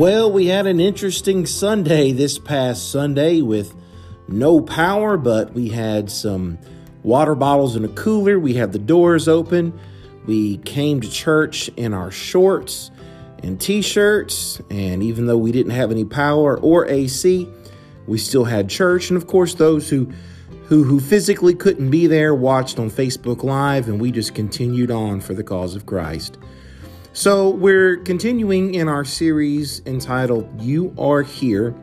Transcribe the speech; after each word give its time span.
Well, 0.00 0.32
we 0.32 0.46
had 0.46 0.66
an 0.66 0.80
interesting 0.80 1.44
Sunday 1.44 2.12
this 2.12 2.38
past 2.38 2.90
Sunday 2.90 3.42
with 3.42 3.74
no 4.28 4.62
power, 4.62 5.18
but 5.18 5.52
we 5.52 5.68
had 5.68 6.10
some 6.10 6.58
water 7.02 7.34
bottles 7.34 7.76
in 7.76 7.84
a 7.84 7.88
cooler. 7.88 8.40
We 8.40 8.54
had 8.54 8.72
the 8.72 8.78
doors 8.78 9.28
open. 9.28 9.78
We 10.24 10.56
came 10.56 11.02
to 11.02 11.10
church 11.10 11.68
in 11.76 11.92
our 11.92 12.10
shorts 12.10 12.90
and 13.42 13.60
t 13.60 13.82
shirts. 13.82 14.62
And 14.70 15.02
even 15.02 15.26
though 15.26 15.36
we 15.36 15.52
didn't 15.52 15.72
have 15.72 15.90
any 15.90 16.06
power 16.06 16.58
or 16.58 16.86
AC, 16.86 17.46
we 18.06 18.16
still 18.16 18.44
had 18.44 18.70
church. 18.70 19.10
And 19.10 19.18
of 19.18 19.26
course, 19.26 19.52
those 19.52 19.90
who 19.90 20.10
who, 20.64 20.82
who 20.82 20.98
physically 20.98 21.54
couldn't 21.54 21.90
be 21.90 22.06
there 22.06 22.34
watched 22.34 22.78
on 22.78 22.90
Facebook 22.90 23.42
Live, 23.42 23.86
and 23.86 24.00
we 24.00 24.12
just 24.12 24.34
continued 24.34 24.90
on 24.90 25.20
for 25.20 25.34
the 25.34 25.44
cause 25.44 25.76
of 25.76 25.84
Christ. 25.84 26.38
So, 27.12 27.50
we're 27.50 27.96
continuing 27.96 28.74
in 28.74 28.86
our 28.86 29.04
series 29.04 29.82
entitled 29.84 30.48
You 30.62 30.94
Are 30.96 31.22
Here. 31.22 31.74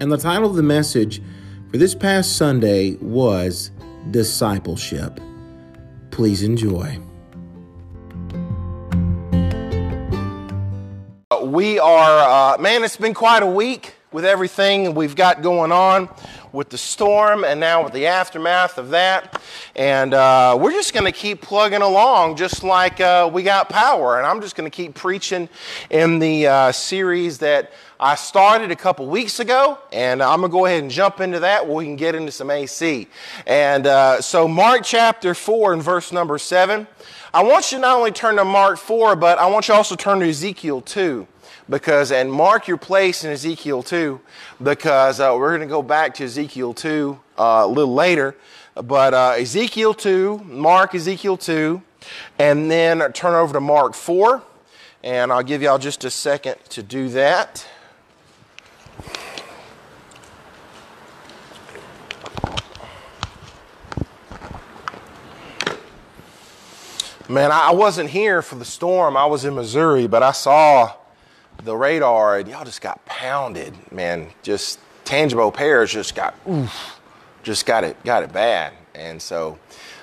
And 0.00 0.12
the 0.12 0.18
title 0.18 0.50
of 0.50 0.56
the 0.56 0.62
message 0.62 1.22
for 1.70 1.78
this 1.78 1.94
past 1.94 2.36
Sunday 2.36 2.96
was 2.96 3.70
Discipleship. 4.10 5.18
Please 6.10 6.42
enjoy. 6.42 6.98
We 11.42 11.78
are, 11.78 12.54
uh, 12.54 12.58
man, 12.58 12.84
it's 12.84 12.98
been 12.98 13.14
quite 13.14 13.42
a 13.42 13.46
week 13.46 13.94
with 14.12 14.24
everything 14.24 14.94
we've 14.94 15.14
got 15.14 15.40
going 15.40 15.70
on 15.70 16.08
with 16.52 16.68
the 16.68 16.78
storm 16.78 17.44
and 17.44 17.60
now 17.60 17.84
with 17.84 17.92
the 17.92 18.06
aftermath 18.06 18.76
of 18.76 18.90
that. 18.90 19.40
And 19.76 20.12
uh, 20.14 20.58
we're 20.60 20.72
just 20.72 20.92
going 20.92 21.06
to 21.06 21.12
keep 21.12 21.40
plugging 21.42 21.82
along 21.82 22.36
just 22.36 22.64
like 22.64 23.00
uh, 23.00 23.30
we 23.32 23.44
got 23.44 23.68
power. 23.68 24.18
And 24.18 24.26
I'm 24.26 24.40
just 24.40 24.56
going 24.56 24.68
to 24.68 24.74
keep 24.74 24.94
preaching 24.94 25.48
in 25.90 26.18
the 26.18 26.46
uh, 26.48 26.72
series 26.72 27.38
that 27.38 27.70
I 28.00 28.16
started 28.16 28.72
a 28.72 28.76
couple 28.76 29.06
weeks 29.06 29.38
ago. 29.38 29.78
And 29.92 30.22
I'm 30.22 30.40
going 30.40 30.50
to 30.50 30.52
go 30.52 30.66
ahead 30.66 30.82
and 30.82 30.90
jump 30.90 31.20
into 31.20 31.38
that 31.40 31.66
where 31.66 31.76
we 31.76 31.84
can 31.84 31.96
get 31.96 32.16
into 32.16 32.32
some 32.32 32.50
AC. 32.50 33.06
And 33.46 33.86
uh, 33.86 34.20
so, 34.20 34.48
Mark 34.48 34.82
chapter 34.84 35.34
4 35.34 35.74
and 35.74 35.82
verse 35.82 36.10
number 36.10 36.36
7. 36.38 36.86
I 37.32 37.44
want 37.44 37.70
you 37.70 37.78
to 37.78 37.82
not 37.82 37.96
only 37.96 38.10
turn 38.10 38.36
to 38.36 38.44
Mark 38.44 38.76
4, 38.76 39.14
but 39.14 39.38
I 39.38 39.46
want 39.46 39.68
you 39.68 39.74
also 39.74 39.94
to 39.94 40.02
turn 40.02 40.18
to 40.18 40.28
Ezekiel 40.28 40.80
2 40.80 41.28
because 41.70 42.10
and 42.10 42.30
mark 42.30 42.66
your 42.66 42.76
place 42.76 43.24
in 43.24 43.30
Ezekiel 43.30 43.82
2 43.82 44.20
because 44.62 45.20
uh, 45.20 45.34
we're 45.38 45.56
going 45.56 45.60
to 45.60 45.72
go 45.72 45.82
back 45.82 46.14
to 46.14 46.24
Ezekiel 46.24 46.74
2 46.74 47.18
uh, 47.38 47.62
a 47.64 47.66
little 47.66 47.94
later. 47.94 48.36
But 48.74 49.14
uh, 49.14 49.34
Ezekiel 49.38 49.94
2, 49.94 50.38
Mark 50.44 50.94
Ezekiel 50.94 51.36
2, 51.36 51.80
and 52.38 52.70
then 52.70 53.12
turn 53.12 53.34
over 53.34 53.52
to 53.52 53.60
Mark 53.60 53.94
4. 53.94 54.42
And 55.02 55.32
I'll 55.32 55.42
give 55.42 55.62
y'all 55.62 55.78
just 55.78 56.04
a 56.04 56.10
second 56.10 56.56
to 56.70 56.82
do 56.82 57.08
that. 57.10 57.66
Man, 67.28 67.52
I 67.52 67.70
wasn't 67.70 68.10
here 68.10 68.42
for 68.42 68.56
the 68.56 68.64
storm. 68.64 69.16
I 69.16 69.24
was 69.24 69.44
in 69.44 69.54
Missouri, 69.54 70.08
but 70.08 70.20
I 70.24 70.32
saw 70.32 70.94
the 71.64 71.76
radar, 71.76 72.40
y'all 72.40 72.64
just 72.64 72.80
got 72.80 73.04
pounded, 73.06 73.74
man. 73.92 74.28
Just 74.42 74.78
Tangipahoa 75.04 75.52
Parish 75.52 75.92
just 75.92 76.14
got, 76.14 76.34
oof, 76.48 77.00
just 77.42 77.66
got 77.66 77.84
it, 77.84 78.02
got 78.04 78.22
it 78.22 78.32
bad. 78.32 78.72
And 78.94 79.20
so, 79.20 79.58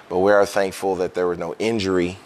but 0.09 0.19
we 0.19 0.31
are 0.31 0.45
thankful 0.45 0.95
that 0.97 1.13
there 1.13 1.27
was 1.27 1.37
no 1.37 1.55
injury. 1.59 2.17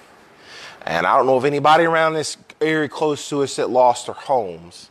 And 0.83 1.05
I 1.05 1.15
don't 1.17 1.25
know 1.25 1.37
if 1.37 1.43
anybody 1.43 1.85
around 1.85 2.13
this 2.13 2.37
area 2.59 2.89
close 2.89 3.27
to 3.29 3.43
us 3.43 3.55
that 3.55 3.69
lost 3.69 4.07
their 4.07 4.15
homes 4.15 4.89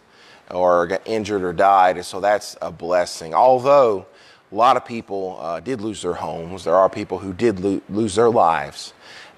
or 0.51 0.87
got 0.87 1.03
injured 1.07 1.43
or 1.43 1.53
died. 1.53 1.97
And 1.97 2.05
so 2.05 2.21
that's 2.21 2.57
a 2.63 2.71
blessing. 2.71 3.35
Although 3.35 4.06
a 4.50 4.55
lot 4.55 4.77
of 4.77 4.84
people 4.84 5.39
uh, 5.41 5.61
did 5.61 5.81
lose 5.81 6.03
their 6.03 6.15
homes, 6.15 6.65
there 6.65 6.75
are 6.77 6.89
people 6.89 7.19
who 7.19 7.33
did 7.33 7.61
lo- 7.61 7.81
lose 7.89 8.15
their 8.17 8.31
lives 8.31 8.93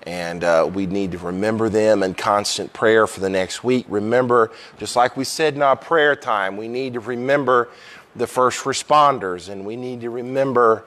and 0.05 0.43
uh, 0.43 0.69
we 0.73 0.87
need 0.87 1.13
to 1.13 1.19
remember 1.19 1.69
them 1.69 2.03
in 2.03 2.15
constant 2.15 2.73
prayer 2.73 3.07
for 3.07 3.21
the 3.21 3.31
next 3.31 3.63
week. 3.63 3.87
Remember, 3.89 4.51
just 4.79 4.97
like 4.97 5.17
we 5.17 5.25
said 5.25 5.55
in 5.55 5.63
our 5.63 5.77
prayer 5.77 6.17
time, 6.17 6.57
we 6.57 6.69
need 6.69 6.95
to 6.95 7.01
remember 7.01 7.69
the 8.17 8.27
first 8.27 8.65
responders 8.65 9.49
and 9.49 9.65
we 9.65 9.77
need 9.77 10.01
to 10.01 10.11
remember 10.11 10.85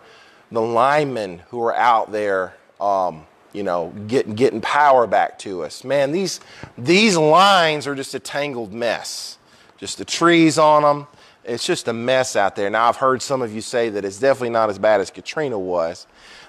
the 0.52 0.62
linemen 0.62 1.40
who 1.50 1.64
are 1.64 1.76
out 1.76 2.12
there, 2.12 2.56
um, 2.80 3.26
you 3.54 3.64
know, 3.64 3.94
getting, 4.08 4.36
getting 4.36 4.62
power 4.62 5.08
back 5.08 5.40
to 5.40 5.64
us. 5.64 5.84
Man, 5.84 6.12
these, 6.12 6.42
these 6.78 7.16
lines 7.16 7.88
are 7.88 7.96
just 7.96 8.14
a 8.16 8.20
tangled 8.20 8.74
mess. 8.74 9.38
Just 9.78 9.98
the 9.98 10.06
trees 10.06 10.58
on 10.58 10.84
them. 10.84 11.08
It's 11.46 11.66
just 11.66 11.88
a 11.88 11.94
mess 11.94 12.36
out 12.36 12.56
there. 12.56 12.70
Now, 12.70 12.90
I've 12.90 12.96
heard 12.96 13.22
some 13.22 13.42
of 13.42 13.54
you 13.54 13.62
say 13.62 13.90
that 13.90 14.04
it's 14.04 14.20
definitely 14.20 14.50
not 14.50 14.70
as 14.70 14.80
bad 14.80 15.00
as 15.00 15.10
Katrina 15.10 15.60
was. 15.60 16.08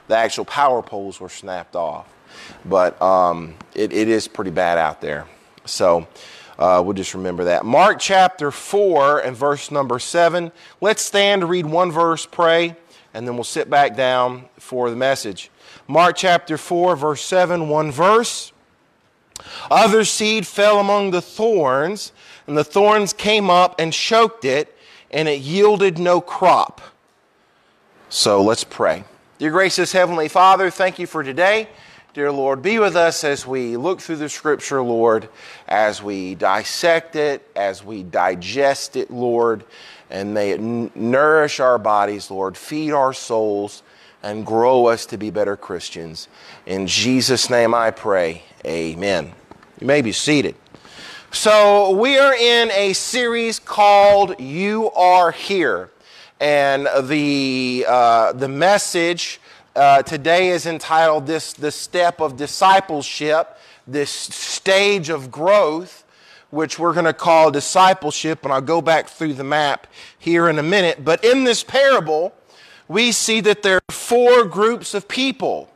The 0.09 0.17
actual 0.17 0.45
power 0.45 0.83
poles 0.83 1.21
were 1.21 1.29
snapped 1.29 1.77
off 1.77 2.07
but 2.65 3.01
um, 3.01 3.55
it, 3.75 3.93
it 3.93 4.09
is 4.09 4.29
pretty 4.29 4.51
bad 4.51 4.79
out 4.79 5.01
there. 5.01 5.27
So 5.65 6.07
uh, 6.59 6.83
we'll 6.85 6.95
just 6.95 7.15
remember 7.15 7.45
that. 7.45 7.65
Mark 7.65 7.99
chapter 7.99 8.51
4 8.51 9.21
and 9.21 9.37
verse 9.37 9.71
number 9.71 9.99
7. 9.99 10.51
Let's 10.81 11.03
stand 11.03 11.49
read 11.49 11.67
one 11.67 11.91
verse, 11.91 12.27
pray, 12.27 12.77
and 13.13 13.27
then 13.27 13.35
we'll 13.35 13.45
sit 13.45 13.69
back 13.69 13.97
down 13.97 14.47
for 14.59 14.91
the 14.91 14.97
message. 14.97 15.51
Mark 15.89 16.17
chapter 16.17 16.57
4, 16.57 16.97
verse 16.97 17.23
7, 17.23 17.69
one 17.69 17.91
verse. 17.91 18.53
Other 19.71 20.05
seed 20.05 20.47
fell 20.47 20.81
among 20.81 21.11
the 21.11 21.21
thorns, 21.21 22.13
and 22.47 22.57
the 22.57 22.65
thorns 22.65 23.13
came 23.13 23.51
up 23.51 23.79
and 23.79 23.93
choked 23.93 24.45
it, 24.45 24.77
and 25.11 25.29
it 25.29 25.41
yielded 25.41 25.99
no 25.99 26.21
crop. 26.21 26.81
So 28.09 28.43
let's 28.43 28.65
pray. 28.65 29.05
Dear 29.39 29.51
gracious 29.51 29.93
Heavenly 29.93 30.29
Father, 30.29 30.71
thank 30.71 30.99
you 30.99 31.07
for 31.07 31.23
today. 31.23 31.69
Dear 32.17 32.33
Lord, 32.33 32.63
be 32.63 32.79
with 32.79 32.97
us 32.97 33.25
as 33.25 33.47
we 33.47 33.77
look 33.77 34.01
through 34.01 34.17
the 34.17 34.31
scripture, 34.31 34.81
Lord, 34.81 35.29
as 35.69 36.03
we 36.03 36.35
dissect 36.35 37.15
it, 37.15 37.47
as 37.55 37.85
we 37.85 38.05
digest 38.05 38.97
it, 38.97 39.11
Lord, 39.11 39.65
and 40.09 40.33
may 40.33 40.53
it 40.53 40.59
n- 40.59 40.91
nourish 40.95 41.61
our 41.61 41.77
bodies, 41.77 42.31
Lord, 42.31 42.57
feed 42.57 42.93
our 42.93 43.13
souls, 43.13 43.83
and 44.23 44.47
grow 44.47 44.87
us 44.87 45.05
to 45.05 45.19
be 45.19 45.29
better 45.29 45.59
Christians. 45.59 46.29
In 46.65 46.87
Jesus' 46.87 47.51
name 47.51 47.75
I 47.75 47.91
pray. 47.91 48.45
Amen. 48.65 49.33
You 49.79 49.87
may 49.87 50.01
be 50.01 50.13
seated. 50.13 50.55
So, 51.33 51.91
we 51.91 52.17
are 52.17 52.33
in 52.33 52.71
a 52.71 52.95
series 52.95 53.59
called 53.59 54.41
You 54.41 54.91
Are 54.93 55.33
Here. 55.33 55.91
And 56.41 56.89
the, 57.11 57.85
uh, 57.87 58.33
the 58.33 58.49
message 58.49 59.39
uh, 59.77 60.03
today 60.03 60.49
is 60.49 60.65
entitled 60.67 61.27
this 61.27 61.53
the 61.53 61.71
step 61.71 62.21
of 62.21 62.37
discipleship 62.37 63.59
this 63.87 64.11
stage 64.11 65.11
of 65.11 65.31
growth 65.31 66.05
which 66.51 66.79
we're 66.79 66.95
going 66.95 67.05
to 67.05 67.13
call 67.13 67.51
discipleship 67.51 68.43
and 68.43 68.53
i'll 68.53 68.61
go 68.61 68.81
back 68.81 69.07
through 69.07 69.35
the 69.35 69.45
map 69.45 69.87
here 70.19 70.49
in 70.49 70.59
a 70.59 70.63
minute. 70.63 71.05
But 71.05 71.23
in 71.25 71.45
this 71.45 71.63
parable 71.63 72.35
we 72.89 73.13
see 73.13 73.41
that 73.43 73.63
there 73.63 73.77
are 73.77 73.95
four 73.95 74.45
groups 74.45 74.95
of 74.95 75.09
people. 75.09 75.71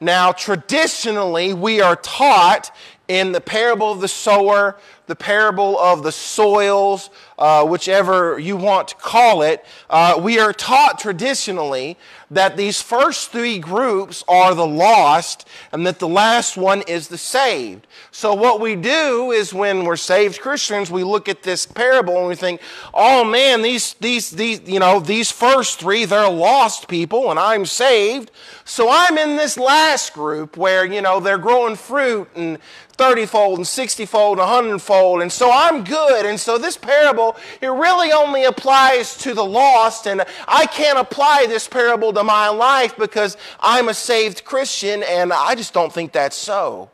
Now 0.00 0.32
traditionally 0.32 1.52
we 1.52 1.80
are 1.80 1.96
taught 1.96 2.74
in 3.06 3.32
the 3.32 3.40
parable 3.40 3.92
of 3.92 4.00
the 4.00 4.08
sower 4.08 4.78
the 5.12 5.16
parable 5.16 5.78
of 5.78 6.02
the 6.02 6.10
soils, 6.10 7.10
uh, 7.38 7.66
whichever 7.66 8.38
you 8.38 8.56
want 8.56 8.88
to 8.88 8.94
call 8.94 9.42
it, 9.42 9.62
uh, 9.90 10.18
we 10.18 10.38
are 10.38 10.54
taught 10.54 10.98
traditionally 10.98 11.98
that 12.30 12.56
these 12.56 12.80
first 12.80 13.30
three 13.30 13.58
groups 13.58 14.24
are 14.26 14.54
the 14.54 14.66
lost 14.66 15.46
and 15.70 15.86
that 15.86 15.98
the 15.98 16.08
last 16.08 16.56
one 16.56 16.80
is 16.88 17.08
the 17.08 17.18
saved. 17.18 17.86
So 18.10 18.32
what 18.32 18.58
we 18.58 18.74
do 18.74 19.32
is 19.32 19.52
when 19.52 19.84
we're 19.84 19.96
saved 19.96 20.40
Christians, 20.40 20.90
we 20.90 21.04
look 21.04 21.28
at 21.28 21.42
this 21.42 21.66
parable 21.66 22.16
and 22.16 22.28
we 22.28 22.34
think, 22.34 22.62
oh 22.94 23.22
man, 23.22 23.60
these, 23.60 23.92
these, 24.00 24.30
these, 24.30 24.62
you 24.66 24.80
know, 24.80 24.98
these 24.98 25.30
first 25.30 25.78
three, 25.78 26.06
they're 26.06 26.26
lost 26.30 26.88
people 26.88 27.30
and 27.30 27.38
I'm 27.38 27.66
saved. 27.66 28.30
So 28.64 28.88
I'm 28.90 29.18
in 29.18 29.36
this 29.36 29.58
last 29.58 30.14
group 30.14 30.56
where, 30.56 30.86
you 30.86 31.02
know, 31.02 31.20
they're 31.20 31.36
growing 31.36 31.76
fruit 31.76 32.30
and 32.34 32.58
30 33.02 33.26
fold 33.26 33.58
and 33.58 33.66
60 33.66 34.06
fold 34.06 34.38
and 34.38 34.48
100 34.48 34.78
fold. 34.80 35.01
And 35.22 35.30
so 35.30 35.50
I'm 35.52 35.84
good. 35.84 36.26
And 36.26 36.38
so 36.38 36.58
this 36.58 36.76
parable, 36.76 37.36
it 37.60 37.66
really 37.66 38.12
only 38.12 38.44
applies 38.44 39.16
to 39.18 39.34
the 39.34 39.44
lost. 39.44 40.06
And 40.06 40.24
I 40.46 40.66
can't 40.66 40.98
apply 40.98 41.46
this 41.48 41.66
parable 41.68 42.12
to 42.12 42.22
my 42.22 42.48
life 42.48 42.96
because 42.96 43.36
I'm 43.60 43.88
a 43.88 43.94
saved 43.94 44.44
Christian. 44.44 45.02
And 45.02 45.32
I 45.32 45.54
just 45.54 45.74
don't 45.74 45.92
think 45.92 46.12
that's 46.12 46.36
so. 46.36 46.90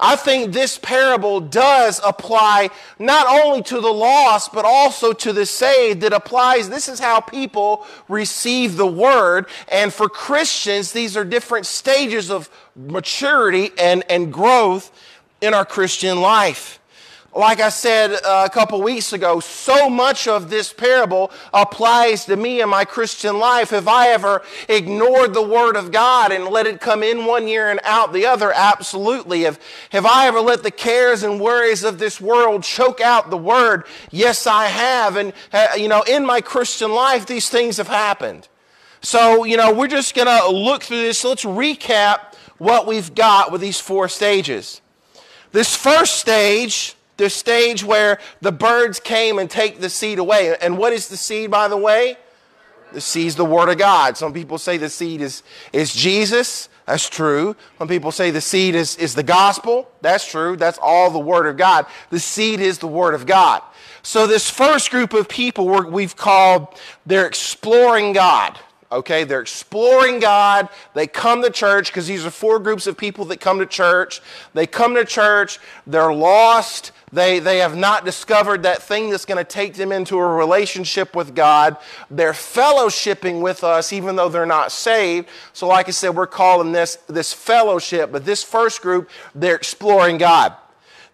I 0.00 0.14
think 0.14 0.52
this 0.52 0.78
parable 0.78 1.40
does 1.40 2.00
apply 2.04 2.70
not 3.00 3.26
only 3.26 3.62
to 3.62 3.80
the 3.80 3.92
lost, 3.92 4.52
but 4.52 4.64
also 4.64 5.12
to 5.12 5.32
the 5.32 5.44
saved. 5.44 6.04
It 6.04 6.12
applies, 6.12 6.70
this 6.70 6.88
is 6.88 7.00
how 7.00 7.20
people 7.20 7.84
receive 8.08 8.76
the 8.76 8.86
word. 8.86 9.46
And 9.66 9.92
for 9.92 10.08
Christians, 10.08 10.92
these 10.92 11.16
are 11.16 11.24
different 11.24 11.66
stages 11.66 12.30
of 12.30 12.48
maturity 12.76 13.72
and, 13.76 14.04
and 14.08 14.32
growth 14.32 14.92
in 15.40 15.52
our 15.52 15.64
Christian 15.64 16.20
life. 16.20 16.78
Like 17.34 17.60
I 17.60 17.68
said 17.68 18.12
uh, 18.12 18.44
a 18.46 18.50
couple 18.50 18.80
weeks 18.82 19.12
ago, 19.12 19.38
so 19.38 19.90
much 19.90 20.26
of 20.26 20.50
this 20.50 20.72
parable 20.72 21.30
applies 21.52 22.24
to 22.24 22.36
me 22.36 22.60
in 22.60 22.68
my 22.68 22.84
Christian 22.84 23.38
life. 23.38 23.70
Have 23.70 23.86
I 23.86 24.08
ever 24.08 24.42
ignored 24.68 25.34
the 25.34 25.42
Word 25.42 25.76
of 25.76 25.92
God 25.92 26.32
and 26.32 26.46
let 26.46 26.66
it 26.66 26.80
come 26.80 27.02
in 27.02 27.26
one 27.26 27.46
year 27.46 27.70
and 27.70 27.80
out 27.84 28.12
the 28.12 28.26
other? 28.26 28.50
Absolutely. 28.52 29.42
Have, 29.42 29.60
have 29.90 30.06
I 30.06 30.26
ever 30.26 30.40
let 30.40 30.62
the 30.62 30.70
cares 30.70 31.22
and 31.22 31.40
worries 31.40 31.84
of 31.84 31.98
this 31.98 32.20
world 32.20 32.64
choke 32.64 33.00
out 33.00 33.30
the 33.30 33.36
Word? 33.36 33.84
Yes, 34.10 34.46
I 34.46 34.66
have. 34.66 35.16
And, 35.16 35.32
uh, 35.52 35.68
you 35.76 35.88
know, 35.88 36.02
in 36.02 36.24
my 36.24 36.40
Christian 36.40 36.92
life, 36.92 37.26
these 37.26 37.48
things 37.50 37.76
have 37.76 37.88
happened. 37.88 38.48
So, 39.00 39.44
you 39.44 39.56
know, 39.56 39.72
we're 39.72 39.86
just 39.86 40.14
going 40.14 40.26
to 40.26 40.48
look 40.50 40.82
through 40.82 41.02
this. 41.02 41.22
Let's 41.22 41.44
recap 41.44 42.34
what 42.56 42.86
we've 42.86 43.14
got 43.14 43.52
with 43.52 43.60
these 43.60 43.78
four 43.78 44.08
stages. 44.08 44.80
This 45.52 45.76
first 45.76 46.16
stage, 46.16 46.96
the 47.18 47.28
stage 47.28 47.84
where 47.84 48.18
the 48.40 48.52
birds 48.52 48.98
came 48.98 49.38
and 49.38 49.50
take 49.50 49.80
the 49.80 49.90
seed 49.90 50.18
away. 50.18 50.56
And 50.60 50.78
what 50.78 50.92
is 50.92 51.08
the 51.08 51.16
seed, 51.16 51.50
by 51.50 51.68
the 51.68 51.76
way? 51.76 52.16
The 52.92 53.00
seed 53.00 53.26
is 53.26 53.36
the 53.36 53.44
Word 53.44 53.68
of 53.68 53.76
God. 53.76 54.16
Some 54.16 54.32
people 54.32 54.56
say 54.56 54.78
the 54.78 54.88
seed 54.88 55.20
is, 55.20 55.42
is 55.72 55.92
Jesus. 55.92 56.70
That's 56.86 57.08
true. 57.08 57.54
Some 57.76 57.88
people 57.88 58.12
say 58.12 58.30
the 58.30 58.40
seed 58.40 58.74
is, 58.74 58.96
is 58.96 59.14
the 59.14 59.22
gospel. 59.22 59.90
That's 60.00 60.26
true. 60.26 60.56
That's 60.56 60.78
all 60.80 61.10
the 61.10 61.18
Word 61.18 61.46
of 61.46 61.58
God. 61.58 61.84
The 62.08 62.18
seed 62.18 62.60
is 62.60 62.78
the 62.78 62.88
Word 62.88 63.14
of 63.14 63.26
God. 63.26 63.62
So, 64.02 64.26
this 64.26 64.48
first 64.48 64.90
group 64.90 65.12
of 65.12 65.28
people 65.28 65.66
we've 65.90 66.16
called, 66.16 66.68
they're 67.04 67.26
exploring 67.26 68.14
God. 68.14 68.58
Okay, 68.90 69.24
they're 69.24 69.42
exploring 69.42 70.18
God. 70.18 70.70
They 70.94 71.06
come 71.06 71.42
to 71.42 71.50
church 71.50 71.88
because 71.88 72.06
these 72.06 72.24
are 72.24 72.30
four 72.30 72.58
groups 72.58 72.86
of 72.86 72.96
people 72.96 73.26
that 73.26 73.38
come 73.38 73.58
to 73.58 73.66
church. 73.66 74.22
They 74.54 74.66
come 74.66 74.94
to 74.94 75.04
church, 75.04 75.58
they're 75.86 76.12
lost, 76.12 76.92
they, 77.12 77.38
they 77.38 77.58
have 77.58 77.76
not 77.76 78.04
discovered 78.04 78.62
that 78.62 78.82
thing 78.82 79.10
that's 79.10 79.24
going 79.24 79.38
to 79.38 79.50
take 79.50 79.74
them 79.74 79.92
into 79.92 80.18
a 80.18 80.26
relationship 80.26 81.14
with 81.14 81.34
God. 81.34 81.76
They're 82.10 82.32
fellowshipping 82.32 83.42
with 83.42 83.64
us 83.64 83.92
even 83.92 84.16
though 84.16 84.28
they're 84.28 84.46
not 84.46 84.72
saved. 84.72 85.28
So, 85.52 85.66
like 85.66 85.88
I 85.88 85.92
said, 85.92 86.10
we're 86.10 86.26
calling 86.26 86.72
this, 86.72 86.96
this 87.08 87.32
fellowship. 87.32 88.12
But 88.12 88.24
this 88.24 88.42
first 88.42 88.82
group, 88.82 89.10
they're 89.34 89.56
exploring 89.56 90.18
God. 90.18 90.54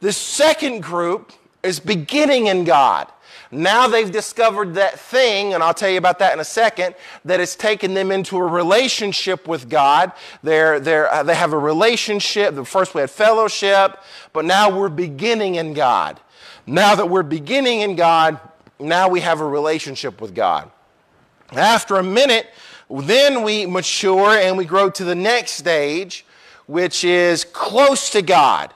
This 0.00 0.16
second 0.16 0.82
group 0.82 1.32
is 1.62 1.80
beginning 1.80 2.46
in 2.46 2.64
God. 2.64 3.08
Now 3.54 3.86
they've 3.86 4.10
discovered 4.10 4.74
that 4.74 4.98
thing, 4.98 5.54
and 5.54 5.62
I'll 5.62 5.74
tell 5.74 5.88
you 5.88 5.98
about 5.98 6.18
that 6.18 6.32
in 6.32 6.40
a 6.40 6.44
second, 6.44 6.94
that 7.24 7.40
has 7.40 7.54
taken 7.54 7.94
them 7.94 8.10
into 8.10 8.36
a 8.36 8.44
relationship 8.44 9.46
with 9.46 9.68
God. 9.68 10.12
They're, 10.42 10.80
they're, 10.80 11.12
uh, 11.12 11.22
they 11.22 11.34
have 11.34 11.52
a 11.52 11.58
relationship. 11.58 12.54
The 12.54 12.64
First 12.64 12.94
we 12.94 13.00
had 13.00 13.10
fellowship, 13.10 13.98
but 14.32 14.44
now 14.44 14.76
we're 14.76 14.88
beginning 14.88 15.54
in 15.54 15.72
God. 15.72 16.20
Now 16.66 16.94
that 16.94 17.08
we're 17.08 17.22
beginning 17.22 17.82
in 17.82 17.94
God, 17.94 18.40
now 18.80 19.08
we 19.08 19.20
have 19.20 19.40
a 19.40 19.46
relationship 19.46 20.20
with 20.20 20.34
God. 20.34 20.70
After 21.52 21.96
a 21.96 22.02
minute, 22.02 22.48
then 22.90 23.42
we 23.42 23.66
mature 23.66 24.30
and 24.30 24.58
we 24.58 24.64
grow 24.64 24.90
to 24.90 25.04
the 25.04 25.14
next 25.14 25.52
stage, 25.52 26.26
which 26.66 27.04
is 27.04 27.44
close 27.44 28.10
to 28.10 28.22
God. 28.22 28.74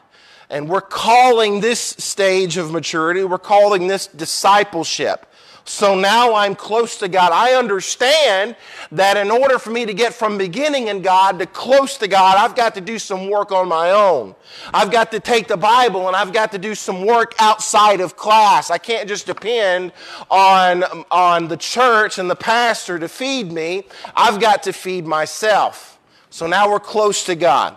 And 0.50 0.68
we're 0.68 0.80
calling 0.80 1.60
this 1.60 1.80
stage 1.80 2.56
of 2.56 2.70
maturity, 2.70 3.24
we're 3.24 3.38
calling 3.38 3.86
this 3.86 4.06
discipleship. 4.06 5.26
So 5.68 5.94
now 5.94 6.34
I'm 6.34 6.54
close 6.54 6.96
to 6.96 7.08
God. 7.08 7.30
I 7.30 7.52
understand 7.52 8.56
that 8.90 9.18
in 9.18 9.30
order 9.30 9.58
for 9.58 9.68
me 9.68 9.84
to 9.84 9.92
get 9.92 10.14
from 10.14 10.38
beginning 10.38 10.88
in 10.88 11.02
God 11.02 11.38
to 11.40 11.46
close 11.46 11.98
to 11.98 12.08
God, 12.08 12.38
I've 12.38 12.56
got 12.56 12.74
to 12.76 12.80
do 12.80 12.98
some 12.98 13.28
work 13.28 13.52
on 13.52 13.68
my 13.68 13.90
own. 13.90 14.34
I've 14.72 14.90
got 14.90 15.12
to 15.12 15.20
take 15.20 15.46
the 15.46 15.58
Bible 15.58 16.06
and 16.06 16.16
I've 16.16 16.32
got 16.32 16.52
to 16.52 16.58
do 16.58 16.74
some 16.74 17.04
work 17.04 17.34
outside 17.38 18.00
of 18.00 18.16
class. 18.16 18.70
I 18.70 18.78
can't 18.78 19.06
just 19.06 19.26
depend 19.26 19.92
on, 20.30 20.84
on 21.10 21.48
the 21.48 21.56
church 21.58 22.18
and 22.18 22.30
the 22.30 22.36
pastor 22.36 22.98
to 22.98 23.08
feed 23.08 23.52
me. 23.52 23.84
I've 24.16 24.40
got 24.40 24.62
to 24.62 24.72
feed 24.72 25.04
myself. 25.04 25.98
So 26.30 26.46
now 26.46 26.70
we're 26.70 26.80
close 26.80 27.26
to 27.26 27.34
God. 27.34 27.76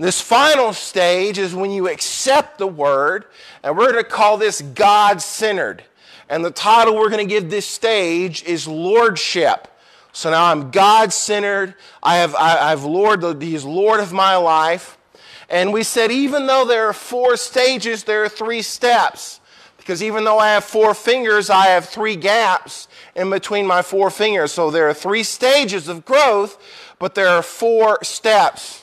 This 0.00 0.18
final 0.18 0.72
stage 0.72 1.36
is 1.36 1.54
when 1.54 1.70
you 1.70 1.86
accept 1.86 2.56
the 2.56 2.66
word, 2.66 3.26
and 3.62 3.76
we're 3.76 3.92
going 3.92 4.02
to 4.02 4.08
call 4.08 4.38
this 4.38 4.62
God 4.62 5.20
centered. 5.20 5.84
And 6.30 6.42
the 6.42 6.50
title 6.50 6.94
we're 6.94 7.10
going 7.10 7.28
to 7.28 7.30
give 7.30 7.50
this 7.50 7.66
stage 7.66 8.42
is 8.44 8.66
Lordship. 8.66 9.68
So 10.12 10.30
now 10.30 10.46
I'm 10.46 10.70
God 10.70 11.12
centered. 11.12 11.74
I 12.02 12.16
have, 12.16 12.34
I, 12.34 12.70
have 12.70 12.82
Lord, 12.82 13.42
He's 13.42 13.62
Lord 13.62 14.00
of 14.00 14.10
my 14.10 14.36
life. 14.36 14.96
And 15.50 15.70
we 15.70 15.82
said, 15.82 16.10
even 16.10 16.46
though 16.46 16.64
there 16.64 16.86
are 16.86 16.94
four 16.94 17.36
stages, 17.36 18.04
there 18.04 18.24
are 18.24 18.28
three 18.30 18.62
steps. 18.62 19.38
Because 19.76 20.02
even 20.02 20.24
though 20.24 20.38
I 20.38 20.54
have 20.54 20.64
four 20.64 20.94
fingers, 20.94 21.50
I 21.50 21.66
have 21.66 21.84
three 21.84 22.16
gaps 22.16 22.88
in 23.14 23.28
between 23.28 23.66
my 23.66 23.82
four 23.82 24.08
fingers. 24.08 24.52
So 24.52 24.70
there 24.70 24.88
are 24.88 24.94
three 24.94 25.24
stages 25.24 25.88
of 25.88 26.06
growth, 26.06 26.56
but 26.98 27.14
there 27.14 27.28
are 27.28 27.42
four 27.42 28.02
steps. 28.02 28.79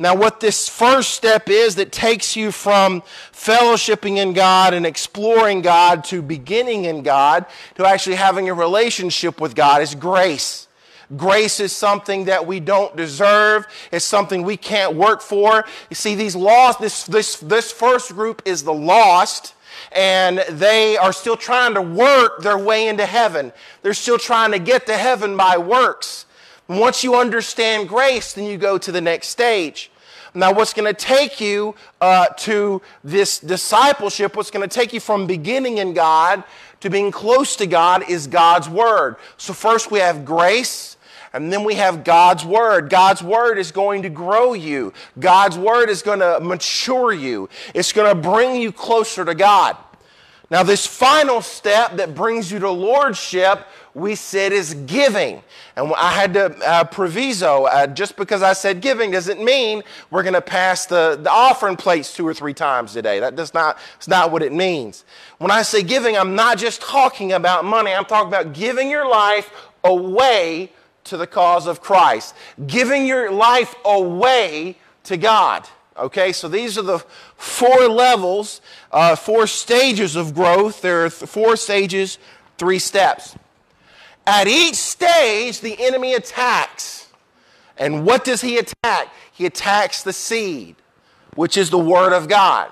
Now, 0.00 0.14
what 0.14 0.38
this 0.38 0.68
first 0.68 1.10
step 1.10 1.48
is 1.48 1.74
that 1.74 1.90
takes 1.90 2.36
you 2.36 2.52
from 2.52 3.02
fellowshipping 3.32 4.16
in 4.18 4.32
God 4.32 4.72
and 4.72 4.86
exploring 4.86 5.60
God 5.60 6.04
to 6.04 6.22
beginning 6.22 6.84
in 6.84 7.02
God 7.02 7.46
to 7.74 7.84
actually 7.84 8.14
having 8.14 8.48
a 8.48 8.54
relationship 8.54 9.40
with 9.40 9.56
God 9.56 9.82
is 9.82 9.96
grace. 9.96 10.68
Grace 11.16 11.58
is 11.58 11.74
something 11.74 12.26
that 12.26 12.46
we 12.46 12.60
don't 12.60 12.94
deserve. 12.94 13.66
It's 13.90 14.04
something 14.04 14.42
we 14.42 14.56
can't 14.56 14.94
work 14.94 15.20
for. 15.20 15.64
You 15.90 15.96
see, 15.96 16.14
these 16.14 16.36
lost, 16.36 16.80
this, 16.80 17.04
this, 17.04 17.36
this 17.36 17.72
first 17.72 18.12
group 18.12 18.42
is 18.44 18.62
the 18.62 18.74
lost, 18.74 19.54
and 19.90 20.38
they 20.50 20.96
are 20.96 21.12
still 21.12 21.36
trying 21.36 21.74
to 21.74 21.82
work 21.82 22.42
their 22.42 22.58
way 22.58 22.86
into 22.86 23.06
heaven. 23.06 23.52
They're 23.82 23.94
still 23.94 24.18
trying 24.18 24.52
to 24.52 24.58
get 24.60 24.86
to 24.86 24.96
heaven 24.96 25.36
by 25.36 25.56
works. 25.56 26.26
Once 26.68 27.02
you 27.02 27.16
understand 27.16 27.88
grace, 27.88 28.34
then 28.34 28.44
you 28.44 28.58
go 28.58 28.76
to 28.78 28.92
the 28.92 29.00
next 29.00 29.28
stage. 29.28 29.90
Now, 30.34 30.52
what's 30.52 30.74
going 30.74 30.92
to 30.92 30.98
take 30.98 31.40
you 31.40 31.74
uh, 32.00 32.26
to 32.26 32.82
this 33.02 33.38
discipleship, 33.38 34.36
what's 34.36 34.50
going 34.50 34.68
to 34.68 34.72
take 34.72 34.92
you 34.92 35.00
from 35.00 35.26
beginning 35.26 35.78
in 35.78 35.94
God 35.94 36.44
to 36.80 36.90
being 36.90 37.10
close 37.10 37.56
to 37.56 37.66
God 37.66 38.08
is 38.08 38.26
God's 38.26 38.68
Word. 38.68 39.16
So, 39.38 39.52
first 39.52 39.90
we 39.90 39.98
have 39.98 40.24
grace. 40.24 40.96
And 41.34 41.52
then 41.52 41.62
we 41.62 41.74
have 41.74 42.04
God's 42.04 42.44
Word. 42.44 42.88
God's 42.88 43.22
Word 43.22 43.58
is 43.58 43.70
going 43.70 44.02
to 44.02 44.08
grow 44.08 44.54
you. 44.54 44.94
God's 45.18 45.58
Word 45.58 45.90
is 45.90 46.00
going 46.00 46.20
to 46.20 46.40
mature 46.40 47.12
you. 47.12 47.50
It's 47.74 47.92
going 47.92 48.08
to 48.08 48.20
bring 48.20 48.56
you 48.56 48.72
closer 48.72 49.26
to 49.26 49.34
God. 49.34 49.76
Now, 50.50 50.62
this 50.62 50.86
final 50.86 51.42
step 51.42 51.98
that 51.98 52.14
brings 52.14 52.50
you 52.50 52.58
to 52.60 52.70
Lordship 52.70 53.66
we 53.94 54.14
said 54.14 54.52
is 54.52 54.74
giving. 54.74 55.42
And 55.76 55.92
I 55.94 56.12
had 56.12 56.34
to 56.34 56.56
uh, 56.66 56.84
proviso, 56.84 57.64
uh, 57.64 57.86
just 57.86 58.16
because 58.16 58.42
I 58.42 58.52
said 58.52 58.80
giving 58.80 59.10
doesn't 59.10 59.42
mean 59.42 59.82
we're 60.10 60.22
going 60.22 60.34
to 60.34 60.40
pass 60.40 60.86
the, 60.86 61.18
the 61.20 61.30
offering 61.30 61.76
plates 61.76 62.14
two 62.14 62.26
or 62.26 62.34
three 62.34 62.54
times 62.54 62.92
today. 62.92 63.20
That 63.20 63.36
does 63.36 63.54
not, 63.54 63.78
it's 63.96 64.08
not 64.08 64.30
what 64.30 64.42
it 64.42 64.52
means. 64.52 65.04
When 65.38 65.50
I 65.50 65.62
say 65.62 65.82
giving, 65.82 66.16
I'm 66.16 66.34
not 66.34 66.58
just 66.58 66.80
talking 66.82 67.32
about 67.32 67.64
money. 67.64 67.92
I'm 67.92 68.04
talking 68.04 68.28
about 68.28 68.52
giving 68.52 68.90
your 68.90 69.08
life 69.08 69.50
away 69.84 70.72
to 71.04 71.16
the 71.16 71.26
cause 71.26 71.66
of 71.66 71.80
Christ. 71.80 72.34
Giving 72.66 73.06
your 73.06 73.30
life 73.30 73.74
away 73.84 74.76
to 75.04 75.16
God. 75.16 75.68
Okay, 75.96 76.32
so 76.32 76.48
these 76.48 76.78
are 76.78 76.82
the 76.82 76.98
four 77.36 77.88
levels, 77.88 78.60
uh, 78.92 79.16
four 79.16 79.46
stages 79.48 80.14
of 80.14 80.32
growth. 80.32 80.80
There 80.80 81.06
are 81.06 81.10
th- 81.10 81.28
four 81.28 81.56
stages, 81.56 82.18
three 82.56 82.78
steps. 82.78 83.36
At 84.28 84.46
each 84.46 84.74
stage, 84.74 85.62
the 85.62 85.74
enemy 85.82 86.12
attacks. 86.12 87.08
And 87.78 88.04
what 88.04 88.24
does 88.24 88.42
he 88.42 88.58
attack? 88.58 89.08
He 89.32 89.46
attacks 89.46 90.02
the 90.02 90.12
seed, 90.12 90.76
which 91.34 91.56
is 91.56 91.70
the 91.70 91.78
Word 91.78 92.12
of 92.12 92.28
God. 92.28 92.70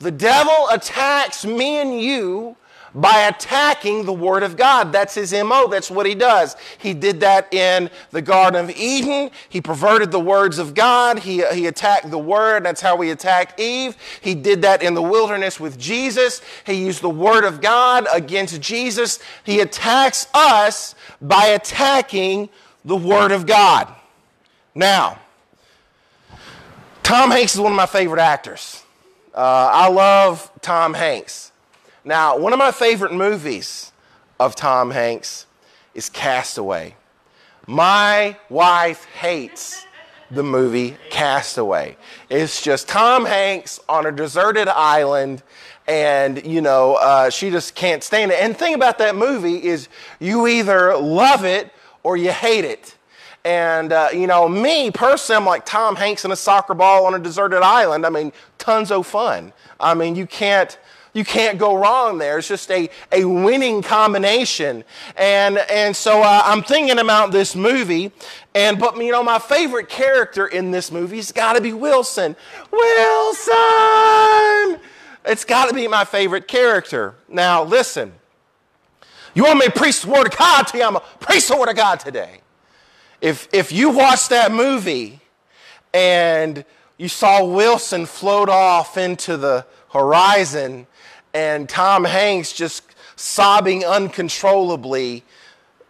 The 0.00 0.10
devil 0.10 0.68
attacks 0.72 1.44
me 1.44 1.76
and 1.76 2.00
you 2.00 2.56
by 2.94 3.22
attacking 3.22 4.04
the 4.04 4.12
Word 4.12 4.42
of 4.42 4.56
God. 4.56 4.92
That's 4.92 5.14
his 5.14 5.32
MO. 5.32 5.68
That's 5.68 5.90
what 5.90 6.06
he 6.06 6.14
does. 6.14 6.56
He 6.78 6.94
did 6.94 7.20
that 7.20 7.52
in 7.52 7.90
the 8.10 8.22
Garden 8.22 8.62
of 8.62 8.70
Eden. 8.76 9.30
He 9.48 9.60
perverted 9.60 10.10
the 10.10 10.20
words 10.20 10.58
of 10.58 10.74
God. 10.74 11.20
He, 11.20 11.44
he 11.52 11.66
attacked 11.66 12.10
the 12.10 12.18
Word. 12.18 12.64
That's 12.64 12.80
how 12.80 13.00
he 13.00 13.10
attacked 13.10 13.58
Eve. 13.58 13.96
He 14.20 14.34
did 14.34 14.62
that 14.62 14.82
in 14.82 14.94
the 14.94 15.02
wilderness 15.02 15.58
with 15.58 15.78
Jesus. 15.78 16.42
He 16.64 16.74
used 16.74 17.02
the 17.02 17.10
Word 17.10 17.44
of 17.44 17.60
God 17.60 18.06
against 18.12 18.60
Jesus. 18.60 19.18
He 19.44 19.60
attacks 19.60 20.26
us 20.34 20.94
by 21.20 21.46
attacking 21.46 22.48
the 22.84 22.96
Word 22.96 23.32
of 23.32 23.46
God. 23.46 23.88
Now, 24.74 25.18
Tom 27.02 27.30
Hanks 27.30 27.54
is 27.54 27.60
one 27.60 27.72
of 27.72 27.76
my 27.76 27.86
favorite 27.86 28.20
actors. 28.20 28.82
Uh, 29.34 29.70
I 29.72 29.88
love 29.88 30.50
Tom 30.60 30.94
Hanks. 30.94 31.51
Now, 32.04 32.36
one 32.36 32.52
of 32.52 32.58
my 32.58 32.72
favorite 32.72 33.12
movies 33.12 33.92
of 34.40 34.56
Tom 34.56 34.90
Hanks 34.90 35.46
is 35.94 36.08
Cast 36.08 36.58
Away. 36.58 36.96
My 37.68 38.36
wife 38.48 39.04
hates 39.04 39.86
the 40.28 40.42
movie 40.42 40.96
Cast 41.10 41.58
Away. 41.58 41.96
It's 42.28 42.60
just 42.60 42.88
Tom 42.88 43.24
Hanks 43.24 43.78
on 43.88 44.06
a 44.06 44.10
deserted 44.10 44.66
island, 44.66 45.44
and 45.86 46.44
you 46.44 46.60
know 46.60 46.94
uh, 46.94 47.30
she 47.30 47.50
just 47.50 47.76
can't 47.76 48.02
stand 48.02 48.32
it. 48.32 48.40
And 48.40 48.54
the 48.54 48.58
thing 48.58 48.74
about 48.74 48.98
that 48.98 49.14
movie 49.14 49.62
is 49.62 49.88
you 50.18 50.48
either 50.48 50.96
love 50.96 51.44
it 51.44 51.70
or 52.02 52.16
you 52.16 52.32
hate 52.32 52.64
it. 52.64 52.96
And 53.44 53.92
uh, 53.92 54.08
you 54.12 54.26
know 54.26 54.48
me 54.48 54.90
personally, 54.90 55.36
I'm 55.36 55.46
like 55.46 55.64
Tom 55.64 55.94
Hanks 55.94 56.24
in 56.24 56.32
a 56.32 56.36
soccer 56.36 56.74
ball 56.74 57.06
on 57.06 57.14
a 57.14 57.18
deserted 57.20 57.62
island. 57.62 58.04
I 58.04 58.10
mean, 58.10 58.32
tons 58.58 58.90
of 58.90 59.06
fun. 59.06 59.52
I 59.78 59.94
mean, 59.94 60.16
you 60.16 60.26
can't 60.26 60.76
you 61.14 61.24
can't 61.24 61.58
go 61.58 61.76
wrong 61.76 62.18
there. 62.18 62.38
It's 62.38 62.48
just 62.48 62.70
a, 62.70 62.88
a 63.10 63.24
winning 63.24 63.82
combination. 63.82 64.82
And, 65.16 65.58
and 65.58 65.94
so 65.94 66.22
uh, 66.22 66.42
I'm 66.44 66.62
thinking 66.62 66.98
about 66.98 67.32
this 67.32 67.54
movie. 67.54 68.12
And, 68.54 68.78
but, 68.78 68.96
you 68.96 69.12
know, 69.12 69.22
my 69.22 69.38
favorite 69.38 69.90
character 69.90 70.46
in 70.46 70.70
this 70.70 70.90
movie's 70.90 71.30
got 71.30 71.52
to 71.54 71.60
be 71.60 71.74
Wilson. 71.74 72.34
Wilson! 72.70 73.50
It's 75.24 75.44
got 75.44 75.68
to 75.68 75.74
be 75.74 75.86
my 75.86 76.04
favorite 76.04 76.48
character. 76.48 77.14
Now, 77.28 77.62
listen. 77.62 78.12
You 79.34 79.44
want 79.44 79.58
me 79.58 79.66
to 79.66 79.72
preach 79.72 80.02
the 80.02 80.10
word 80.10 80.26
of 80.26 80.36
God 80.36 80.66
to 80.68 80.78
you? 80.78 80.84
I'm 80.84 80.96
a 80.96 81.00
preach 81.20 81.48
the 81.48 81.56
word 81.56 81.68
of 81.68 81.76
God 81.76 82.00
today. 82.00 82.40
If, 83.20 83.48
if 83.52 83.70
you 83.72 83.90
watch 83.90 84.28
that 84.28 84.50
movie 84.52 85.20
and 85.94 86.64
you 86.98 87.08
saw 87.08 87.44
Wilson 87.44 88.04
float 88.06 88.48
off 88.48 88.96
into 88.96 89.36
the 89.36 89.64
horizon 89.90 90.86
and 91.34 91.68
Tom 91.68 92.04
Hanks 92.04 92.52
just 92.52 92.84
sobbing 93.16 93.84
uncontrollably 93.84 95.24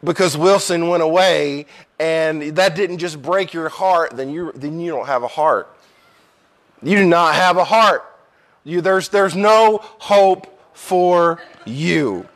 because 0.04 0.36
Wilson 0.36 0.88
went 0.88 1.02
away, 1.02 1.66
and 1.98 2.56
that 2.56 2.74
didn't 2.74 2.98
just 2.98 3.22
break 3.22 3.52
your 3.52 3.68
heart, 3.68 4.16
then 4.16 4.30
you, 4.30 4.52
then 4.54 4.80
you 4.80 4.90
don't 4.90 5.06
have 5.06 5.22
a 5.22 5.28
heart. 5.28 5.68
You 6.82 6.96
do 6.96 7.06
not 7.06 7.34
have 7.34 7.56
a 7.56 7.64
heart. 7.64 8.04
You, 8.64 8.80
there's, 8.80 9.08
there's 9.08 9.36
no 9.36 9.78
hope 9.82 10.60
for 10.72 11.40
you. 11.64 12.26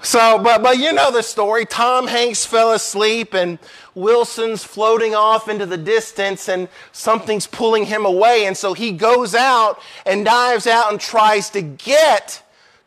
So, 0.00 0.38
but, 0.38 0.62
but 0.62 0.78
you 0.78 0.92
know 0.92 1.10
the 1.10 1.22
story. 1.22 1.66
Tom 1.66 2.06
Hanks 2.06 2.46
fell 2.46 2.72
asleep 2.72 3.34
and 3.34 3.58
Wilson's 3.94 4.62
floating 4.62 5.14
off 5.14 5.48
into 5.48 5.66
the 5.66 5.76
distance 5.76 6.48
and 6.48 6.68
something's 6.92 7.46
pulling 7.46 7.86
him 7.86 8.06
away. 8.06 8.46
And 8.46 8.56
so 8.56 8.74
he 8.74 8.92
goes 8.92 9.34
out 9.34 9.80
and 10.06 10.24
dives 10.24 10.66
out 10.66 10.92
and 10.92 11.00
tries 11.00 11.50
to 11.50 11.62
get 11.62 12.42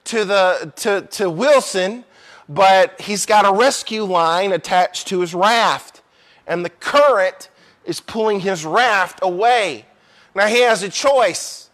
to, 0.05 0.23
the, 0.23 0.71
to, 0.77 1.01
to 1.17 1.29
Wilson, 1.29 2.05
but 2.47 2.99
he's 3.01 3.25
got 3.25 3.45
a 3.45 3.51
rescue 3.51 4.03
line 4.03 4.53
attached 4.53 5.07
to 5.09 5.19
his 5.19 5.33
raft. 5.33 6.01
And 6.47 6.63
the 6.63 6.69
current 6.69 7.49
is 7.83 7.99
pulling 7.99 8.39
his 8.39 8.65
raft 8.65 9.19
away. 9.21 9.85
Now 10.33 10.47
he 10.47 10.61
has 10.61 10.81
a 10.81 10.89
choice. 10.89 11.69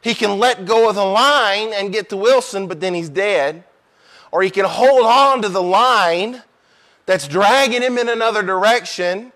He 0.00 0.14
can 0.14 0.38
let 0.38 0.64
go 0.64 0.88
of 0.88 0.94
the 0.94 1.04
line 1.04 1.74
and 1.74 1.92
get 1.92 2.08
to 2.08 2.16
Wilson, 2.16 2.68
but 2.68 2.80
then 2.80 2.94
he's 2.94 3.10
dead 3.10 3.64
or 4.32 4.42
he 4.42 4.50
can 4.50 4.64
hold 4.64 5.06
on 5.06 5.42
to 5.42 5.48
the 5.48 5.62
line 5.62 6.42
that's 7.06 7.26
dragging 7.26 7.82
him 7.82 7.98
in 7.98 8.08
another 8.08 8.42
direction 8.42 9.32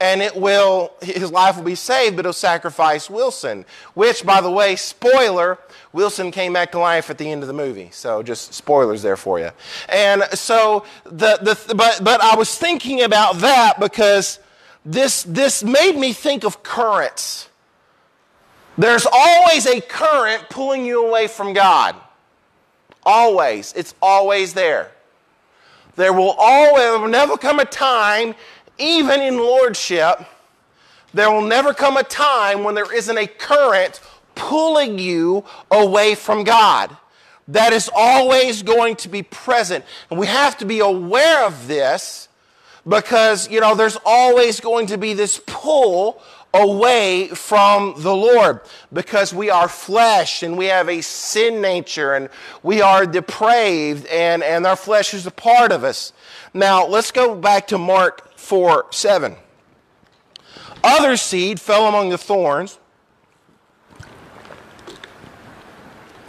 and 0.00 0.20
it 0.20 0.34
will 0.34 0.92
his 1.00 1.30
life 1.30 1.56
will 1.56 1.62
be 1.62 1.76
saved 1.76 2.16
but 2.16 2.24
he'll 2.24 2.32
sacrifice 2.32 3.08
wilson 3.08 3.64
which 3.94 4.26
by 4.26 4.40
the 4.40 4.50
way 4.50 4.74
spoiler 4.74 5.56
wilson 5.92 6.32
came 6.32 6.52
back 6.52 6.72
to 6.72 6.78
life 6.78 7.08
at 7.08 7.18
the 7.18 7.30
end 7.30 7.42
of 7.42 7.46
the 7.46 7.54
movie. 7.54 7.88
So 7.92 8.22
just 8.22 8.52
spoilers 8.52 9.02
there 9.02 9.16
for 9.16 9.38
you 9.38 9.50
and 9.88 10.24
so 10.32 10.84
the, 11.04 11.38
the 11.40 11.74
but 11.74 12.00
but 12.02 12.20
i 12.20 12.34
was 12.34 12.58
thinking 12.58 13.02
about 13.02 13.36
that 13.36 13.78
because 13.78 14.40
this 14.84 15.22
this 15.22 15.62
made 15.62 15.96
me 15.96 16.12
think 16.12 16.44
of 16.44 16.62
currents. 16.64 17.48
There's 18.76 19.06
always 19.10 19.66
a 19.66 19.80
current 19.80 20.48
pulling 20.50 20.84
you 20.84 21.06
away 21.06 21.28
from 21.28 21.52
god 21.52 21.94
Always. 23.04 23.72
It's 23.74 23.94
always 24.00 24.54
there. 24.54 24.90
There 25.96 26.12
will 26.12 26.34
always 26.38 26.82
there 26.82 26.98
will 26.98 27.08
never 27.08 27.36
come 27.36 27.58
a 27.58 27.64
time, 27.64 28.34
even 28.78 29.20
in 29.20 29.36
lordship, 29.36 30.24
there 31.14 31.30
will 31.30 31.42
never 31.42 31.74
come 31.74 31.96
a 31.96 32.02
time 32.02 32.64
when 32.64 32.74
there 32.74 32.92
isn't 32.92 33.18
a 33.18 33.26
current 33.26 34.00
pulling 34.34 34.98
you 34.98 35.44
away 35.70 36.14
from 36.14 36.44
God. 36.44 36.96
That 37.48 37.72
is 37.72 37.90
always 37.94 38.62
going 38.62 38.96
to 38.96 39.08
be 39.08 39.22
present. 39.22 39.84
And 40.10 40.18
we 40.18 40.26
have 40.26 40.56
to 40.58 40.64
be 40.64 40.80
aware 40.80 41.44
of 41.44 41.68
this 41.68 42.28
because, 42.88 43.50
you 43.50 43.60
know, 43.60 43.74
there's 43.74 43.98
always 44.04 44.60
going 44.60 44.86
to 44.86 44.96
be 44.96 45.12
this 45.12 45.40
pull 45.46 46.22
away 46.54 47.28
from 47.28 47.94
the 47.98 48.14
Lord 48.14 48.60
because 48.92 49.32
we 49.32 49.48
are 49.48 49.68
flesh 49.68 50.42
and 50.42 50.58
we 50.58 50.66
have 50.66 50.88
a 50.88 51.00
sin 51.00 51.60
nature 51.60 52.14
and 52.14 52.28
we 52.62 52.82
are 52.82 53.06
depraved 53.06 54.06
and, 54.06 54.42
and 54.42 54.66
our 54.66 54.76
flesh 54.76 55.14
is 55.14 55.26
a 55.26 55.30
part 55.30 55.72
of 55.72 55.82
us. 55.82 56.12
Now, 56.52 56.86
let's 56.86 57.10
go 57.10 57.34
back 57.34 57.66
to 57.68 57.78
Mark 57.78 58.36
4 58.36 58.86
7. 58.90 59.36
Other 60.84 61.16
seed 61.16 61.60
fell 61.60 61.86
among 61.86 62.10
the 62.10 62.18
thorns, 62.18 62.78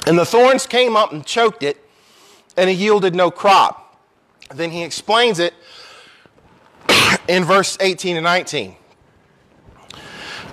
and 0.06 0.18
the 0.18 0.26
thorns 0.26 0.68
came 0.68 0.96
up 0.96 1.12
and 1.12 1.26
choked 1.26 1.64
it, 1.64 1.78
and 2.56 2.70
it 2.70 2.74
yielded 2.74 3.16
no 3.16 3.32
crop. 3.32 4.00
Then 4.54 4.70
he 4.70 4.84
explains 4.84 5.40
it 5.40 5.56
in 7.28 7.44
verse 7.44 7.78
18 7.82 8.18
and 8.18 8.24
19. 8.24 8.76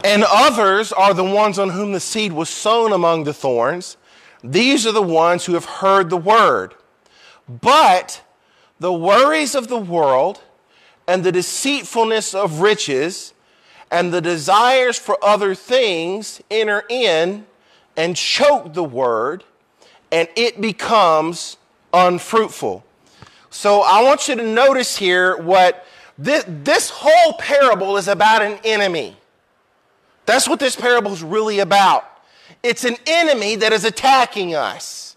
And 0.02 0.24
others 0.26 0.92
are 0.92 1.12
the 1.12 1.24
ones 1.24 1.58
on 1.58 1.70
whom 1.70 1.92
the 1.92 2.00
seed 2.00 2.32
was 2.32 2.48
sown 2.48 2.92
among 2.92 3.24
the 3.24 3.34
thorns. 3.34 3.96
These 4.42 4.86
are 4.86 4.92
the 4.92 5.02
ones 5.02 5.44
who 5.44 5.54
have 5.54 5.66
heard 5.66 6.08
the 6.08 6.16
word. 6.16 6.74
But 7.48 8.22
the 8.78 8.92
worries 8.92 9.54
of 9.54 9.68
the 9.68 9.78
world 9.78 10.40
and 11.06 11.22
the 11.22 11.32
deceitfulness 11.32 12.34
of 12.34 12.60
riches 12.60 13.34
and 13.90 14.12
the 14.12 14.20
desires 14.20 14.98
for 14.98 15.18
other 15.22 15.54
things 15.54 16.40
enter 16.50 16.84
in 16.88 17.46
and 17.96 18.16
choke 18.16 18.72
the 18.72 18.84
word, 18.84 19.44
and 20.12 20.28
it 20.36 20.60
becomes 20.60 21.56
unfruitful. 21.92 22.84
So 23.50 23.82
I 23.82 24.02
want 24.02 24.28
you 24.28 24.36
to 24.36 24.42
notice 24.42 24.96
here 24.96 25.36
what 25.36 25.84
this, 26.16 26.44
this 26.46 26.88
whole 26.90 27.34
parable 27.34 27.96
is 27.96 28.06
about 28.06 28.42
an 28.42 28.58
enemy. 28.64 29.16
That's 30.30 30.48
what 30.48 30.60
this 30.60 30.76
parable 30.76 31.12
is 31.12 31.24
really 31.24 31.58
about. 31.58 32.04
It's 32.62 32.84
an 32.84 32.94
enemy 33.04 33.56
that 33.56 33.72
is 33.72 33.84
attacking 33.84 34.54
us. 34.54 35.16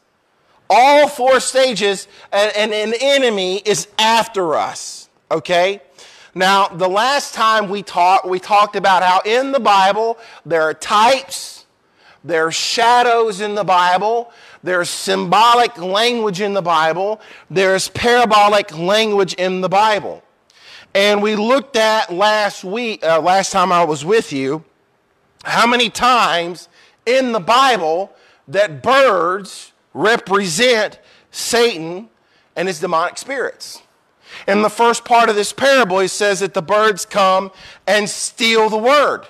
All 0.71 1.07
four 1.07 1.39
stages, 1.39 2.07
and, 2.31 2.73
an 2.73 2.95
enemy 2.99 3.57
is 3.57 3.87
after 3.99 4.55
us. 4.55 5.09
Okay? 5.29 5.83
Now, 6.33 6.67
the 6.67 6.89
last 6.89 7.35
time 7.35 7.69
we 7.69 7.83
talked, 7.83 8.25
we 8.25 8.39
talked 8.39 8.75
about 8.75 9.03
how 9.03 9.21
in 9.23 9.51
the 9.51 9.59
Bible 9.59 10.17
there 10.47 10.63
are 10.63 10.73
types, 10.73 11.67
there 12.23 12.47
are 12.47 12.51
shadows 12.51 13.39
in 13.39 13.53
the 13.53 13.63
Bible, 13.63 14.31
there's 14.63 14.89
symbolic 14.89 15.77
language 15.77 16.41
in 16.41 16.55
the 16.55 16.63
Bible, 16.63 17.21
there's 17.51 17.87
parabolic 17.89 18.75
language 18.75 19.35
in 19.35 19.61
the 19.61 19.69
Bible. 19.69 20.23
And 20.95 21.21
we 21.21 21.35
looked 21.35 21.75
at 21.75 22.11
last 22.11 22.63
week, 22.63 23.05
uh, 23.05 23.21
last 23.21 23.51
time 23.51 23.71
I 23.71 23.83
was 23.83 24.03
with 24.03 24.33
you, 24.33 24.65
how 25.43 25.67
many 25.67 25.89
times 25.89 26.69
in 27.05 27.31
the 27.31 27.39
Bible 27.39 28.11
that 28.47 28.81
birds 28.81 29.71
represent 29.93 30.99
Satan 31.31 32.09
and 32.55 32.67
his 32.67 32.79
demonic 32.79 33.17
spirits. 33.17 33.81
In 34.47 34.61
the 34.61 34.69
first 34.69 35.05
part 35.05 35.29
of 35.29 35.35
this 35.35 35.53
parable, 35.53 35.99
he 35.99 36.07
says 36.07 36.39
that 36.39 36.53
the 36.53 36.61
birds 36.61 37.05
come 37.05 37.51
and 37.85 38.09
steal 38.09 38.69
the 38.69 38.77
word. 38.77 39.25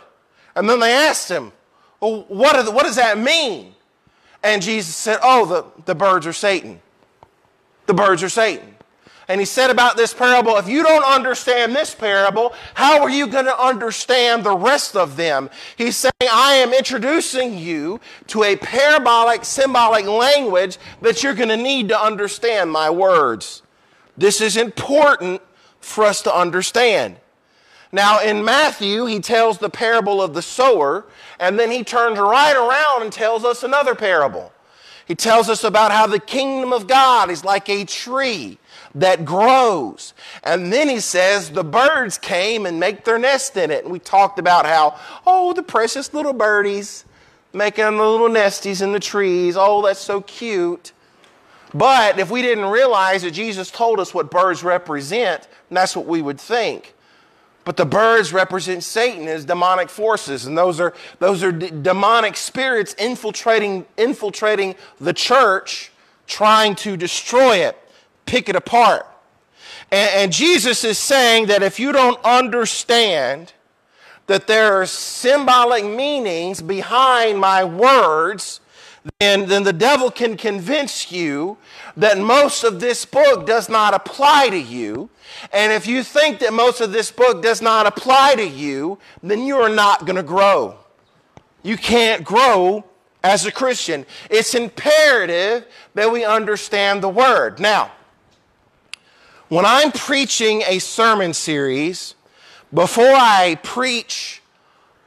And 0.56 0.70
then 0.70 0.80
they 0.80 0.92
asked 0.92 1.30
him, 1.30 1.52
well, 2.00 2.26
what, 2.28 2.64
the, 2.64 2.72
what 2.72 2.84
does 2.84 2.96
that 2.96 3.18
mean? 3.18 3.74
And 4.44 4.62
Jesus 4.62 4.96
said, 4.96 5.20
Oh, 5.24 5.46
the, 5.46 5.66
the 5.86 5.96
birds 5.96 6.28
are 6.28 6.34
Satan. 6.34 6.82
The 7.86 7.94
birds 7.94 8.22
are 8.24 8.30
Satan. 8.30 8.73
And 9.28 9.40
he 9.40 9.46
said 9.46 9.70
about 9.70 9.96
this 9.96 10.14
parable, 10.14 10.58
if 10.58 10.68
you 10.68 10.84
don't 10.84 11.04
understand 11.04 11.76
this 11.76 11.96
parable, 11.96 12.54
how 12.74 13.02
are 13.02 13.10
you 13.10 13.28
going 13.28 13.46
to 13.46 13.58
understand 13.58 14.44
the 14.44 14.56
rest 14.56 14.96
of 14.96 15.16
them? 15.16 15.50
He's 15.78 15.96
saying, 15.96 16.12
I 16.22 16.56
am 16.56 16.74
introducing 16.74 17.58
you 17.58 18.02
to 18.28 18.44
a 18.44 18.58
parabolic, 18.58 19.46
symbolic 19.46 20.06
language 20.06 20.78
that 21.02 21.24
you're 21.24 21.36
going 21.36 21.50
to 21.50 21.58
need 21.58 21.88
to 21.90 22.00
understand 22.00 22.72
my 22.72 22.90
words. 22.90 23.62
This 24.18 24.42
is 24.42 24.58
important 24.58 25.42
for 25.80 26.04
us 26.04 26.22
to 26.24 26.36
understand. 26.36 27.18
Now, 27.94 28.20
in 28.22 28.44
Matthew, 28.44 29.06
he 29.06 29.20
tells 29.20 29.60
the 29.60 29.70
parable 29.70 30.22
of 30.22 30.34
the 30.34 30.42
sower, 30.42 31.06
and 31.40 31.58
then 31.58 31.72
he 31.72 31.84
turns 31.84 32.18
right 32.18 32.56
around 32.56 33.04
and 33.04 33.14
tells 33.14 33.46
us 33.46 33.64
another 33.64 33.96
parable. 33.96 34.52
He 35.06 35.16
tells 35.16 35.48
us 35.48 35.64
about 35.64 35.92
how 35.92 36.08
the 36.08 36.20
kingdom 36.20 36.74
of 36.74 36.88
God 36.88 37.30
is 37.30 37.46
like 37.46 37.70
a 37.70 37.86
tree 37.86 38.58
that 38.96 39.26
grows. 39.26 40.14
And 40.44 40.72
then 40.72 40.90
he 40.90 41.00
says 41.00 41.50
the 41.50 41.64
birds 41.64 42.18
came 42.18 42.66
and 42.66 42.80
make 42.80 43.06
their 43.06 43.18
nest 43.18 43.58
in 43.58 43.72
it. 43.72 43.84
And 43.84 43.92
we 43.92 44.00
talked 44.00 44.40
about 44.40 44.66
how, 44.66 45.00
oh, 45.26 45.54
the 45.54 45.64
precious 45.64 46.14
little 46.14 46.34
birdies 46.34 47.06
making 47.54 47.86
the 47.86 47.92
little 47.92 48.30
nesties 48.30 48.82
in 48.82 48.92
the 48.92 49.00
trees. 49.00 49.56
Oh, 49.58 49.82
that's 49.86 50.00
so 50.00 50.22
cute. 50.22 50.92
But 51.74 52.20
if 52.20 52.30
we 52.30 52.42
didn't 52.42 52.66
realize 52.66 53.24
that 53.24 53.32
Jesus 53.32 53.72
told 53.72 54.00
us 54.00 54.14
what 54.14 54.30
birds 54.30 54.64
represent, 54.64 55.48
that's 55.72 55.96
what 55.96 56.06
we 56.06 56.22
would 56.22 56.40
think. 56.40 56.94
But 57.66 57.78
the 57.78 57.86
birds 57.86 58.34
represent 58.34 58.84
Satan 58.84 59.28
as 59.28 59.46
demonic 59.46 59.90
forces, 59.90 60.46
and 60.46 60.58
those 60.58 60.80
are, 60.80 60.94
those 61.20 61.44
are 61.44 61.52
d- 61.52 61.72
demonic 61.82 62.36
spirits 62.36 62.94
infiltrating, 62.96 63.86
infiltrating 63.98 64.76
the 65.00 65.14
church, 65.14 65.92
trying 66.28 66.76
to 66.76 66.98
destroy 66.98 67.58
it, 67.58 67.78
pick 68.26 68.50
it 68.50 68.56
apart. 68.56 69.08
And, 69.92 70.10
and 70.16 70.32
Jesus 70.32 70.84
is 70.84 70.98
saying 70.98 71.48
that 71.48 71.64
if 71.64 71.80
you 71.80 71.92
don't 71.92 72.20
understand 72.24 73.54
that 74.28 74.48
there 74.48 74.82
are 74.82 74.86
symbolic 74.86 75.84
meanings 75.84 76.62
behind 76.62 77.40
my 77.40 77.64
words, 77.64 78.62
then, 79.20 79.48
then 79.48 79.64
the 79.64 79.74
devil 79.74 80.10
can 80.10 80.38
convince 80.38 81.12
you 81.12 81.58
that 81.98 82.18
most 82.18 82.64
of 82.64 82.80
this 82.80 83.06
book 83.06 83.46
does 83.46 83.68
not 83.68 83.94
apply 83.94 84.50
to 84.50 84.58
you. 84.58 85.10
And 85.52 85.74
if 85.74 85.86
you 85.88 86.04
think 86.04 86.40
that 86.40 86.54
most 86.54 86.80
of 86.80 86.92
this 86.92 87.12
book 87.12 87.44
does 87.44 87.62
not 87.62 87.86
apply 87.86 88.36
to 88.36 88.48
you, 88.48 88.98
then 89.22 89.46
you 89.46 89.58
are 89.58 89.70
not 89.70 90.06
going 90.06 90.16
to 90.16 90.24
grow. 90.24 90.78
You 91.64 91.78
can't 91.78 92.24
grow 92.24 92.86
as 93.24 93.46
a 93.46 93.52
Christian. 93.52 94.06
It's 94.30 94.54
imperative 94.54 95.66
that 95.96 96.12
we 96.12 96.24
understand 96.24 97.04
the 97.04 97.10
word. 97.10 97.60
Now, 97.60 97.92
when 99.54 99.68
I'm 99.68 99.92
preaching 99.92 100.64
a 100.66 100.80
sermon 100.80 101.32
series, 101.32 102.16
before 102.74 103.06
I 103.06 103.60
preach 103.62 104.42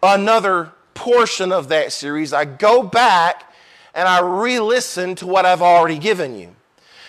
another 0.04 0.70
portion 0.94 1.50
of 1.50 1.66
that 1.70 1.92
series, 1.92 2.32
I 2.32 2.44
go 2.44 2.84
back 2.84 3.52
and 3.92 4.06
I 4.06 4.20
re 4.20 4.60
listen 4.60 5.16
to 5.16 5.26
what 5.26 5.46
I've 5.46 5.62
already 5.62 5.98
given 5.98 6.38
you. 6.38 6.54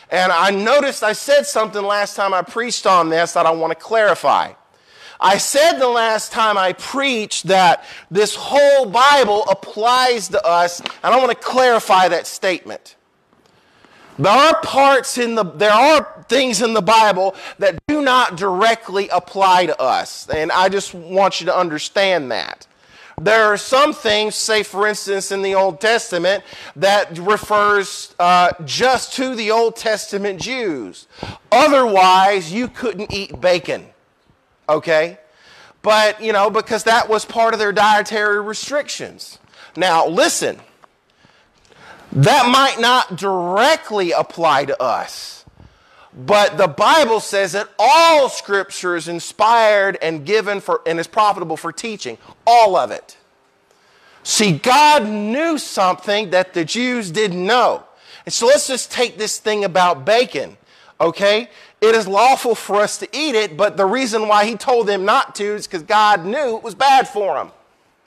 And 0.10 0.32
I 0.32 0.50
noticed 0.50 1.04
I 1.04 1.14
said 1.14 1.46
something 1.46 1.84
last 1.84 2.16
time 2.16 2.34
I 2.34 2.42
preached 2.42 2.88
on 2.88 3.10
this 3.10 3.34
that 3.34 3.46
I 3.46 3.52
want 3.52 3.70
to 3.70 3.78
clarify. 3.78 4.54
I 5.22 5.38
said 5.38 5.78
the 5.78 5.90
last 5.90 6.32
time 6.32 6.58
I 6.58 6.74
preached 6.74 7.50
that 7.50 7.86
this 8.10 8.34
whole 8.34 8.88
Bible 8.88 9.44
applies 9.44 10.30
to 10.30 10.44
us, 10.44 10.80
and 10.80 10.90
I 11.14 11.20
want 11.20 11.30
to 11.30 11.38
clarify 11.38 12.08
that 12.08 12.26
statement. 12.26 12.97
There 14.20 14.32
are 14.32 14.60
parts 14.62 15.18
in 15.18 15.36
the, 15.36 15.44
there 15.44 15.72
are 15.72 16.26
things 16.28 16.62
in 16.62 16.74
the 16.74 16.82
Bible 16.82 17.36
that 17.60 17.80
do 17.88 18.02
not 18.02 18.36
directly 18.36 19.10
apply 19.10 19.68
to 19.68 19.80
us, 19.80 20.28
and 20.30 20.52
I 20.52 20.70
just 20.70 20.94
want 20.94 21.40
you 21.40 21.46
to 21.46 21.56
understand 21.56 22.32
that. 22.32 22.66
There 23.20 23.46
are 23.46 23.58
some 23.58 23.94
things, 23.94 24.36
say 24.36 24.62
for 24.62 24.88
instance 24.88 25.32
in 25.32 25.42
the 25.42 25.56
Old 25.56 25.82
Testament, 25.82 26.44
that 26.76 27.18
refers 27.18 28.14
uh, 28.20 28.52
just 28.64 29.14
to 29.14 29.34
the 29.34 29.50
Old 29.50 29.76
Testament 29.76 30.40
Jews. 30.40 31.08
Otherwise, 31.52 32.54
you 32.54 32.68
couldn't 32.68 33.12
eat 33.12 33.42
bacon, 33.42 33.88
okay? 34.70 35.18
But, 35.82 36.22
you 36.22 36.32
know, 36.32 36.52
because 36.52 36.84
that 36.84 37.10
was 37.10 37.26
part 37.26 37.54
of 37.54 37.60
their 37.60 37.72
dietary 37.72 38.40
restrictions. 38.40 39.40
Now, 39.76 40.08
listen, 40.08 40.60
that 42.18 42.50
might 42.52 42.80
not 42.80 43.16
directly 43.16 44.12
apply 44.12 44.66
to 44.66 44.82
us. 44.82 45.46
But 46.18 46.58
the 46.58 46.68
Bible 46.68 47.20
says 47.20 47.52
that 47.52 47.70
all 47.78 48.28
scripture 48.28 48.96
is 48.96 49.08
inspired 49.08 50.00
and 50.02 50.26
given 50.26 50.60
for 50.60 50.82
and 50.88 51.00
is 51.00 51.06
profitable 51.06 51.58
for 51.58 51.72
teaching. 51.72 52.18
All 52.46 52.76
of 52.76 52.90
it. 52.90 53.18
See, 54.24 54.54
God 54.54 55.08
knew 55.08 55.60
something 55.60 56.32
that 56.32 56.54
the 56.54 56.66
Jews 56.66 57.12
didn't 57.12 57.46
know. 57.46 57.84
And 58.26 58.34
so 58.34 58.48
let's 58.48 58.68
just 58.68 58.92
take 58.92 59.18
this 59.18 59.38
thing 59.40 59.64
about 59.64 60.04
bacon. 60.04 60.58
Okay? 61.00 61.50
It 61.82 61.94
is 61.94 62.08
lawful 62.08 62.56
for 62.56 62.78
us 62.78 62.98
to 62.98 63.08
eat 63.16 63.36
it, 63.36 63.56
but 63.56 63.78
the 63.78 63.86
reason 63.86 64.28
why 64.28 64.46
he 64.46 64.56
told 64.56 64.88
them 64.88 65.06
not 65.06 65.36
to 65.36 65.44
is 65.44 65.68
because 65.68 65.84
God 65.84 66.26
knew 66.26 66.58
it 66.58 66.64
was 66.64 66.74
bad 66.74 67.08
for 67.08 67.36
them. 67.36 67.52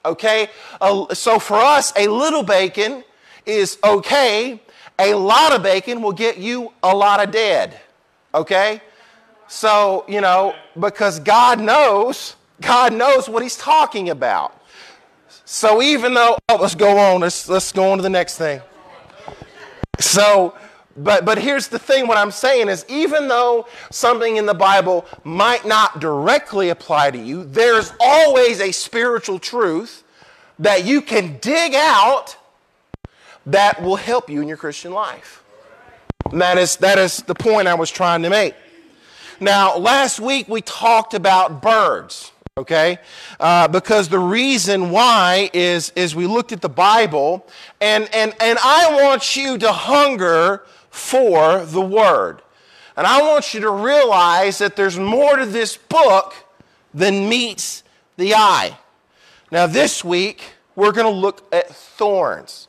Okay? 0.03 0.49
Uh, 0.81 1.13
so 1.13 1.39
for 1.39 1.55
us, 1.55 1.93
a 1.95 2.07
little 2.09 2.43
bacon 2.43 3.05
is 3.45 3.77
okay. 3.83 4.61
A 4.99 5.13
lot 5.13 5.53
of 5.53 5.63
bacon 5.63 6.01
will 6.01 6.11
get 6.11 6.37
you 6.37 6.73
a 6.83 6.95
lot 6.95 7.23
of 7.23 7.31
dead. 7.31 7.79
Okay? 8.33 8.81
So, 9.47 10.05
you 10.07 10.21
know, 10.21 10.55
because 10.79 11.19
God 11.19 11.59
knows, 11.59 12.35
God 12.61 12.93
knows 12.93 13.27
what 13.27 13.43
he's 13.43 13.57
talking 13.57 14.09
about. 14.09 14.57
So 15.45 15.81
even 15.81 16.13
though, 16.13 16.37
oh, 16.47 16.57
let's 16.61 16.75
go 16.75 16.97
on, 16.97 17.21
let's, 17.21 17.49
let's 17.49 17.71
go 17.71 17.91
on 17.91 17.97
to 17.97 18.01
the 18.01 18.09
next 18.09 18.37
thing. 18.37 18.61
So, 19.99 20.55
but, 20.95 21.25
but 21.25 21.37
here's 21.37 21.67
the 21.67 21.79
thing 21.79 22.07
what 22.07 22.17
I'm 22.17 22.31
saying 22.31 22.69
is 22.69 22.85
even 22.87 23.27
though 23.27 23.67
something 23.89 24.37
in 24.37 24.45
the 24.45 24.53
Bible 24.53 25.05
might 25.23 25.65
not 25.65 25.99
directly 25.99 26.69
apply 26.69 27.11
to 27.11 27.17
you, 27.17 27.43
there's 27.43 27.93
always 27.99 28.61
a 28.61 28.71
spiritual 28.71 29.39
truth 29.39 30.03
that 30.59 30.85
you 30.85 31.01
can 31.01 31.37
dig 31.39 31.73
out 31.75 32.37
that 33.45 33.81
will 33.81 33.95
help 33.95 34.29
you 34.29 34.41
in 34.41 34.47
your 34.47 34.57
Christian 34.57 34.91
life. 34.91 35.43
And 36.31 36.41
that 36.41 36.57
is, 36.57 36.77
that 36.77 36.97
is 36.97 37.17
the 37.23 37.35
point 37.35 37.67
I 37.67 37.73
was 37.73 37.89
trying 37.89 38.23
to 38.23 38.29
make. 38.29 38.55
Now, 39.39 39.75
last 39.77 40.19
week 40.19 40.47
we 40.47 40.61
talked 40.61 41.13
about 41.13 41.61
birds, 41.61 42.31
okay? 42.57 42.99
Uh, 43.39 43.67
because 43.67 44.07
the 44.09 44.19
reason 44.19 44.91
why 44.91 45.49
is, 45.51 45.91
is 45.95 46.15
we 46.15 46.27
looked 46.27 46.51
at 46.51 46.61
the 46.61 46.69
Bible, 46.69 47.47
and, 47.79 48.07
and, 48.13 48.35
and 48.39 48.59
I 48.63 49.01
want 49.01 49.35
you 49.35 49.57
to 49.57 49.71
hunger 49.71 50.63
for 50.91 51.65
the 51.65 51.81
Word. 51.81 52.41
And 52.95 53.07
I 53.07 53.21
want 53.21 53.53
you 53.53 53.61
to 53.61 53.71
realize 53.71 54.59
that 54.59 54.75
there's 54.75 54.99
more 54.99 55.37
to 55.37 55.45
this 55.45 55.75
book 55.75 56.35
than 56.93 57.27
meets 57.27 57.83
the 58.17 58.35
eye. 58.35 58.77
Now, 59.51 59.65
this 59.65 60.03
week, 60.03 60.43
we're 60.75 60.91
going 60.91 61.11
to 61.11 61.19
look 61.19 61.51
at 61.51 61.67
thorns. 61.69 62.67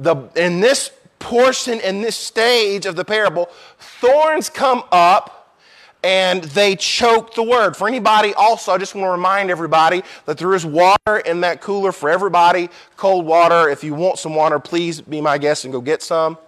The, 0.00 0.16
in 0.34 0.60
this 0.60 0.90
portion 1.20 1.78
in 1.80 2.00
this 2.00 2.16
stage 2.16 2.86
of 2.86 2.96
the 2.96 3.04
parable, 3.04 3.48
thorns 3.78 4.48
come 4.48 4.82
up 4.90 5.56
and 6.02 6.42
they 6.44 6.74
choke 6.76 7.34
the 7.34 7.42
word. 7.42 7.76
For 7.76 7.86
anybody, 7.86 8.34
also, 8.34 8.72
I 8.72 8.78
just 8.78 8.94
want 8.94 9.04
to 9.04 9.10
remind 9.10 9.50
everybody 9.50 10.02
that 10.24 10.38
there 10.38 10.54
is 10.54 10.64
water 10.64 11.18
in 11.26 11.42
that 11.42 11.60
cooler 11.60 11.92
for 11.92 12.08
everybody, 12.08 12.70
cold 12.96 13.26
water. 13.26 13.68
If 13.68 13.84
you 13.84 13.94
want 13.94 14.18
some 14.18 14.34
water, 14.34 14.58
please 14.58 15.00
be 15.00 15.20
my 15.20 15.38
guest 15.38 15.64
and 15.64 15.72
go 15.72 15.80
get 15.80 16.02
some. 16.02 16.38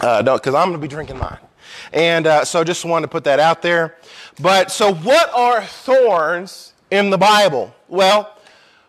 Uh, 0.00 0.22
no, 0.24 0.36
because 0.36 0.54
I'm 0.54 0.68
going 0.68 0.80
to 0.80 0.82
be 0.82 0.88
drinking 0.88 1.18
mine. 1.18 1.38
And 1.92 2.26
uh, 2.26 2.44
so 2.44 2.62
just 2.62 2.84
wanted 2.84 3.06
to 3.06 3.10
put 3.10 3.24
that 3.24 3.40
out 3.40 3.60
there. 3.60 3.96
But 4.40 4.70
so, 4.70 4.94
what 4.94 5.32
are 5.34 5.62
thorns 5.62 6.72
in 6.90 7.10
the 7.10 7.18
Bible? 7.18 7.74
Well, 7.88 8.34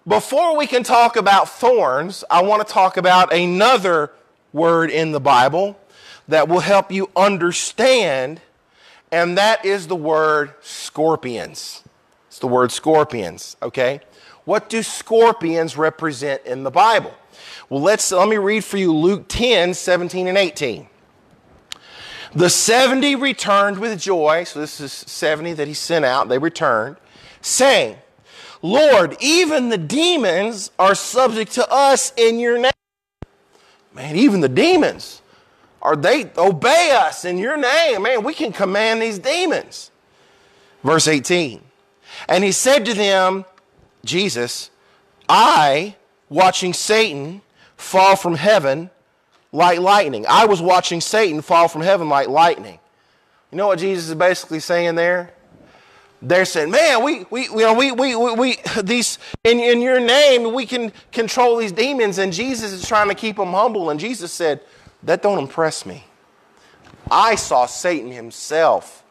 before 0.07 0.57
we 0.57 0.67
can 0.67 0.83
talk 0.83 1.15
about 1.15 1.49
thorns, 1.49 2.23
I 2.29 2.41
want 2.43 2.65
to 2.65 2.73
talk 2.73 2.97
about 2.97 3.33
another 3.33 4.11
word 4.53 4.89
in 4.89 5.11
the 5.11 5.19
Bible 5.19 5.79
that 6.27 6.47
will 6.47 6.59
help 6.59 6.91
you 6.91 7.09
understand, 7.15 8.41
and 9.11 9.37
that 9.37 9.65
is 9.65 9.87
the 9.87 9.95
word 9.95 10.53
scorpions. 10.61 11.83
It's 12.27 12.39
the 12.39 12.47
word 12.47 12.71
scorpions, 12.71 13.57
okay? 13.61 14.01
What 14.45 14.69
do 14.69 14.81
scorpions 14.81 15.77
represent 15.77 16.43
in 16.45 16.63
the 16.63 16.71
Bible? 16.71 17.13
Well, 17.69 17.81
let's 17.81 18.11
let 18.11 18.27
me 18.27 18.37
read 18.37 18.63
for 18.63 18.77
you 18.77 18.93
Luke 18.93 19.25
10, 19.27 19.73
17 19.73 20.27
and 20.27 20.37
18. 20.37 20.87
The 22.33 22.49
70 22.49 23.15
returned 23.15 23.77
with 23.77 23.99
joy, 23.99 24.45
so 24.45 24.59
this 24.59 24.79
is 24.79 24.93
70 24.93 25.53
that 25.53 25.67
he 25.67 25.73
sent 25.73 26.05
out, 26.05 26.29
they 26.29 26.37
returned, 26.37 26.95
saying, 27.41 27.97
Lord, 28.61 29.17
even 29.19 29.69
the 29.69 29.77
demons 29.77 30.71
are 30.77 30.95
subject 30.95 31.53
to 31.53 31.69
us 31.71 32.13
in 32.15 32.39
your 32.39 32.59
name. 32.59 32.71
Man, 33.93 34.15
even 34.15 34.41
the 34.41 34.49
demons 34.49 35.21
are 35.81 35.95
they 35.95 36.31
obey 36.37 36.91
us 36.91 37.25
in 37.25 37.37
your 37.37 37.57
name. 37.57 38.03
Man, 38.03 38.23
we 38.23 38.33
can 38.33 38.51
command 38.51 39.01
these 39.01 39.19
demons. 39.19 39.91
Verse 40.83 41.07
18. 41.07 41.61
And 42.29 42.43
he 42.43 42.51
said 42.51 42.85
to 42.85 42.93
them, 42.93 43.45
Jesus, 44.05 44.69
I, 45.27 45.95
watching 46.29 46.73
Satan 46.73 47.41
fall 47.77 48.15
from 48.15 48.35
heaven 48.35 48.89
like 49.51 49.79
lightning. 49.79 50.25
I 50.29 50.45
was 50.45 50.61
watching 50.61 51.01
Satan 51.01 51.41
fall 51.41 51.67
from 51.67 51.81
heaven 51.81 52.09
like 52.09 52.27
lightning. 52.27 52.79
You 53.51 53.57
know 53.57 53.67
what 53.67 53.79
Jesus 53.79 54.09
is 54.09 54.15
basically 54.15 54.59
saying 54.59 54.95
there? 54.95 55.33
They're 56.21 56.45
saying, 56.45 56.69
man, 56.69 57.03
we, 57.03 57.25
we, 57.31 57.43
you 57.45 57.57
know, 57.57 57.73
we, 57.73 57.91
we, 57.91 58.15
we, 58.15 58.33
we 58.33 58.57
these, 58.83 59.17
in, 59.43 59.59
in 59.59 59.81
your 59.81 59.99
name, 59.99 60.53
we 60.53 60.65
can 60.65 60.91
control 61.11 61.57
these 61.57 61.71
demons. 61.71 62.17
And 62.17 62.31
Jesus 62.31 62.71
is 62.71 62.87
trying 62.87 63.09
to 63.09 63.15
keep 63.15 63.37
them 63.37 63.51
humble. 63.51 63.89
And 63.89 63.99
Jesus 63.99 64.31
said, 64.31 64.61
that 65.03 65.21
don't 65.21 65.39
impress 65.39 65.85
me. 65.85 66.03
I 67.09 67.35
saw 67.35 67.65
Satan 67.65 68.11
himself 68.11 69.03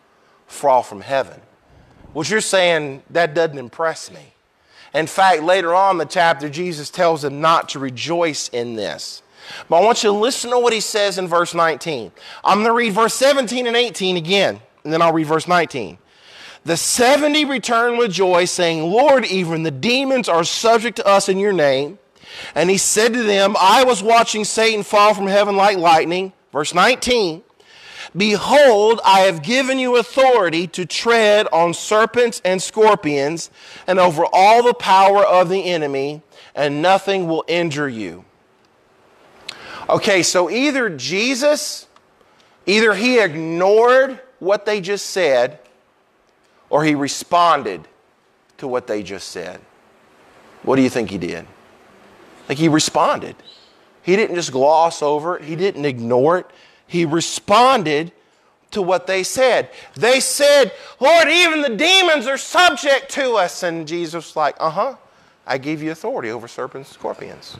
fall 0.47 0.83
from 0.83 1.01
heaven. 1.01 1.41
What 2.13 2.31
you're 2.31 2.41
saying, 2.41 3.03
that 3.11 3.35
doesn't 3.35 3.59
impress 3.59 4.11
me. 4.11 4.35
In 4.95 5.07
fact, 5.07 5.43
later 5.43 5.75
on 5.75 5.93
in 5.93 5.99
the 5.99 6.05
chapter, 6.05 6.49
Jesus 6.49 6.91
tells 6.91 7.23
them 7.23 7.41
not 7.41 7.69
to 7.71 7.79
rejoice 7.79 8.49
in 8.49 8.75
this. 8.75 9.23
But 9.69 9.79
I 9.79 9.85
want 9.85 10.03
you 10.03 10.11
to 10.11 10.17
listen 10.17 10.51
to 10.51 10.59
what 10.59 10.73
he 10.73 10.81
says 10.81 11.19
in 11.19 11.29
verse 11.29 11.55
19. 11.55 12.11
I'm 12.45 12.59
going 12.59 12.67
to 12.67 12.73
read 12.73 12.93
verse 12.93 13.15
17 13.15 13.67
and 13.67 13.77
18 13.77 14.17
again, 14.17 14.61
and 14.85 14.93
then 14.93 15.03
I'll 15.03 15.13
read 15.13 15.27
verse 15.27 15.47
19. 15.47 15.99
The 16.65 16.77
70 16.77 17.47
returned 17.47 17.99
with 17.99 18.13
joy, 18.13 18.45
saying, 18.45 18.83
Lord, 18.83 19.25
even 19.25 19.63
the 19.63 19.71
demons 19.71 20.29
are 20.29 20.45
subject 20.45 20.97
to 20.97 21.07
us 21.07 21.29
in 21.29 21.39
your 21.39 21.53
name. 21.53 21.99
And 22.55 22.71
he 22.71 22.77
said 22.77 23.13
to 23.15 23.23
them, 23.23 23.57
I 23.59 23.85
was 23.85 24.03
watching 24.03 24.45
Satan 24.45 24.83
fall 24.83 25.15
from 25.15 25.27
heaven 25.27 25.57
like 25.57 25.79
lightning. 25.79 26.33
Verse 26.53 26.75
19. 26.75 27.43
Behold, 28.17 29.01
I 29.05 29.21
have 29.21 29.43
given 29.43 29.79
you 29.79 29.97
authority 29.97 30.67
to 30.69 30.85
tread 30.85 31.47
on 31.53 31.75
serpents 31.75 32.43
and 32.45 32.61
scorpions 32.61 33.51
and 33.87 33.99
over 33.99 34.25
all 34.33 34.63
the 34.63 34.75
power 34.75 35.25
of 35.25 35.49
the 35.49 35.65
enemy, 35.65 36.23
and 36.55 36.83
nothing 36.83 37.29
will 37.29 37.45
injure 37.47 37.89
you. 37.89 38.25
Okay, 39.89 40.23
so 40.23 40.51
either 40.51 40.91
Jesus, 40.91 41.87
either 42.67 42.95
he 42.95 43.21
ignored 43.21 44.21
what 44.41 44.67
they 44.67 44.81
just 44.81 45.07
said, 45.07 45.59
or 46.71 46.85
he 46.85 46.95
responded 46.95 47.87
to 48.59 48.69
what 48.69 48.87
they 48.87 49.03
just 49.03 49.29
said. 49.29 49.61
What 50.63 50.77
do 50.77 50.83
you 50.83 50.91
think 50.91 51.11
he 51.11 51.19
did? 51.19 51.47
Like 52.49 52.59
he 52.59 52.69
responded. 52.69 53.37
He 54.03 54.17
didn't 54.17 54.37
just 54.37 54.53
gloss 54.53 55.03
over 55.03 55.37
it, 55.37 55.45
he 55.45 55.57
didn't 55.57 55.85
ignore 55.85 56.39
it. 56.39 56.47
He 56.87 57.05
responded 57.05 58.13
to 58.71 58.83
what 58.83 59.07
they 59.07 59.23
said. 59.23 59.71
They 59.95 60.21
said, 60.21 60.73
Lord, 61.01 61.29
even 61.29 61.63
the 61.63 61.77
demons 61.77 62.27
are 62.27 62.39
subject 62.39 63.11
to 63.11 63.35
us. 63.35 63.63
And 63.63 63.87
Jesus 63.87 64.27
was 64.27 64.37
like, 64.37 64.57
uh 64.59 64.71
huh, 64.71 64.97
I 65.47 65.59
gave 65.59 65.83
you 65.83 65.91
authority 65.91 66.31
over 66.31 66.49
serpents 66.49 66.89
and 66.91 66.95
scorpions. 66.95 67.57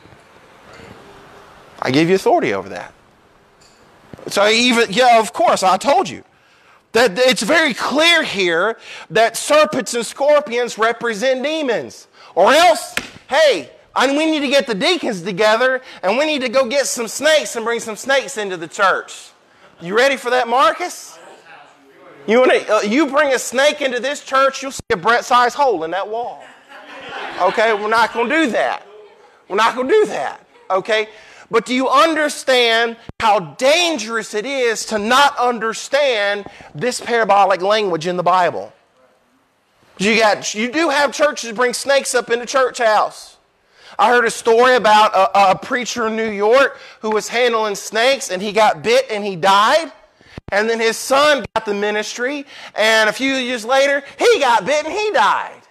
I 1.81 1.91
gave 1.91 2.09
you 2.09 2.15
authority 2.15 2.53
over 2.53 2.69
that. 2.69 2.93
So 4.27 4.47
even, 4.47 4.91
yeah, 4.91 5.19
of 5.19 5.33
course, 5.33 5.63
I 5.63 5.77
told 5.77 6.07
you. 6.07 6.23
That 6.93 7.17
it's 7.17 7.41
very 7.41 7.73
clear 7.73 8.21
here 8.23 8.77
that 9.09 9.37
serpents 9.37 9.93
and 9.93 10.05
scorpions 10.05 10.77
represent 10.77 11.43
demons. 11.43 12.07
Or 12.35 12.51
else, 12.51 12.95
hey, 13.29 13.69
and 13.95 14.17
we 14.17 14.25
need 14.25 14.41
to 14.41 14.47
get 14.47 14.67
the 14.67 14.75
deacons 14.75 15.21
together 15.21 15.81
and 16.03 16.17
we 16.17 16.25
need 16.25 16.41
to 16.41 16.49
go 16.49 16.67
get 16.67 16.87
some 16.87 17.07
snakes 17.07 17.55
and 17.55 17.65
bring 17.65 17.79
some 17.79 17.95
snakes 17.95 18.37
into 18.37 18.57
the 18.57 18.67
church. 18.67 19.31
You 19.81 19.97
ready 19.97 20.17
for 20.17 20.29
that, 20.29 20.47
Marcus? 20.47 21.17
You, 22.27 22.39
want 22.39 22.51
to, 22.51 22.73
uh, 22.75 22.81
you 22.81 23.07
bring 23.07 23.33
a 23.33 23.39
snake 23.39 23.81
into 23.81 23.99
this 23.99 24.23
church, 24.23 24.61
you'll 24.61 24.71
see 24.71 24.81
a 24.91 24.97
Brett 24.97 25.25
sized 25.25 25.55
hole 25.55 25.83
in 25.83 25.91
that 25.91 26.07
wall. 26.07 26.43
Okay, 27.41 27.73
we're 27.73 27.89
not 27.89 28.13
going 28.13 28.29
to 28.29 28.35
do 28.45 28.51
that. 28.51 28.85
We're 29.47 29.55
not 29.55 29.75
going 29.75 29.87
to 29.87 29.93
do 29.93 30.05
that. 30.05 30.45
Okay? 30.69 31.09
But 31.51 31.65
do 31.65 31.75
you 31.75 31.89
understand 31.89 32.95
how 33.19 33.39
dangerous 33.55 34.33
it 34.33 34.45
is 34.45 34.85
to 34.87 34.97
not 34.97 35.37
understand 35.37 36.47
this 36.73 37.01
parabolic 37.01 37.61
language 37.61 38.07
in 38.07 38.15
the 38.15 38.23
Bible? 38.23 38.71
You, 39.97 40.17
got, 40.17 40.55
you 40.55 40.71
do 40.71 40.89
have 40.89 41.13
churches 41.13 41.51
bring 41.51 41.73
snakes 41.73 42.15
up 42.15 42.31
in 42.31 42.39
the 42.39 42.45
church 42.45 42.77
house. 42.77 43.37
I 43.99 44.09
heard 44.09 44.23
a 44.23 44.31
story 44.31 44.75
about 44.75 45.13
a, 45.13 45.51
a, 45.51 45.59
preacher 45.59 46.07
in 46.07 46.15
New 46.15 46.31
York 46.31 46.79
who 47.01 47.11
was 47.11 47.27
handling 47.27 47.75
snakes 47.75 48.31
and 48.31 48.41
he 48.41 48.53
got 48.53 48.81
bit 48.81 49.05
and 49.11 49.23
he 49.23 49.35
died. 49.35 49.91
And 50.53 50.69
then 50.69 50.79
his 50.79 50.97
son 50.97 51.45
got 51.53 51.65
the 51.65 51.73
ministry, 51.73 52.45
and 52.75 53.09
a 53.09 53.13
few 53.13 53.35
years 53.35 53.63
later, 53.63 54.03
he 54.19 54.39
got 54.39 54.65
bit 54.65 54.83
and 54.83 54.93
he 54.93 55.11
died. 55.11 55.61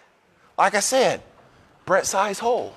Like 0.56 0.74
I 0.74 0.80
said, 0.80 1.22
Brett 1.84 2.06
size 2.06 2.38
hole. 2.38 2.74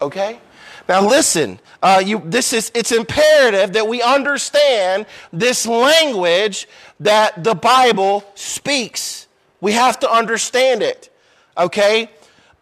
Okay? 0.00 0.40
Now 0.88 1.06
listen, 1.06 1.60
uh, 1.82 2.02
you, 2.04 2.22
this 2.24 2.52
is, 2.52 2.70
it's 2.74 2.92
imperative 2.92 3.72
that 3.72 3.88
we 3.88 4.02
understand 4.02 5.06
this 5.32 5.66
language 5.66 6.68
that 7.00 7.42
the 7.42 7.54
Bible 7.54 8.24
speaks. 8.34 9.26
We 9.60 9.72
have 9.72 9.98
to 10.00 10.10
understand 10.10 10.82
it. 10.82 11.10
Okay? 11.56 12.10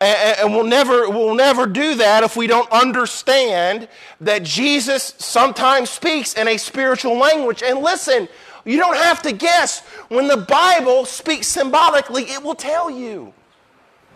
And, 0.00 0.38
and 0.38 0.54
we'll 0.54 0.64
never, 0.64 1.08
we'll 1.08 1.34
never 1.34 1.66
do 1.66 1.96
that 1.96 2.22
if 2.22 2.36
we 2.36 2.46
don't 2.46 2.70
understand 2.70 3.88
that 4.20 4.42
Jesus 4.42 5.14
sometimes 5.18 5.90
speaks 5.90 6.34
in 6.34 6.48
a 6.48 6.56
spiritual 6.56 7.16
language. 7.16 7.62
And 7.62 7.80
listen, 7.80 8.28
you 8.64 8.76
don't 8.78 8.96
have 8.96 9.22
to 9.22 9.32
guess. 9.32 9.80
When 10.08 10.28
the 10.28 10.36
Bible 10.36 11.04
speaks 11.04 11.48
symbolically, 11.48 12.24
it 12.24 12.42
will 12.42 12.54
tell 12.54 12.90
you. 12.90 13.32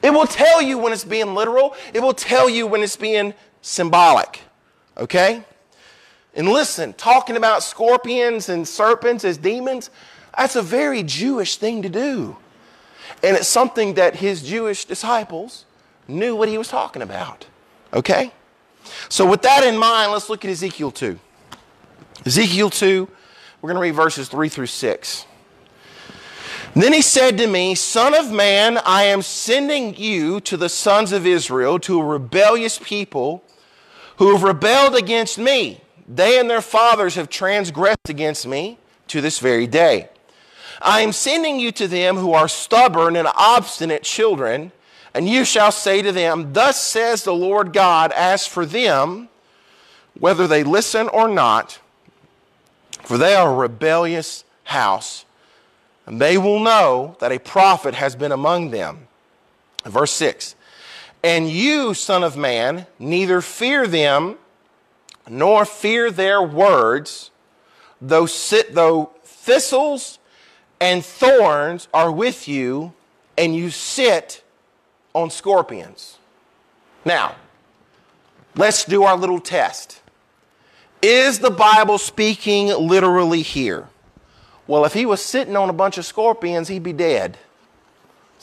It 0.02 0.12
will 0.12 0.26
tell 0.26 0.62
you 0.62 0.78
when 0.78 0.92
it's 0.92 1.04
being 1.04 1.34
literal, 1.34 1.74
it 1.92 2.00
will 2.00 2.14
tell 2.14 2.48
you 2.48 2.66
when 2.66 2.82
it's 2.82 2.96
being 2.96 3.34
symbolic. 3.66 4.40
Okay? 4.96 5.42
And 6.34 6.48
listen, 6.48 6.92
talking 6.92 7.36
about 7.36 7.62
scorpions 7.62 8.48
and 8.48 8.66
serpents 8.66 9.24
as 9.24 9.36
demons, 9.38 9.90
that's 10.36 10.54
a 10.54 10.62
very 10.62 11.02
Jewish 11.02 11.56
thing 11.56 11.82
to 11.82 11.88
do. 11.88 12.36
And 13.22 13.36
it's 13.36 13.48
something 13.48 13.94
that 13.94 14.16
his 14.16 14.42
Jewish 14.42 14.84
disciples 14.84 15.64
knew 16.06 16.36
what 16.36 16.48
he 16.48 16.58
was 16.58 16.68
talking 16.68 17.02
about. 17.02 17.46
Okay? 17.92 18.32
So, 19.08 19.28
with 19.28 19.42
that 19.42 19.64
in 19.64 19.76
mind, 19.76 20.12
let's 20.12 20.30
look 20.30 20.44
at 20.44 20.50
Ezekiel 20.50 20.92
2. 20.92 21.18
Ezekiel 22.24 22.70
2, 22.70 23.08
we're 23.60 23.68
going 23.68 23.76
to 23.76 23.80
read 23.80 23.94
verses 23.94 24.28
3 24.28 24.48
through 24.48 24.66
6. 24.66 25.26
Then 26.74 26.92
he 26.92 27.02
said 27.02 27.38
to 27.38 27.46
me, 27.46 27.74
Son 27.74 28.14
of 28.14 28.30
man, 28.30 28.78
I 28.84 29.04
am 29.04 29.22
sending 29.22 29.96
you 29.96 30.40
to 30.42 30.56
the 30.56 30.68
sons 30.68 31.10
of 31.10 31.26
Israel, 31.26 31.80
to 31.80 32.00
a 32.00 32.04
rebellious 32.04 32.78
people 32.78 33.42
who 34.18 34.32
have 34.32 34.42
rebelled 34.42 34.94
against 34.94 35.38
me. 35.38 35.80
They 36.08 36.38
and 36.38 36.48
their 36.48 36.60
fathers 36.60 37.16
have 37.16 37.28
transgressed 37.28 38.08
against 38.08 38.46
me 38.46 38.78
to 39.08 39.20
this 39.20 39.38
very 39.38 39.66
day. 39.66 40.08
I 40.80 41.00
am 41.00 41.12
sending 41.12 41.58
you 41.58 41.72
to 41.72 41.88
them 41.88 42.16
who 42.16 42.32
are 42.32 42.48
stubborn 42.48 43.16
and 43.16 43.28
obstinate 43.34 44.02
children, 44.02 44.72
and 45.14 45.28
you 45.28 45.44
shall 45.44 45.72
say 45.72 46.02
to 46.02 46.12
them, 46.12 46.52
Thus 46.52 46.80
says 46.80 47.24
the 47.24 47.34
Lord 47.34 47.72
God, 47.72 48.12
as 48.12 48.46
for 48.46 48.66
them, 48.66 49.28
whether 50.18 50.46
they 50.46 50.64
listen 50.64 51.08
or 51.08 51.28
not, 51.28 51.78
for 53.02 53.16
they 53.16 53.34
are 53.34 53.52
a 53.52 53.56
rebellious 53.56 54.44
house, 54.64 55.24
and 56.04 56.20
they 56.20 56.36
will 56.36 56.60
know 56.60 57.16
that 57.20 57.32
a 57.32 57.38
prophet 57.38 57.94
has 57.94 58.14
been 58.16 58.32
among 58.32 58.70
them. 58.70 59.08
Verse 59.84 60.12
6 60.12 60.55
And 61.26 61.50
you, 61.50 61.92
Son 61.92 62.22
of 62.22 62.36
Man, 62.36 62.86
neither 63.00 63.40
fear 63.40 63.88
them 63.88 64.36
nor 65.28 65.64
fear 65.64 66.08
their 66.12 66.40
words, 66.40 67.32
though, 68.00 68.26
sit, 68.26 68.76
though 68.76 69.10
thistles 69.24 70.20
and 70.80 71.04
thorns 71.04 71.88
are 71.92 72.12
with 72.12 72.46
you, 72.46 72.92
and 73.36 73.56
you 73.56 73.70
sit 73.70 74.44
on 75.16 75.30
scorpions. 75.30 76.18
Now, 77.04 77.34
let's 78.54 78.84
do 78.84 79.02
our 79.02 79.16
little 79.16 79.40
test. 79.40 80.00
Is 81.02 81.40
the 81.40 81.50
Bible 81.50 81.98
speaking 81.98 82.68
literally 82.68 83.42
here? 83.42 83.88
Well, 84.68 84.84
if 84.84 84.92
he 84.92 85.04
was 85.04 85.20
sitting 85.20 85.56
on 85.56 85.70
a 85.70 85.72
bunch 85.72 85.98
of 85.98 86.06
scorpions, 86.06 86.68
he'd 86.68 86.84
be 86.84 86.92
dead. 86.92 87.36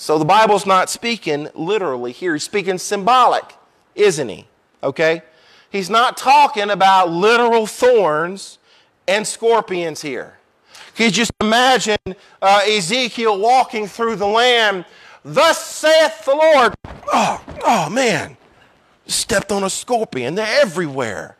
So 0.04 0.20
the 0.20 0.26
Bible's 0.26 0.66
not 0.66 0.89
speaking 0.89 1.48
literally 1.56 2.12
here. 2.12 2.34
He's 2.34 2.44
speaking 2.44 2.78
symbolic, 2.78 3.56
isn't 3.96 4.28
he? 4.28 4.48
Okay? 4.84 5.22
He's 5.70 5.89
not 5.89 6.18
talking 6.18 6.70
about 6.72 7.10
literal 7.10 7.66
thorns 7.66 8.60
and 9.08 9.26
scorpions 9.26 10.02
here. 10.02 10.39
Can 10.96 11.06
you 11.06 11.12
just 11.13 11.32
imagine 11.39 11.96
uh, 12.42 12.60
Ezekiel 12.68 13.39
walking 13.39 13.88
through 13.88 14.18
the 14.18 14.28
land? 14.28 14.84
Thus 15.24 15.66
saith 15.66 16.26
the 16.26 16.36
Lord. 16.36 16.74
Oh, 17.13 17.42
oh 17.63 17.89
man, 17.89 18.36
stepped 19.08 19.54
on 19.54 19.63
a 19.63 19.70
scorpion. 19.70 20.36
They're 20.36 20.62
everywhere. 20.62 21.38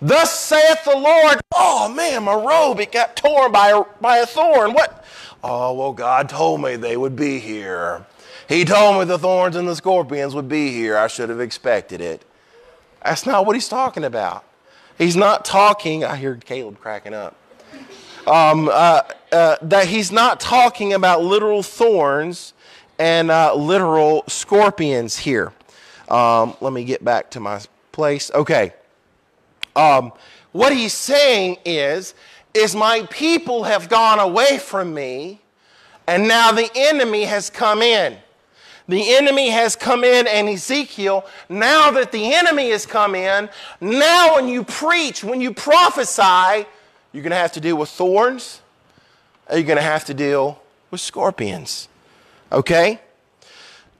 Thus 0.00 0.38
saith 0.38 0.84
the 0.84 0.96
Lord. 0.96 1.40
Oh 1.52 1.92
man, 1.92 2.22
my 2.22 2.34
robe 2.34 2.78
it 2.78 2.92
got 2.92 3.16
torn 3.16 3.50
by 3.50 3.70
a, 3.70 3.82
by 4.00 4.18
a 4.18 4.26
thorn. 4.26 4.72
What? 4.72 5.04
Oh 5.48 5.74
well, 5.74 5.92
God 5.92 6.28
told 6.28 6.60
me 6.60 6.76
they 6.76 6.96
would 6.96 7.16
be 7.16 7.38
here. 7.38 8.04
He 8.48 8.64
told 8.64 8.98
me 8.98 9.04
the 9.04 9.18
thorns 9.18 9.56
and 9.56 9.66
the 9.68 9.76
scorpions 9.76 10.34
would 10.34 10.48
be 10.48 10.70
here. 10.70 10.96
I 10.96 11.06
should 11.06 11.28
have 11.28 11.40
expected 11.40 12.00
it. 12.00 12.24
That's 13.04 13.26
not 13.26 13.46
what 13.46 13.54
he's 13.54 13.68
talking 13.68 14.04
about. 14.04 14.44
He's 14.98 15.16
not 15.16 15.44
talking. 15.44 16.04
I 16.04 16.16
hear 16.16 16.36
Caleb 16.36 16.80
cracking 16.80 17.14
up 17.14 17.36
um, 18.26 18.68
uh, 18.68 19.02
uh, 19.32 19.56
that 19.62 19.86
he's 19.86 20.10
not 20.10 20.40
talking 20.40 20.92
about 20.92 21.22
literal 21.22 21.62
thorns 21.62 22.52
and 22.98 23.30
uh, 23.30 23.54
literal 23.54 24.24
scorpions 24.26 25.16
here. 25.16 25.52
Um, 26.08 26.56
let 26.60 26.72
me 26.72 26.84
get 26.84 27.04
back 27.04 27.30
to 27.32 27.40
my 27.40 27.60
place. 27.92 28.30
Okay. 28.34 28.72
Um, 29.74 30.12
what 30.52 30.72
he's 30.72 30.94
saying 30.94 31.58
is, 31.64 32.14
is 32.56 32.74
my 32.74 33.06
people 33.10 33.64
have 33.64 33.88
gone 33.88 34.18
away 34.18 34.58
from 34.58 34.94
me, 34.94 35.40
and 36.06 36.26
now 36.26 36.52
the 36.52 36.70
enemy 36.74 37.24
has 37.24 37.50
come 37.50 37.82
in. 37.82 38.16
The 38.88 39.16
enemy 39.16 39.50
has 39.50 39.74
come 39.74 40.04
in, 40.04 40.26
and 40.26 40.48
Ezekiel, 40.48 41.26
now 41.48 41.90
that 41.90 42.12
the 42.12 42.34
enemy 42.34 42.70
has 42.70 42.86
come 42.86 43.14
in, 43.14 43.48
now 43.80 44.36
when 44.36 44.48
you 44.48 44.62
preach, 44.62 45.24
when 45.24 45.40
you 45.40 45.52
prophesy, 45.52 46.66
you're 47.12 47.22
going 47.22 47.30
to 47.30 47.36
have 47.36 47.52
to 47.52 47.60
deal 47.60 47.76
with 47.76 47.88
thorns, 47.88 48.60
and 49.48 49.58
you're 49.58 49.66
going 49.66 49.76
to 49.76 49.82
have 49.82 50.04
to 50.04 50.14
deal 50.14 50.62
with 50.90 51.00
scorpions. 51.00 51.88
Okay? 52.52 53.00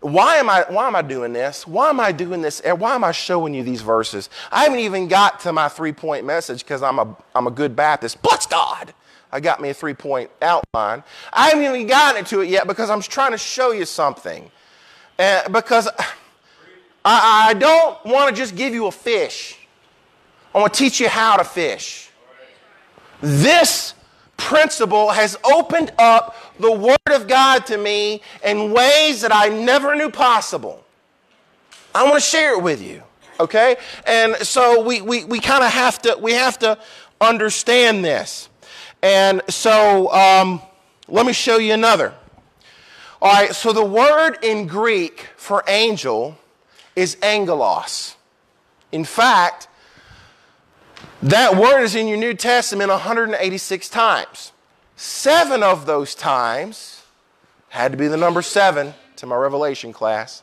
Why 0.00 0.36
am, 0.36 0.48
I, 0.50 0.64
why 0.68 0.86
am 0.86 0.94
I 0.94 1.02
doing 1.02 1.32
this? 1.32 1.66
Why 1.66 1.88
am 1.88 1.98
I 1.98 2.12
doing 2.12 2.42
this? 2.42 2.60
And 2.60 2.78
Why 2.78 2.94
am 2.94 3.02
I 3.02 3.12
showing 3.12 3.54
you 3.54 3.62
these 3.62 3.82
verses? 3.82 4.30
I 4.52 4.64
haven't 4.64 4.78
even 4.80 5.08
got 5.08 5.40
to 5.40 5.52
my 5.52 5.68
three 5.68 5.92
point 5.92 6.24
message 6.24 6.62
because 6.62 6.82
I'm 6.82 6.98
a, 6.98 7.16
I'm 7.34 7.46
a 7.46 7.50
good 7.50 7.74
Baptist. 7.74 8.22
Bless 8.22 8.46
God! 8.46 8.94
I 9.32 9.40
got 9.40 9.60
me 9.60 9.70
a 9.70 9.74
three 9.74 9.94
point 9.94 10.30
outline. 10.40 11.02
I 11.32 11.48
haven't 11.48 11.64
even 11.64 11.86
gotten 11.86 12.24
to 12.26 12.40
it 12.40 12.48
yet 12.48 12.66
because 12.66 12.90
I'm 12.90 13.00
trying 13.00 13.32
to 13.32 13.38
show 13.38 13.72
you 13.72 13.84
something. 13.84 14.50
Uh, 15.18 15.48
because 15.48 15.88
I, 17.04 17.48
I 17.50 17.54
don't 17.54 18.04
want 18.04 18.34
to 18.34 18.40
just 18.40 18.54
give 18.54 18.74
you 18.74 18.86
a 18.86 18.92
fish, 18.92 19.58
I 20.54 20.58
want 20.60 20.72
to 20.72 20.78
teach 20.78 21.00
you 21.00 21.08
how 21.08 21.36
to 21.36 21.44
fish. 21.44 22.10
This 23.20 23.94
principle 24.46 25.10
has 25.10 25.36
opened 25.42 25.92
up 25.98 26.36
the 26.60 26.70
Word 26.70 27.10
of 27.10 27.26
God 27.26 27.66
to 27.66 27.76
me 27.76 28.22
in 28.44 28.72
ways 28.72 29.22
that 29.22 29.34
I 29.34 29.48
never 29.48 29.96
knew 29.96 30.08
possible. 30.08 30.84
I 31.92 32.04
want 32.04 32.14
to 32.14 32.20
share 32.20 32.56
it 32.56 32.62
with 32.62 32.80
you, 32.80 33.02
okay? 33.40 33.76
And 34.06 34.36
so 34.36 34.82
we, 34.82 35.00
we, 35.00 35.24
we 35.24 35.40
kind 35.40 35.64
of 35.64 35.72
have 35.72 36.00
to, 36.02 36.16
we 36.22 36.32
have 36.34 36.60
to 36.60 36.78
understand 37.20 38.04
this. 38.04 38.48
And 39.02 39.42
so 39.48 40.12
um, 40.12 40.62
let 41.08 41.26
me 41.26 41.32
show 41.32 41.56
you 41.58 41.72
another. 41.72 42.14
All 43.20 43.32
right, 43.32 43.52
so 43.52 43.72
the 43.72 43.84
word 43.84 44.38
in 44.42 44.68
Greek 44.68 45.26
for 45.36 45.64
angel 45.66 46.38
is 46.94 47.16
angelos. 47.20 48.14
In 48.92 49.04
fact, 49.04 49.66
that 51.22 51.56
word 51.56 51.82
is 51.82 51.94
in 51.94 52.08
your 52.08 52.18
New 52.18 52.34
Testament 52.34 52.90
186 52.90 53.88
times. 53.88 54.52
Seven 54.96 55.62
of 55.62 55.86
those 55.86 56.14
times 56.14 57.02
had 57.68 57.92
to 57.92 57.98
be 57.98 58.08
the 58.08 58.16
number 58.16 58.42
seven 58.42 58.94
to 59.16 59.26
my 59.26 59.36
Revelation 59.36 59.92
class. 59.92 60.42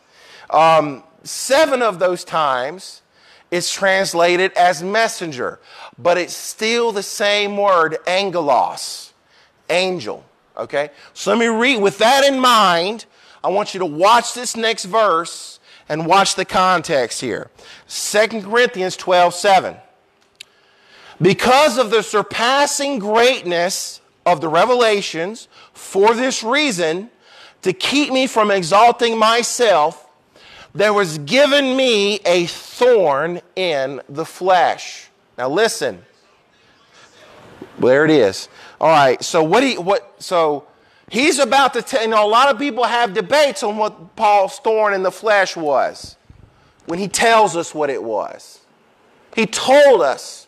Um, 0.50 1.04
seven 1.24 1.82
of 1.82 2.00
those 2.00 2.24
times 2.24 3.02
it's 3.54 3.72
translated 3.72 4.52
as 4.54 4.82
messenger, 4.82 5.60
but 6.00 6.18
it's 6.18 6.36
still 6.36 6.92
the 6.92 7.04
same 7.04 7.56
word, 7.56 7.98
angelos, 8.08 9.14
angel. 9.70 10.26
Okay? 10.58 10.90
So 11.14 11.30
let 11.30 11.40
me 11.40 11.46
read. 11.46 11.80
With 11.80 12.00
that 12.00 12.24
in 12.24 12.40
mind, 12.40 13.06
I 13.44 13.50
want 13.50 13.76
you 13.76 13.80
to 13.82 13.86
watch 13.86 14.34
this 14.34 14.56
next 14.56 14.86
verse 14.86 15.60
and 15.88 16.08
watch 16.08 16.34
the 16.34 16.46
context 16.46 17.22
here. 17.22 17.52
2 17.88 18.42
Corinthians 18.42 18.98
12 18.98 19.36
7. 19.36 19.76
Because 21.22 21.78
of 21.78 21.92
the 21.92 22.02
surpassing 22.02 23.00
greatness 23.00 24.02
of 24.26 24.42
the 24.42 24.48
revelations, 24.48 25.48
for 25.74 26.14
this 26.14 26.44
reason, 26.44 27.10
to 27.62 27.74
keep 27.74 28.12
me 28.12 28.28
from 28.28 28.52
exalting 28.52 29.18
myself, 29.18 30.08
there 30.74 30.94
was 30.94 31.20
given 31.20 31.78
me 31.78 32.20
a 32.26 32.46
thorn 32.48 33.42
in 33.56 34.02
the 34.10 34.26
flesh. 34.26 35.10
Now 35.38 35.50
listen. 35.50 36.04
There 37.80 38.06
it 38.06 38.12
is. 38.12 38.50
All 38.82 38.90
right. 38.90 39.24
So 39.24 39.44
what 39.44 39.64
he 39.64 39.78
what 39.78 40.16
so 40.22 40.68
he's 41.10 41.40
about 41.40 41.74
to 41.74 41.82
tell 41.82 42.02
you 42.02 42.08
know 42.08 42.26
a 42.26 42.28
lot 42.28 42.50
of 42.50 42.60
people 42.60 42.84
have 42.84 43.14
debates 43.14 43.64
on 43.64 43.78
what 43.78 44.16
Paul's 44.16 44.60
thorn 44.60 44.94
in 44.94 45.04
the 45.04 45.12
flesh 45.12 45.56
was 45.56 46.18
when 46.86 47.00
he 47.00 47.08
tells 47.08 47.56
us 47.56 47.74
what 47.74 47.90
it 47.90 48.04
was. 48.04 48.60
He 49.36 49.46
told 49.46 50.02
us 50.02 50.43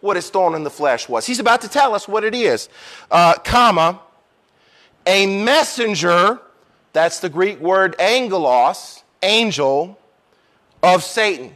what 0.00 0.16
his 0.16 0.30
thorn 0.30 0.54
in 0.54 0.64
the 0.64 0.70
flesh 0.70 1.08
was. 1.08 1.26
He's 1.26 1.40
about 1.40 1.60
to 1.62 1.68
tell 1.68 1.94
us 1.94 2.06
what 2.06 2.24
it 2.24 2.34
is. 2.34 2.68
Uh, 3.10 3.34
comma, 3.44 4.00
a 5.06 5.26
messenger, 5.42 6.40
that's 6.92 7.20
the 7.20 7.28
Greek 7.28 7.60
word 7.60 7.96
angelos, 7.98 9.02
angel 9.22 9.98
of 10.82 11.02
Satan, 11.02 11.54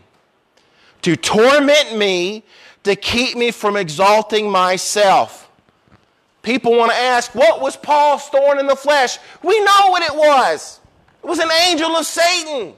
to 1.02 1.16
torment 1.16 1.96
me, 1.96 2.44
to 2.84 2.96
keep 2.96 3.36
me 3.36 3.50
from 3.50 3.76
exalting 3.76 4.50
myself. 4.50 5.50
People 6.42 6.76
want 6.76 6.90
to 6.90 6.98
ask, 6.98 7.34
what 7.34 7.60
was 7.60 7.76
Paul's 7.76 8.28
thorn 8.28 8.58
in 8.58 8.66
the 8.66 8.74
flesh? 8.74 9.18
We 9.42 9.60
know 9.60 9.90
what 9.90 10.02
it 10.02 10.16
was. 10.16 10.80
It 11.22 11.26
was 11.26 11.38
an 11.38 11.50
angel 11.68 11.90
of 11.96 12.04
Satan 12.04 12.74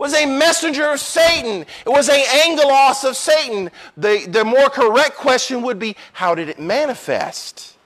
was 0.00 0.14
a 0.14 0.24
messenger 0.24 0.90
of 0.90 0.98
Satan. 0.98 1.66
It 1.84 1.88
was 1.88 2.08
a 2.08 2.46
angelos 2.46 3.04
of 3.04 3.16
Satan. 3.16 3.70
The, 3.98 4.24
the 4.26 4.44
more 4.46 4.70
correct 4.70 5.16
question 5.16 5.60
would 5.60 5.78
be, 5.78 5.94
how 6.14 6.34
did 6.34 6.48
it 6.48 6.58
manifest? 6.58 7.76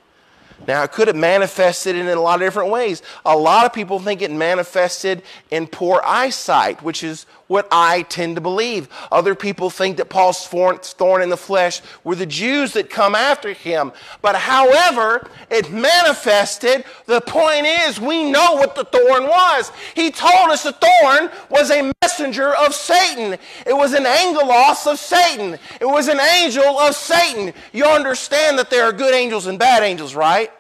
Now, 0.69 0.85
it 0.85 0.93
could 0.93 1.09
have 1.09 1.17
manifested 1.17 1.97
in 1.97 2.07
a 2.07 2.21
lot 2.21 2.41
of 2.41 2.47
different 2.47 2.71
ways. 2.71 3.03
A 3.25 3.37
lot 3.37 3.67
of 3.67 3.73
people 3.73 3.99
think 3.99 4.23
it 4.23 4.31
manifested 4.31 5.25
in 5.51 5.67
poor 5.67 6.01
eyesight, 6.05 6.83
which 6.83 7.03
is 7.03 7.27
what 7.47 7.69
I 7.71 8.03
tend 8.03 8.37
to 8.37 8.41
believe. 8.41 8.89
Other 9.13 9.35
people 9.35 9.71
think 9.71 9.99
that 9.99 10.09
Paul's 10.09 10.47
thorn 10.47 11.23
in 11.23 11.29
the 11.29 11.37
flesh 11.37 11.83
were 12.03 12.15
the 12.15 12.27
Jews 12.27 12.73
that 12.73 12.91
come 12.91 13.15
after 13.15 13.53
him. 13.53 13.93
But 14.23 14.37
however 14.37 15.29
it 15.51 15.71
manifested, 15.71 16.85
the 17.07 17.21
point 17.21 17.67
is 17.67 18.01
we 18.01 18.31
know 18.31 18.55
what 18.55 18.75
the 18.75 18.85
thorn 18.85 19.25
was. 19.25 19.71
He 19.95 20.11
told 20.11 20.51
us 20.51 20.63
the 20.63 20.73
thorn 20.73 21.31
was 21.51 21.71
a 21.71 21.93
messenger 22.03 22.55
of 22.55 22.75
Satan. 22.75 23.39
It 23.67 23.77
was 23.77 23.93
an 23.93 24.07
angelos 24.07 24.87
of 24.87 24.99
Satan. 24.99 25.59
It 25.81 25.87
was 25.87 26.09
an 26.09 26.21
angel 26.21 26.79
of 26.79 26.95
Satan. 26.95 27.53
You 27.73 27.85
understand 27.85 28.59
that 28.59 28.71
there 28.71 28.85
are 28.85 28.93
good 28.93 29.15
angels 29.15 29.47
and 29.47 29.59
bad 29.59 29.83
angels, 29.83 30.15
right? 30.15 30.51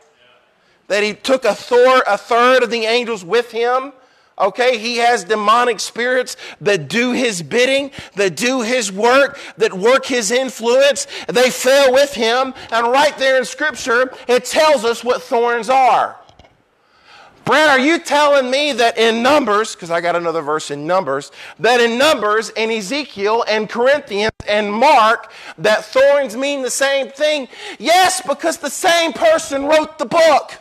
That 0.89 1.03
he 1.03 1.15
took 1.15 1.45
a, 1.45 1.55
thor- 1.55 2.05
a 2.07 2.19
third 2.19 2.63
of 2.63 2.71
the 2.71 2.85
angels 2.85 3.25
with 3.25 3.51
him 3.51 3.93
Okay, 4.37 4.79
he 4.79 4.97
has 4.97 5.23
demonic 5.23 5.79
spirits 5.79 6.37
that 6.61 6.89
do 6.89 7.13
his 7.13 7.41
bidding, 7.41 7.93
that 8.17 8.35
do 8.37 8.63
his 8.63 8.91
work, 8.91 9.39
that 9.59 9.73
work 9.73 10.07
his 10.07 10.33
influence. 10.33 11.07
They 11.29 11.51
fell 11.51 11.93
with 11.93 12.15
him. 12.15 12.53
And 12.73 12.89
right 12.89 13.17
there 13.17 13.39
in 13.39 13.45
Scripture, 13.45 14.13
it 14.27 14.45
tells 14.45 14.85
us 14.85 15.05
what 15.05 15.23
thorns 15.23 15.69
are. 15.69 16.17
Brad, 17.45 17.69
are 17.69 17.79
you 17.79 17.99
telling 17.99 18.51
me 18.51 18.73
that 18.73 18.97
in 18.97 19.23
Numbers, 19.23 19.75
because 19.75 19.91
I 19.91 20.01
got 20.01 20.17
another 20.17 20.41
verse 20.41 20.71
in 20.71 20.87
Numbers, 20.87 21.31
that 21.61 21.79
in 21.79 21.99
Numbers 21.99 22.51
and 22.57 22.73
Ezekiel 22.73 23.45
and 23.47 23.69
Corinthians 23.69 24.33
and 24.49 24.73
Mark, 24.73 25.31
that 25.59 25.85
thorns 25.85 26.37
mean 26.37 26.63
the 26.63 26.71
same 26.71 27.09
thing? 27.09 27.47
Yes, 27.79 28.23
because 28.27 28.57
the 28.57 28.71
same 28.71 29.13
person 29.13 29.67
wrote 29.67 29.99
the 29.99 30.07
book. 30.07 30.55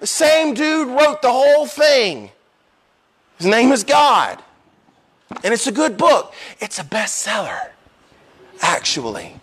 The 0.00 0.06
same 0.06 0.54
dude 0.54 0.88
wrote 0.88 1.20
the 1.20 1.30
whole 1.30 1.66
thing. 1.66 2.30
His 3.38 3.46
name 3.46 3.72
is 3.72 3.84
God. 3.84 4.42
And 5.44 5.52
it's 5.54 5.66
a 5.66 5.72
good 5.72 5.96
book. 5.96 6.34
It's 6.60 6.78
a 6.78 6.84
bestseller, 6.84 7.70
actually, 8.60 9.40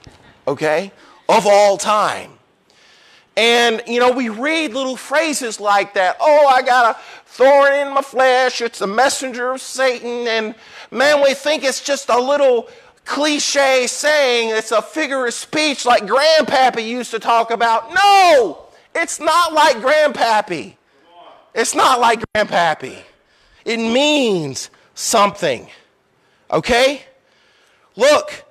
okay, 0.48 0.92
of 1.28 1.46
all 1.48 1.78
time. 1.78 2.32
And, 3.36 3.82
you 3.88 4.00
know, 4.00 4.12
we 4.12 4.30
read 4.30 4.74
little 4.74 4.98
phrases 4.98 5.60
like 5.60 5.94
that. 5.94 6.18
Oh, 6.20 6.48
I 6.48 6.62
got 6.62 6.96
a 6.96 7.00
thorn 7.26 7.74
in 7.74 7.94
my 7.94 8.02
flesh. 8.02 8.62
It's 8.62 8.82
a 8.82 8.88
messenger 8.88 9.52
of 9.52 9.62
Satan. 9.62 10.28
And, 10.28 10.56
man, 10.92 11.24
we 11.24 11.34
think 11.34 11.64
it's 11.64 11.82
just 11.82 12.10
a 12.10 12.20
little 12.20 12.68
cliche 13.06 13.88
saying. 13.88 14.50
It's 14.50 14.72
a 14.72 14.82
figure 14.82 15.26
of 15.26 15.34
speech 15.34 15.86
like 15.86 16.04
Grandpappy 16.04 16.86
used 16.86 17.12
to 17.12 17.20
talk 17.20 17.50
about. 17.50 17.94
No, 17.94 18.66
it's 18.94 19.20
not 19.20 19.54
like 19.54 19.78
Grandpappy. 19.78 20.76
It's 21.56 21.74
not 21.74 22.00
like 22.02 22.22
Grandpappy. 22.36 23.04
It 23.66 23.78
means 23.78 24.70
something. 24.94 25.70
Okay? 26.52 27.04
Look, 27.96 28.46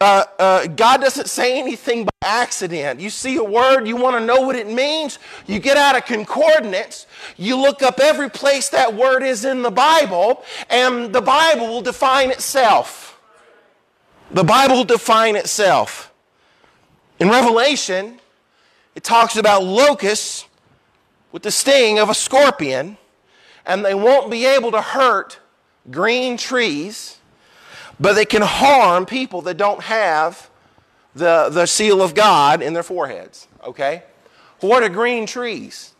uh, 0.00 0.24
uh, 0.38 0.66
God 0.66 1.00
doesn't 1.00 1.28
say 1.28 1.58
anything 1.58 2.04
by 2.04 2.10
accident. 2.22 3.00
You 3.00 3.10
see 3.10 3.36
a 3.36 3.44
word, 3.44 3.86
you 3.86 3.96
want 3.96 4.16
to 4.16 4.24
know 4.24 4.40
what 4.40 4.56
it 4.56 4.68
means, 4.68 5.18
you 5.46 5.58
get 5.58 5.76
out 5.76 5.96
of 5.96 6.04
concordance, 6.04 7.06
you 7.36 7.56
look 7.56 7.82
up 7.82 8.00
every 8.00 8.28
place 8.28 8.68
that 8.70 8.94
word 8.94 9.22
is 9.22 9.44
in 9.44 9.62
the 9.62 9.70
Bible, 9.70 10.42
and 10.68 11.12
the 11.12 11.22
Bible 11.22 11.68
will 11.68 11.80
define 11.80 12.30
itself. 12.30 13.18
The 14.30 14.44
Bible 14.44 14.76
will 14.76 14.84
define 14.84 15.36
itself. 15.36 16.12
In 17.20 17.28
Revelation, 17.28 18.20
it 18.94 19.04
talks 19.04 19.36
about 19.36 19.62
locusts 19.62 20.46
with 21.32 21.42
the 21.42 21.50
sting 21.50 21.98
of 21.98 22.10
a 22.10 22.14
scorpion. 22.14 22.98
And 23.66 23.84
they 23.84 23.94
won't 23.94 24.30
be 24.30 24.46
able 24.46 24.70
to 24.72 24.80
hurt 24.80 25.38
green 25.90 26.36
trees, 26.36 27.18
but 27.98 28.14
they 28.14 28.24
can 28.24 28.42
harm 28.42 29.06
people 29.06 29.42
that 29.42 29.56
don't 29.56 29.82
have 29.82 30.50
the, 31.14 31.48
the 31.50 31.66
seal 31.66 32.02
of 32.02 32.14
God 32.14 32.62
in 32.62 32.72
their 32.72 32.82
foreheads. 32.82 33.48
Okay? 33.64 34.02
What 34.60 34.82
are 34.82 34.88
green 34.88 35.26
trees? 35.26 35.94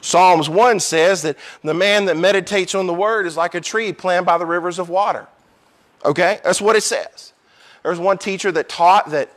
Psalms 0.00 0.48
1 0.48 0.80
says 0.80 1.22
that 1.22 1.36
the 1.62 1.74
man 1.74 2.06
that 2.06 2.16
meditates 2.16 2.74
on 2.74 2.86
the 2.86 2.94
word 2.94 3.26
is 3.26 3.36
like 3.36 3.54
a 3.54 3.60
tree 3.60 3.92
planted 3.92 4.26
by 4.26 4.36
the 4.36 4.46
rivers 4.46 4.78
of 4.78 4.88
water. 4.88 5.28
Okay? 6.04 6.40
That's 6.44 6.60
what 6.60 6.76
it 6.76 6.82
says. 6.82 7.32
There's 7.82 7.98
one 7.98 8.18
teacher 8.18 8.52
that 8.52 8.68
taught 8.68 9.10
that, 9.10 9.30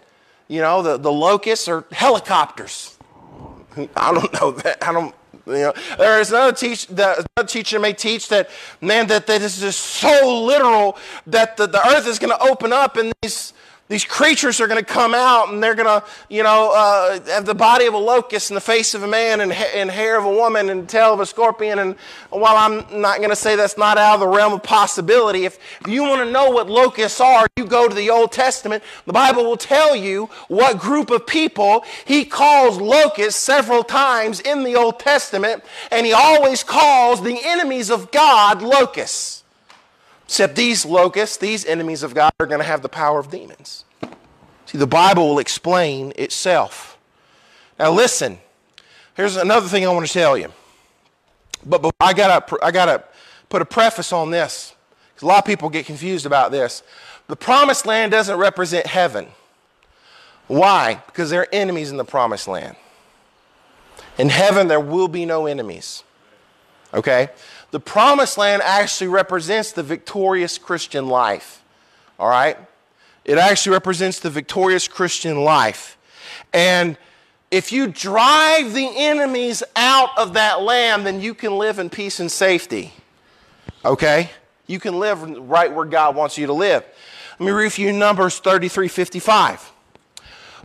you 0.47 0.61
know, 0.61 0.81
the, 0.81 0.97
the 0.97 1.11
locusts 1.11 1.67
are 1.67 1.85
helicopters. 1.91 2.97
I 3.95 4.13
don't 4.13 4.33
know 4.41 4.51
that. 4.51 4.83
I 4.83 4.91
don't, 4.91 5.13
you 5.47 5.53
know. 5.53 5.73
There 5.97 6.19
is 6.19 6.31
another, 6.31 6.51
teach, 6.51 6.87
that, 6.87 7.25
another 7.37 7.47
teacher 7.47 7.79
may 7.79 7.93
teach 7.93 8.29
that, 8.29 8.49
man, 8.81 9.07
that, 9.07 9.27
that 9.27 9.41
this 9.41 9.61
is 9.61 9.75
so 9.75 10.43
literal 10.43 10.97
that 11.27 11.57
the, 11.57 11.67
the 11.67 11.85
earth 11.89 12.07
is 12.07 12.19
going 12.19 12.37
to 12.37 12.43
open 12.43 12.73
up 12.73 12.97
and 12.97 13.13
these 13.21 13.53
these 13.87 14.03
creatures 14.03 14.59
are 14.59 14.67
going 14.67 14.83
to 14.83 14.93
come 14.93 15.13
out 15.13 15.49
and 15.49 15.61
they're 15.61 15.75
going 15.75 15.85
to, 15.85 16.03
you 16.27 16.41
know, 16.41 16.71
uh, 16.75 17.19
have 17.27 17.45
the 17.45 17.53
body 17.53 17.85
of 17.85 17.93
a 17.93 17.99
locust 17.99 18.49
and 18.49 18.57
the 18.57 18.61
face 18.61 18.95
of 18.95 19.03
a 19.03 19.07
man 19.07 19.41
and, 19.41 19.53
ha- 19.53 19.71
and 19.75 19.91
hair 19.91 20.17
of 20.17 20.25
a 20.25 20.29
woman 20.29 20.69
and 20.69 20.89
tail 20.89 21.13
of 21.13 21.19
a 21.19 21.25
scorpion. 21.25 21.77
And 21.77 21.95
while 22.31 22.55
I'm 22.57 22.77
not 22.99 23.17
going 23.17 23.29
to 23.29 23.35
say 23.35 23.55
that's 23.55 23.77
not 23.77 23.99
out 23.99 24.15
of 24.15 24.21
the 24.21 24.27
realm 24.27 24.53
of 24.53 24.63
possibility, 24.63 25.45
if 25.45 25.59
you 25.87 26.01
want 26.01 26.25
to 26.25 26.31
know 26.31 26.49
what 26.49 26.67
locusts 26.67 27.21
are, 27.21 27.45
you 27.57 27.65
go 27.67 27.87
to 27.87 27.93
the 27.93 28.09
Old 28.09 28.31
Testament. 28.31 28.83
The 29.05 29.13
Bible 29.13 29.43
will 29.43 29.55
tell 29.55 29.95
you 29.95 30.31
what 30.47 30.79
group 30.79 31.11
of 31.11 31.27
people 31.27 31.85
he 32.05 32.25
calls 32.25 32.81
locusts 32.81 33.39
several 33.39 33.83
times 33.83 34.39
in 34.39 34.63
the 34.63 34.75
Old 34.75 34.99
Testament. 34.99 35.63
And 35.91 36.07
he 36.07 36.13
always 36.13 36.63
calls 36.63 37.21
the 37.21 37.39
enemies 37.43 37.91
of 37.91 38.09
God 38.09 38.63
locusts. 38.63 39.34
Except 40.25 40.55
these 40.55 40.85
locusts, 40.85 41.37
these 41.37 41.65
enemies 41.65 42.03
of 42.03 42.13
God, 42.13 42.31
are 42.39 42.45
going 42.45 42.61
to 42.61 42.67
have 42.67 42.81
the 42.81 42.89
power 42.89 43.19
of 43.19 43.29
demons. 43.29 43.85
See, 44.65 44.77
the 44.77 44.87
Bible 44.87 45.29
will 45.29 45.39
explain 45.39 46.13
itself. 46.15 46.97
Now, 47.77 47.91
listen, 47.91 48.39
here's 49.15 49.35
another 49.35 49.67
thing 49.67 49.85
I 49.85 49.91
want 49.91 50.07
to 50.07 50.13
tell 50.13 50.37
you. 50.37 50.51
But, 51.65 51.81
but 51.81 51.95
I 51.99 52.13
got 52.13 52.51
I 52.61 52.71
gotta 52.71 53.03
put 53.49 53.61
a 53.61 53.65
preface 53.65 54.13
on 54.13 54.31
this, 54.31 54.75
a 55.21 55.25
lot 55.25 55.39
of 55.39 55.45
people 55.45 55.69
get 55.69 55.85
confused 55.85 56.25
about 56.25 56.51
this. 56.51 56.83
The 57.27 57.35
promised 57.35 57.85
land 57.85 58.11
doesn't 58.11 58.37
represent 58.37 58.85
heaven. 58.85 59.27
Why? 60.47 61.01
Because 61.07 61.29
there 61.29 61.41
are 61.41 61.47
enemies 61.51 61.89
in 61.89 61.97
the 61.97 62.05
promised 62.05 62.47
land. 62.47 62.75
In 64.17 64.29
heaven, 64.29 64.67
there 64.67 64.79
will 64.79 65.07
be 65.07 65.25
no 65.25 65.45
enemies. 65.45 66.03
Okay? 66.93 67.29
The 67.75 67.81
promised 67.81 68.37
land 68.37 68.61
actually 68.61 69.09
represents 69.09 69.73
the 69.73 69.83
victorious 69.83 70.57
Christian 70.57 71.09
life. 71.09 71.61
All 72.17 72.29
right? 72.29 72.57
It 73.25 73.37
actually 73.37 73.73
represents 73.73 74.21
the 74.21 74.29
victorious 74.29 74.87
Christian 74.87 75.43
life. 75.43 75.97
And 76.53 76.97
if 77.51 77.73
you 77.73 77.87
drive 77.87 78.71
the 78.71 78.89
enemies 78.95 79.61
out 79.75 80.17
of 80.17 80.35
that 80.35 80.61
land, 80.61 81.05
then 81.05 81.19
you 81.19 81.33
can 81.33 81.57
live 81.57 81.77
in 81.77 81.89
peace 81.89 82.21
and 82.21 82.31
safety. 82.31 82.93
Okay? 83.83 84.29
You 84.67 84.79
can 84.79 84.97
live 84.97 85.21
right 85.21 85.69
where 85.69 85.83
God 85.83 86.15
wants 86.15 86.37
you 86.37 86.47
to 86.47 86.53
live. 86.53 86.85
Let 87.39 87.45
me 87.45 87.51
read 87.51 87.77
you 87.77 87.91
Numbers 87.91 88.39
33 88.39 88.87
55. 88.87 89.73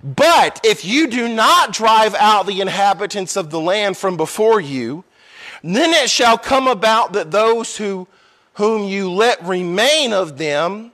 But 0.05 0.61
if 0.63 0.85
you 0.85 1.09
do 1.09 1.27
not 1.27 1.73
drive 1.73 2.15
out 2.15 2.47
the 2.47 2.61
inhabitants 2.61 3.37
of 3.37 3.51
the 3.51 3.59
land 3.59 3.97
from 3.97 4.17
before 4.17 4.61
you, 4.61 5.03
then 5.63 5.91
it 5.91 6.09
shall 6.09 6.39
come 6.39 6.67
about 6.67 7.13
that 7.13 7.31
those 7.31 7.77
who, 7.77 8.07
whom 8.55 8.85
you 8.85 9.11
let 9.11 9.43
remain 9.45 10.13
of 10.13 10.39
them 10.39 10.93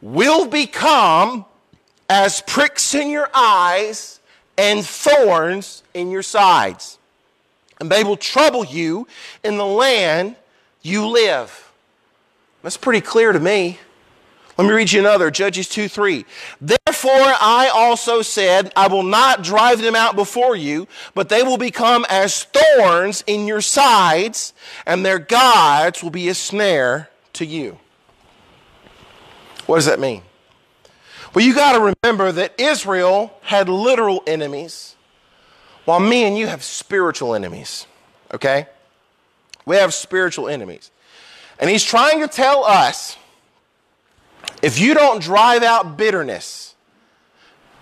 will 0.00 0.46
become 0.46 1.44
as 2.08 2.42
pricks 2.42 2.94
in 2.94 3.10
your 3.10 3.30
eyes 3.32 4.20
and 4.58 4.84
thorns 4.84 5.82
in 5.94 6.10
your 6.10 6.22
sides. 6.22 6.98
And 7.78 7.90
they 7.90 8.04
will 8.04 8.16
trouble 8.16 8.64
you 8.64 9.06
in 9.42 9.56
the 9.56 9.66
land 9.66 10.36
you 10.82 11.06
live. 11.06 11.70
That's 12.62 12.76
pretty 12.76 13.00
clear 13.00 13.32
to 13.32 13.40
me. 13.40 13.78
Let 14.58 14.66
me 14.66 14.74
read 14.74 14.92
you 14.92 15.00
another, 15.00 15.30
Judges 15.30 15.68
2 15.68 15.88
3. 15.88 16.26
Therefore, 17.00 17.34
I 17.40 17.70
also 17.72 18.20
said, 18.20 18.72
I 18.76 18.88
will 18.88 19.02
not 19.02 19.42
drive 19.42 19.80
them 19.80 19.96
out 19.96 20.16
before 20.16 20.54
you, 20.54 20.86
but 21.14 21.30
they 21.30 21.42
will 21.42 21.56
become 21.56 22.04
as 22.10 22.44
thorns 22.44 23.24
in 23.26 23.46
your 23.46 23.62
sides, 23.62 24.52
and 24.84 25.04
their 25.04 25.18
gods 25.18 26.02
will 26.02 26.10
be 26.10 26.28
a 26.28 26.34
snare 26.34 27.08
to 27.34 27.46
you. 27.46 27.78
What 29.64 29.76
does 29.76 29.86
that 29.86 29.98
mean? 29.98 30.22
Well, 31.32 31.42
you 31.42 31.54
got 31.54 31.72
to 31.72 31.94
remember 32.04 32.32
that 32.32 32.60
Israel 32.60 33.32
had 33.42 33.70
literal 33.70 34.22
enemies, 34.26 34.94
while 35.86 36.00
me 36.00 36.24
and 36.24 36.36
you 36.36 36.48
have 36.48 36.62
spiritual 36.62 37.34
enemies. 37.34 37.86
Okay? 38.34 38.66
We 39.64 39.76
have 39.76 39.94
spiritual 39.94 40.48
enemies. 40.48 40.90
And 41.58 41.70
he's 41.70 41.84
trying 41.84 42.20
to 42.20 42.28
tell 42.28 42.62
us 42.62 43.16
if 44.60 44.78
you 44.78 44.92
don't 44.92 45.22
drive 45.22 45.62
out 45.62 45.96
bitterness 45.96 46.69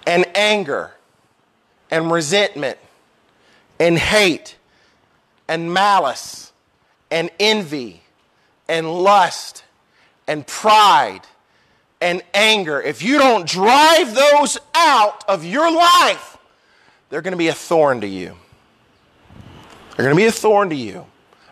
and 0.06 0.24
anger 0.34 0.92
and 1.90 2.10
resentment 2.10 2.78
and 3.78 3.98
hate 3.98 4.56
and 5.48 5.72
malice 5.72 6.52
and 7.10 7.30
envy 7.38 8.02
and 8.68 8.92
lust 8.92 9.64
and 10.26 10.46
pride 10.46 11.22
and 12.00 12.22
anger, 12.34 12.80
if 12.80 13.02
you 13.02 13.18
don't 13.18 13.46
drive 13.48 14.14
those 14.14 14.58
out 14.74 15.24
of 15.28 15.44
your 15.44 15.72
life, 15.72 16.36
they're 17.08 17.22
going 17.22 17.32
to 17.32 17.38
be 17.38 17.48
a 17.48 17.54
thorn 17.54 18.00
to 18.02 18.06
you. 18.06 18.36
They're 19.96 20.04
going 20.04 20.16
to 20.16 20.22
be 20.22 20.26
a 20.26 20.32
thorn 20.32 20.70
to 20.70 20.76
you. 20.76 21.04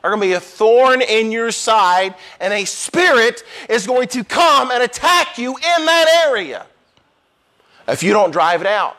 Are 0.04 0.10
going 0.10 0.20
to 0.20 0.26
be 0.28 0.34
a 0.34 0.40
thorn 0.40 1.02
in 1.02 1.32
your 1.32 1.50
side, 1.50 2.14
and 2.38 2.52
a 2.52 2.64
spirit 2.64 3.42
is 3.68 3.88
going 3.88 4.06
to 4.08 4.22
come 4.22 4.70
and 4.70 4.80
attack 4.82 5.36
you 5.36 5.56
in 5.56 5.84
that 5.84 6.26
area 6.28 6.64
if 7.88 8.02
you 8.02 8.12
don't 8.12 8.30
drive 8.30 8.60
it 8.60 8.66
out. 8.66 8.96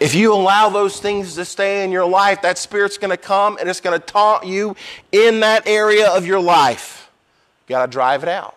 If 0.00 0.14
you 0.14 0.32
allow 0.32 0.68
those 0.68 1.00
things 1.00 1.34
to 1.34 1.44
stay 1.44 1.84
in 1.84 1.90
your 1.90 2.06
life, 2.06 2.42
that 2.42 2.56
spirit's 2.56 2.98
going 2.98 3.10
to 3.10 3.16
come 3.16 3.58
and 3.58 3.68
it's 3.68 3.80
going 3.80 3.98
to 3.98 4.06
taunt 4.06 4.46
you 4.46 4.76
in 5.10 5.40
that 5.40 5.66
area 5.66 6.08
of 6.10 6.24
your 6.24 6.40
life. 6.40 7.10
You 7.66 7.74
got 7.74 7.86
to 7.86 7.90
drive 7.90 8.22
it 8.22 8.28
out. 8.28 8.54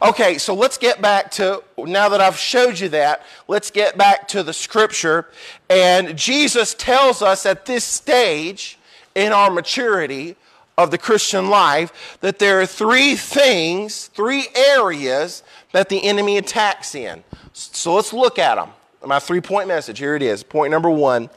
Okay, 0.00 0.38
so 0.38 0.54
let's 0.54 0.78
get 0.78 1.02
back 1.02 1.30
to, 1.32 1.62
now 1.76 2.08
that 2.08 2.20
I've 2.20 2.38
showed 2.38 2.78
you 2.78 2.88
that, 2.90 3.24
let's 3.46 3.70
get 3.70 3.98
back 3.98 4.26
to 4.28 4.42
the 4.42 4.54
scripture. 4.54 5.26
And 5.68 6.16
Jesus 6.16 6.74
tells 6.74 7.20
us 7.20 7.44
at 7.44 7.66
this 7.66 7.84
stage 7.84 8.78
in 9.14 9.32
our 9.32 9.50
maturity 9.50 10.36
of 10.76 10.90
the 10.90 10.98
Christian 10.98 11.50
life 11.50 12.18
that 12.20 12.38
there 12.38 12.60
are 12.60 12.66
three 12.66 13.14
things, 13.14 14.06
three 14.08 14.48
areas 14.54 15.42
that 15.74 15.88
the 15.88 16.04
enemy 16.04 16.38
attacks 16.38 16.94
in. 16.94 17.24
So 17.52 17.94
let's 17.94 18.12
look 18.12 18.38
at 18.38 18.54
them. 18.54 18.70
My 19.04 19.18
three 19.18 19.40
point 19.40 19.68
message 19.68 19.98
here 19.98 20.14
it 20.14 20.22
is. 20.22 20.42
Point 20.42 20.70
number 20.70 20.90
one 20.90 21.28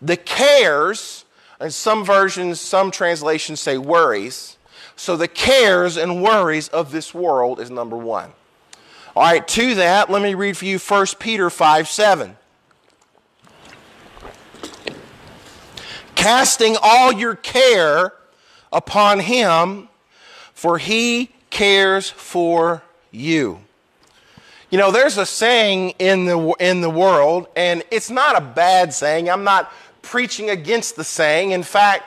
the 0.00 0.16
cares, 0.16 1.24
and 1.60 1.72
some 1.72 2.04
versions, 2.04 2.60
some 2.60 2.90
translations 2.90 3.60
say 3.60 3.78
worries. 3.78 4.56
So 4.96 5.16
the 5.16 5.28
cares 5.28 5.96
and 5.96 6.22
worries 6.22 6.68
of 6.68 6.92
this 6.92 7.12
world 7.14 7.60
is 7.60 7.70
number 7.70 7.96
one. 7.96 8.32
All 9.14 9.22
right, 9.22 9.46
to 9.48 9.74
that, 9.74 10.10
let 10.10 10.22
me 10.22 10.34
read 10.34 10.56
for 10.56 10.64
you 10.64 10.78
1 10.78 11.06
Peter 11.18 11.50
5 11.50 11.88
7. 11.88 12.36
casting 16.22 16.76
all 16.80 17.12
your 17.12 17.34
care 17.34 18.12
upon 18.72 19.18
him, 19.18 19.88
for 20.54 20.78
he 20.78 21.30
cares 21.50 22.08
for 22.08 22.80
you. 23.10 23.58
You 24.72 24.78
know, 24.78 24.90
there's 24.90 25.18
a 25.18 25.26
saying 25.26 25.90
in 25.98 26.24
the, 26.24 26.54
in 26.58 26.80
the 26.80 26.88
world, 26.88 27.46
and 27.54 27.82
it's 27.90 28.08
not 28.08 28.38
a 28.38 28.40
bad 28.40 28.94
saying. 28.94 29.28
I'm 29.28 29.44
not 29.44 29.70
preaching 30.00 30.48
against 30.48 30.96
the 30.96 31.04
saying. 31.04 31.50
In 31.50 31.62
fact, 31.62 32.04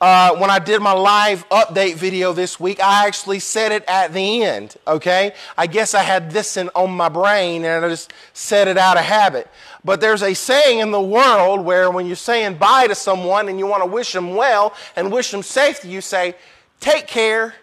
uh, 0.00 0.34
when 0.34 0.50
I 0.50 0.58
did 0.58 0.82
my 0.82 0.90
live 0.90 1.48
update 1.48 1.94
video 1.94 2.32
this 2.32 2.58
week, 2.58 2.80
I 2.82 3.06
actually 3.06 3.38
said 3.38 3.70
it 3.70 3.84
at 3.86 4.12
the 4.12 4.42
end, 4.42 4.74
okay? 4.84 5.32
I 5.56 5.68
guess 5.68 5.94
I 5.94 6.02
had 6.02 6.32
this 6.32 6.56
in, 6.56 6.70
on 6.74 6.90
my 6.90 7.08
brain 7.08 7.64
and 7.64 7.84
I 7.84 7.88
just 7.88 8.12
said 8.32 8.66
it 8.66 8.76
out 8.76 8.96
of 8.96 9.04
habit. 9.04 9.48
But 9.84 10.00
there's 10.00 10.24
a 10.24 10.34
saying 10.34 10.80
in 10.80 10.90
the 10.90 11.00
world 11.00 11.64
where 11.64 11.88
when 11.88 12.06
you're 12.06 12.16
saying 12.16 12.56
bye 12.58 12.88
to 12.88 12.96
someone 12.96 13.48
and 13.48 13.60
you 13.60 13.66
want 13.68 13.84
to 13.84 13.88
wish 13.88 14.12
them 14.12 14.34
well 14.34 14.74
and 14.96 15.12
wish 15.12 15.30
them 15.30 15.44
safety, 15.44 15.88
you 15.88 16.00
say, 16.00 16.34
take 16.80 17.06
care. 17.06 17.54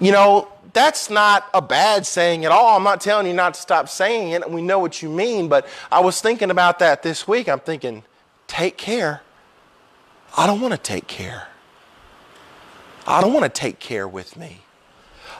You 0.00 0.12
know, 0.12 0.48
that's 0.76 1.08
not 1.08 1.48
a 1.54 1.62
bad 1.62 2.04
saying 2.06 2.44
at 2.44 2.52
all. 2.52 2.76
I'm 2.76 2.82
not 2.82 3.00
telling 3.00 3.26
you 3.26 3.32
not 3.32 3.54
to 3.54 3.60
stop 3.60 3.88
saying 3.88 4.32
it. 4.32 4.50
We 4.50 4.60
know 4.60 4.78
what 4.78 5.00
you 5.00 5.08
mean, 5.08 5.48
but 5.48 5.66
I 5.90 6.00
was 6.00 6.20
thinking 6.20 6.50
about 6.50 6.80
that 6.80 7.02
this 7.02 7.26
week. 7.26 7.48
I'm 7.48 7.60
thinking, 7.60 8.04
take 8.46 8.76
care. 8.76 9.22
I 10.36 10.46
don't 10.46 10.60
want 10.60 10.72
to 10.72 10.78
take 10.78 11.06
care. 11.06 11.48
I 13.06 13.22
don't 13.22 13.32
want 13.32 13.44
to 13.44 13.48
take 13.48 13.78
care 13.78 14.06
with 14.06 14.36
me. 14.36 14.60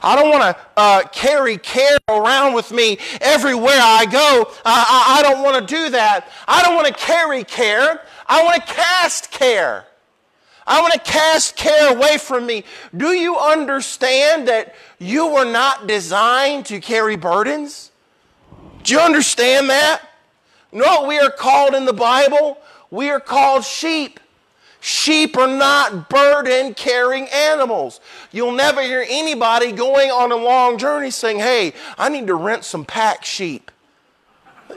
I 0.02 0.16
don't 0.16 0.30
want 0.30 0.56
to 0.56 0.62
uh, 0.78 1.02
carry 1.08 1.58
care 1.58 1.98
around 2.08 2.54
with 2.54 2.72
me 2.72 2.96
everywhere 3.20 3.78
I 3.78 4.06
go. 4.06 4.50
I, 4.64 5.18
I, 5.18 5.18
I 5.18 5.22
don't 5.22 5.42
want 5.42 5.68
to 5.68 5.74
do 5.74 5.90
that. 5.90 6.30
I 6.48 6.62
don't 6.62 6.76
want 6.76 6.86
to 6.86 6.94
carry 6.94 7.44
care. 7.44 8.00
I 8.26 8.42
want 8.42 8.66
to 8.66 8.72
cast 8.72 9.30
care. 9.30 9.84
I 10.66 10.80
want 10.80 10.94
to 10.94 11.00
cast 11.00 11.56
care 11.56 11.94
away 11.94 12.18
from 12.18 12.46
me. 12.46 12.64
Do 12.96 13.10
you 13.10 13.38
understand 13.38 14.48
that 14.48 14.74
you 14.98 15.32
were 15.32 15.44
not 15.44 15.86
designed 15.86 16.66
to 16.66 16.80
carry 16.80 17.16
burdens? 17.16 17.92
Do 18.82 18.94
you 18.94 19.00
understand 19.00 19.70
that? 19.70 20.02
No, 20.72 21.06
we 21.06 21.18
are 21.18 21.30
called 21.30 21.74
in 21.74 21.84
the 21.84 21.92
Bible, 21.92 22.58
we 22.90 23.10
are 23.10 23.20
called 23.20 23.64
sheep. 23.64 24.20
Sheep 24.80 25.36
are 25.36 25.48
not 25.48 26.08
burden 26.08 26.72
carrying 26.74 27.26
animals. 27.28 28.00
You'll 28.30 28.52
never 28.52 28.82
hear 28.82 29.04
anybody 29.08 29.72
going 29.72 30.12
on 30.12 30.30
a 30.30 30.36
long 30.36 30.78
journey 30.78 31.10
saying, 31.10 31.38
Hey, 31.38 31.72
I 31.98 32.08
need 32.08 32.28
to 32.28 32.34
rent 32.36 32.64
some 32.64 32.84
pack 32.84 33.24
sheep. 33.24 33.72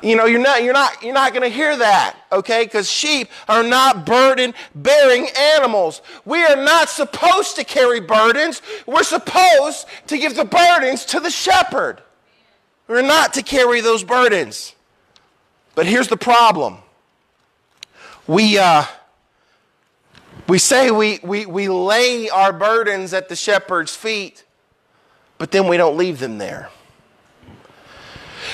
You 0.02 0.16
know, 0.16 0.26
you're 0.26 0.40
not, 0.40 0.64
you're 0.64 0.74
not, 0.74 1.02
you're 1.02 1.14
not 1.14 1.34
going 1.34 1.50
to 1.50 1.54
hear 1.54 1.76
that, 1.76 2.16
okay? 2.32 2.64
Because 2.64 2.90
sheep 2.90 3.30
are 3.48 3.64
not 3.64 4.06
burden 4.06 4.54
bearing 4.74 5.28
animals. 5.38 6.02
We 6.26 6.44
are 6.44 6.56
not 6.56 6.90
supposed 6.90 7.56
to 7.58 7.64
carry 7.64 8.00
burdens. 8.00 8.62
We're 8.86 9.04
supposed 9.04 9.88
to 10.08 10.18
give 10.18 10.36
the 10.36 10.46
burdens 10.46 11.06
to 11.06 11.20
the 11.20 11.30
shepherd. 11.30 12.02
We're 12.88 13.02
not 13.02 13.34
to 13.34 13.44
carry 13.44 13.82
those 13.82 14.04
burdens. 14.04 14.74
But 15.76 15.86
here's 15.86 16.08
the 16.08 16.18
problem. 16.18 16.78
We, 18.26 18.58
uh, 18.58 18.86
we 20.48 20.60
say 20.60 20.92
we, 20.92 21.20
we, 21.24 21.46
we 21.46 21.68
lay 21.68 22.30
our 22.30 22.54
burdens 22.54 23.14
at 23.14 23.30
the 23.30 23.36
shepherd's 23.36 23.96
feet, 23.96 24.44
but 25.38 25.52
then 25.52 25.68
we 25.68 25.78
don't 25.78 25.98
leave 25.98 26.20
them 26.20 26.38
there. 26.38 26.70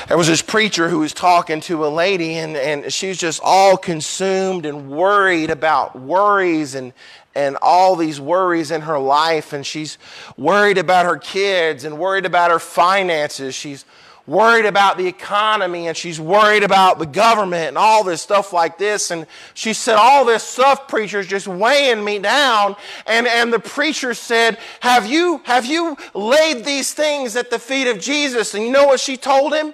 There 0.07 0.17
was 0.17 0.27
this 0.27 0.43
preacher 0.43 0.87
who 0.87 0.99
was 0.99 1.13
talking 1.13 1.61
to 1.61 1.83
a 1.83 1.89
lady, 1.89 2.35
and, 2.35 2.55
and 2.55 2.93
she's 2.93 3.17
just 3.17 3.41
all 3.43 3.75
consumed 3.75 4.67
and 4.67 4.87
worried 4.87 5.49
about 5.49 5.99
worries 5.99 6.75
and, 6.75 6.93
and 7.33 7.57
all 7.59 7.95
these 7.95 8.21
worries 8.21 8.69
in 8.69 8.81
her 8.81 8.99
life. 8.99 9.51
And 9.51 9.65
she's 9.65 9.97
worried 10.37 10.77
about 10.77 11.07
her 11.07 11.17
kids 11.17 11.85
and 11.85 11.97
worried 11.97 12.27
about 12.27 12.51
her 12.51 12.59
finances. 12.59 13.55
She's 13.55 13.83
worried 14.27 14.67
about 14.67 14.97
the 14.99 15.07
economy 15.07 15.87
and 15.87 15.95
she's 15.97 16.19
worried 16.19 16.63
about 16.63 16.97
the 16.97 17.05
government 17.05 17.69
and 17.69 17.77
all 17.77 18.03
this 18.03 18.21
stuff 18.21 18.53
like 18.53 18.77
this. 18.77 19.09
And 19.09 19.25
she 19.55 19.73
said, 19.73 19.95
All 19.95 20.23
this 20.23 20.43
stuff, 20.43 20.87
preacher, 20.87 21.19
is 21.19 21.27
just 21.27 21.47
weighing 21.47 22.03
me 22.03 22.19
down. 22.19 22.75
And, 23.07 23.25
and 23.25 23.51
the 23.51 23.59
preacher 23.59 24.13
said, 24.13 24.59
have 24.81 25.07
you, 25.07 25.41
have 25.45 25.65
you 25.65 25.97
laid 26.13 26.63
these 26.63 26.93
things 26.93 27.35
at 27.35 27.49
the 27.49 27.57
feet 27.57 27.87
of 27.87 27.99
Jesus? 27.99 28.53
And 28.53 28.63
you 28.63 28.71
know 28.71 28.85
what 28.85 28.99
she 28.99 29.17
told 29.17 29.51
him? 29.51 29.73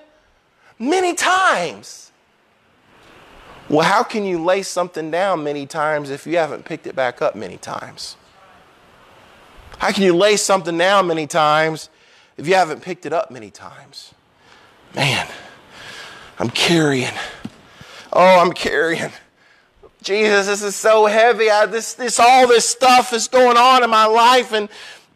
Many 0.82 1.14
times. 1.14 2.12
Well, 3.70 3.88
how 3.88 4.02
can 4.02 4.26
you 4.26 4.44
lay 4.44 4.64
something 4.64 5.12
down 5.12 5.44
many 5.44 5.68
times 5.68 6.10
if 6.10 6.26
you 6.26 6.38
haven't 6.38 6.66
picked 6.66 6.88
it 6.88 6.96
back 6.96 7.22
up 7.22 7.36
many 7.36 7.58
times? 7.58 8.18
How 9.78 9.92
can 9.92 10.02
you 10.04 10.16
lay 10.16 10.38
something 10.38 10.76
down 10.76 11.06
many 11.06 11.28
times 11.28 11.90
if 12.36 12.48
you 12.48 12.56
haven't 12.56 12.82
picked 12.82 13.06
it 13.06 13.14
up 13.14 13.30
many 13.30 13.52
times? 13.52 14.16
Man, 14.96 15.28
I'm 16.40 16.50
carrying. 16.50 17.14
Oh, 18.12 18.40
I'm 18.40 18.52
carrying. 18.52 19.12
Jesus, 20.02 20.48
this 20.48 20.64
is 20.64 20.76
so 20.76 21.06
heavy. 21.06 21.52
I, 21.52 21.68
this, 21.68 21.94
this, 21.94 22.20
all 22.20 22.48
this 22.48 22.68
stuff 22.68 23.14
is 23.14 23.28
going 23.28 23.56
on 23.56 23.84
in 23.84 23.90
my 23.92 24.08
life, 24.08 24.52
and 24.52 24.68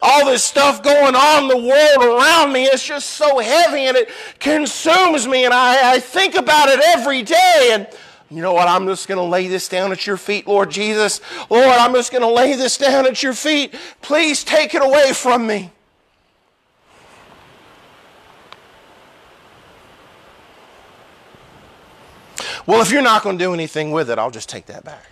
all 0.02 0.26
this 0.26 0.44
stuff 0.44 0.84
going 0.84 1.16
on 1.16 1.44
in 1.44 1.50
the 1.50 1.58
world 1.58 2.04
around 2.04 2.54
me 2.54 2.66
is 2.66 2.84
just 2.84 3.12
so 3.12 3.40
heavy, 3.40 3.88
and 3.88 3.98
it 3.98 4.10
consumes 4.40 5.28
me, 5.28 5.46
and 5.46 5.54
I, 5.54 5.94
I 5.94 6.00
think 6.00 6.36
about 6.36 6.70
it 6.70 6.80
every 6.80 7.24
day. 7.24 7.70
And 7.72 7.88
you 8.30 8.42
know 8.42 8.54
what? 8.54 8.68
I'm 8.68 8.86
just 8.86 9.08
going 9.08 9.18
to 9.18 9.24
lay 9.24 9.48
this 9.48 9.68
down 9.70 9.92
at 9.92 10.06
your 10.06 10.18
feet, 10.18 10.48
Lord 10.48 10.70
Jesus. 10.72 11.22
Lord, 11.50 11.66
I'm 11.66 11.94
just 11.94 12.12
going 12.12 12.22
to 12.22 12.30
lay 12.30 12.56
this 12.56 12.78
down 12.78 13.06
at 13.06 13.24
your 13.24 13.34
feet. 13.34 13.74
Please 14.02 14.44
take 14.44 14.76
it 14.76 14.84
away 14.84 15.14
from 15.14 15.48
me. 15.48 15.72
Well, 22.68 22.82
if 22.82 22.92
you're 22.92 23.04
not 23.04 23.22
going 23.22 23.38
to 23.38 23.44
do 23.44 23.54
anything 23.54 23.92
with 23.92 24.10
it, 24.10 24.18
I'll 24.18 24.32
just 24.32 24.50
take 24.50 24.66
that 24.68 24.84
back. 24.84 25.06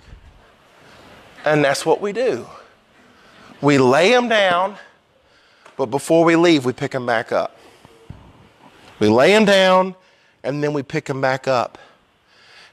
And 1.45 1.63
that's 1.63 1.85
what 1.85 2.01
we 2.01 2.11
do. 2.11 2.47
We 3.63 3.77
lay 3.77 4.11
them 4.11 4.27
down, 4.27 4.75
but 5.77 5.85
before 5.85 6.25
we 6.25 6.35
leave, 6.35 6.65
we 6.65 6.73
pick 6.73 6.91
them 6.91 7.05
back 7.05 7.31
up. 7.31 7.57
We 8.99 9.07
lay 9.07 9.31
them 9.31 9.45
down, 9.45 9.95
and 10.43 10.61
then 10.61 10.73
we 10.73 10.83
pick 10.83 11.05
them 11.05 11.21
back 11.21 11.47
up. 11.47 11.77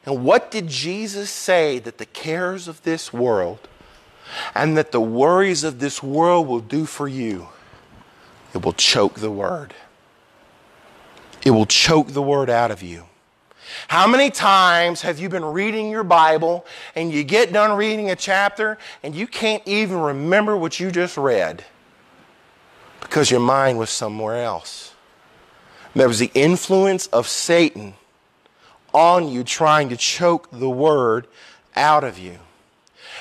And 0.04 0.24
what 0.24 0.50
did 0.50 0.66
Jesus 0.66 1.30
say 1.30 1.78
that 1.78 1.98
the 1.98 2.06
cares 2.06 2.66
of 2.66 2.82
this 2.82 3.12
world 3.12 3.68
and 4.52 4.76
that 4.76 4.90
the 4.90 5.00
worries 5.00 5.62
of 5.62 5.78
this 5.78 6.02
world 6.02 6.48
will 6.48 6.60
do 6.60 6.86
for 6.86 7.06
you? 7.06 7.46
It 8.52 8.64
will 8.64 8.72
choke 8.72 9.20
the 9.20 9.30
word. 9.30 9.72
It 11.44 11.50
will 11.52 11.66
choke 11.66 12.08
the 12.08 12.22
word 12.22 12.50
out 12.50 12.72
of 12.72 12.82
you. 12.82 13.04
How 13.88 14.06
many 14.06 14.30
times 14.30 15.02
have 15.02 15.18
you 15.18 15.28
been 15.28 15.44
reading 15.44 15.90
your 15.90 16.04
Bible 16.04 16.66
and 16.94 17.12
you 17.12 17.24
get 17.24 17.52
done 17.52 17.76
reading 17.76 18.10
a 18.10 18.16
chapter 18.16 18.78
and 19.02 19.14
you 19.14 19.26
can't 19.26 19.62
even 19.66 19.98
remember 19.98 20.56
what 20.56 20.80
you 20.80 20.90
just 20.90 21.16
read 21.16 21.64
because 23.00 23.30
your 23.30 23.40
mind 23.40 23.78
was 23.78 23.90
somewhere 23.90 24.42
else? 24.42 24.94
There 25.94 26.08
was 26.08 26.18
the 26.18 26.30
influence 26.34 27.06
of 27.08 27.28
Satan 27.28 27.94
on 28.92 29.28
you 29.28 29.44
trying 29.44 29.88
to 29.88 29.96
choke 29.96 30.48
the 30.50 30.70
word 30.70 31.26
out 31.76 32.04
of 32.04 32.18
you. 32.18 32.38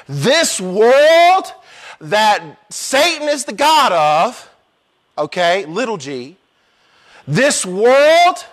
This 0.07 0.59
world 0.59 1.53
that 2.01 2.57
Satan 2.69 3.27
is 3.27 3.45
the 3.45 3.53
God 3.53 3.91
of, 3.91 4.49
okay, 5.17 5.65
little 5.65 5.97
g, 5.97 6.37
this 7.27 7.65
world 7.65 8.45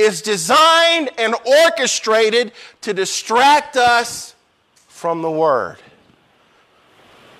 is 0.00 0.22
designed 0.22 1.10
and 1.18 1.34
orchestrated 1.64 2.52
to 2.82 2.94
distract 2.94 3.76
us 3.76 4.34
from 4.88 5.22
the 5.22 5.30
Word. 5.30 5.78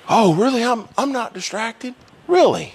Oh, 0.09 0.35
really? 0.35 0.65
I'm, 0.65 0.89
I'm 0.99 1.13
not 1.13 1.35
distracted? 1.35 1.95
Really? 2.27 2.75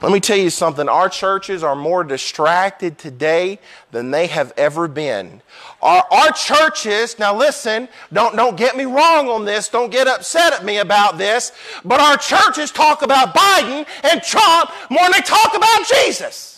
Let 0.00 0.12
me 0.12 0.20
tell 0.20 0.36
you 0.36 0.50
something. 0.50 0.88
Our 0.88 1.08
churches 1.08 1.64
are 1.64 1.74
more 1.74 2.04
distracted 2.04 2.98
today 2.98 3.58
than 3.90 4.12
they 4.12 4.28
have 4.28 4.52
ever 4.56 4.86
been. 4.86 5.42
Our, 5.82 6.04
our 6.12 6.30
churches, 6.30 7.18
now 7.18 7.36
listen, 7.36 7.88
don't, 8.12 8.36
don't 8.36 8.56
get 8.56 8.76
me 8.76 8.84
wrong 8.84 9.28
on 9.28 9.44
this, 9.44 9.68
don't 9.68 9.90
get 9.90 10.06
upset 10.06 10.52
at 10.52 10.64
me 10.64 10.78
about 10.78 11.18
this, 11.18 11.50
but 11.84 12.00
our 12.00 12.16
churches 12.16 12.70
talk 12.70 13.02
about 13.02 13.34
Biden 13.34 13.86
and 14.04 14.22
Trump 14.22 14.70
more 14.88 15.02
than 15.02 15.12
they 15.12 15.20
talk 15.20 15.56
about 15.56 15.84
Jesus. 15.86 16.57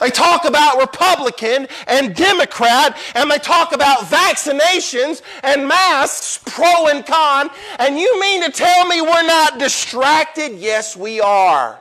They 0.00 0.10
talk 0.10 0.44
about 0.44 0.78
Republican 0.78 1.68
and 1.86 2.14
Democrat, 2.16 2.98
and 3.14 3.30
they 3.30 3.38
talk 3.38 3.72
about 3.72 4.00
vaccinations 4.00 5.22
and 5.42 5.68
masks, 5.68 6.40
pro 6.46 6.88
and 6.88 7.04
con. 7.04 7.50
And 7.78 7.98
you 7.98 8.20
mean 8.20 8.42
to 8.42 8.50
tell 8.50 8.86
me 8.86 9.02
we're 9.02 9.26
not 9.26 9.58
distracted? 9.58 10.52
Yes, 10.54 10.96
we 10.96 11.20
are. 11.20 11.80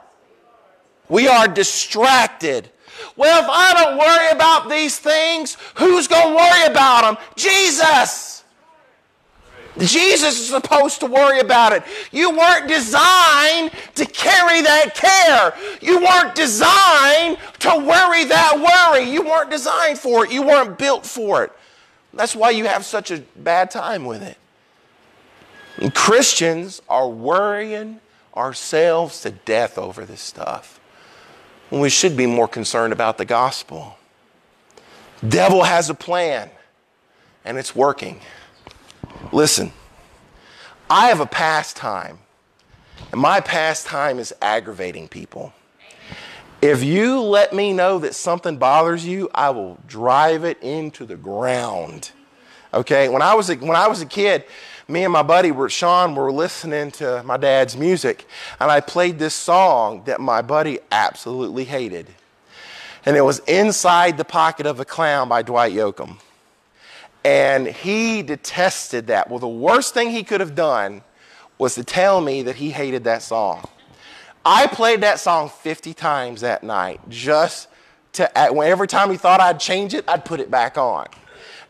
We 1.07 1.27
are 1.27 1.47
distracted. 1.47 2.69
Well, 3.15 3.43
if 3.43 3.49
I 3.49 3.73
don't 3.73 3.97
worry 3.97 4.31
about 4.31 4.69
these 4.69 4.99
things, 4.99 5.57
who's 5.75 6.07
going 6.07 6.29
to 6.29 6.35
worry 6.35 6.65
about 6.65 7.01
them? 7.01 7.17
Jesus. 7.35 8.28
Jesus 9.79 10.39
is 10.39 10.49
supposed 10.49 10.99
to 10.99 11.05
worry 11.05 11.39
about 11.39 11.73
it. 11.73 11.83
You 12.11 12.31
weren't 12.31 12.67
designed 12.67 13.71
to 13.95 14.05
carry 14.05 14.61
that 14.61 14.95
care. 14.95 15.53
You 15.81 15.99
weren't 15.99 16.35
designed 16.35 17.37
to 17.59 17.69
worry 17.77 18.25
that 18.25 18.91
worry. 18.91 19.09
You 19.09 19.23
weren't 19.23 19.49
designed 19.49 19.97
for 19.97 20.25
it. 20.25 20.31
You 20.31 20.43
weren't 20.43 20.77
built 20.77 21.05
for 21.05 21.43
it. 21.43 21.51
That's 22.13 22.35
why 22.35 22.49
you 22.49 22.65
have 22.65 22.85
such 22.85 23.11
a 23.11 23.19
bad 23.35 23.71
time 23.71 24.05
with 24.05 24.23
it. 24.23 24.37
And 25.77 25.93
Christians 25.93 26.81
are 26.89 27.07
worrying 27.07 27.99
ourselves 28.35 29.21
to 29.21 29.31
death 29.31 29.77
over 29.77 30.05
this 30.05 30.21
stuff. 30.21 30.79
When 31.69 31.81
we 31.81 31.89
should 31.89 32.17
be 32.17 32.25
more 32.25 32.47
concerned 32.47 32.93
about 32.93 33.17
the 33.17 33.25
gospel. 33.25 33.97
Devil 35.27 35.63
has 35.63 35.89
a 35.89 35.93
plan, 35.93 36.49
and 37.45 37.57
it's 37.57 37.75
working. 37.75 38.21
Listen, 39.31 39.71
I 40.89 41.07
have 41.09 41.19
a 41.19 41.25
pastime, 41.25 42.17
and 43.11 43.21
my 43.21 43.39
pastime 43.39 44.17
is 44.17 44.33
aggravating 44.41 45.07
people. 45.07 45.53
If 46.61 46.83
you 46.83 47.21
let 47.21 47.53
me 47.53 47.71
know 47.71 47.99
that 47.99 48.15
something 48.15 48.57
bothers 48.57 49.05
you, 49.05 49.29
I 49.33 49.51
will 49.51 49.77
drive 49.87 50.43
it 50.43 50.61
into 50.61 51.05
the 51.05 51.15
ground. 51.15 52.11
Okay? 52.73 53.07
When 53.07 53.21
I 53.21 53.35
was 53.35 53.49
a, 53.51 53.55
when 53.55 53.75
I 53.75 53.87
was 53.87 54.01
a 54.01 54.05
kid, 54.05 54.45
me 54.87 55.03
and 55.03 55.13
my 55.13 55.23
buddy 55.23 55.51
were 55.51 55.69
Sean 55.69 56.15
were 56.15 56.31
listening 56.31 56.89
to 56.91 57.21
my 57.23 57.37
dad's 57.37 57.77
music, 57.77 58.25
and 58.59 58.71
I 58.71 58.81
played 58.81 59.19
this 59.19 59.35
song 59.35 60.03
that 60.05 60.19
my 60.19 60.41
buddy 60.41 60.79
absolutely 60.91 61.65
hated. 61.65 62.07
And 63.05 63.15
it 63.15 63.21
was 63.21 63.39
Inside 63.39 64.17
the 64.17 64.25
Pocket 64.25 64.65
of 64.65 64.79
a 64.79 64.85
Clown 64.85 65.29
by 65.29 65.43
Dwight 65.43 65.71
Yoakam. 65.71 66.17
And 67.23 67.67
he 67.67 68.21
detested 68.21 69.07
that. 69.07 69.29
Well, 69.29 69.39
the 69.39 69.47
worst 69.47 69.93
thing 69.93 70.09
he 70.09 70.23
could 70.23 70.39
have 70.39 70.55
done 70.55 71.01
was 71.57 71.75
to 71.75 71.83
tell 71.83 72.21
me 72.21 72.43
that 72.43 72.55
he 72.55 72.71
hated 72.71 73.03
that 73.03 73.21
song. 73.21 73.67
I 74.45 74.67
played 74.67 75.01
that 75.01 75.19
song 75.19 75.49
50 75.49 75.93
times 75.93 76.41
that 76.41 76.63
night 76.63 77.01
just 77.09 77.67
to, 78.13 78.37
every 78.37 78.87
time 78.87 79.11
he 79.11 79.17
thought 79.17 79.41
I'd 79.41 79.59
change 79.59 79.93
it, 79.93 80.05
I'd 80.07 80.23
put 80.23 80.39
it 80.39 80.49
back 80.49 80.77
on. 80.77 81.07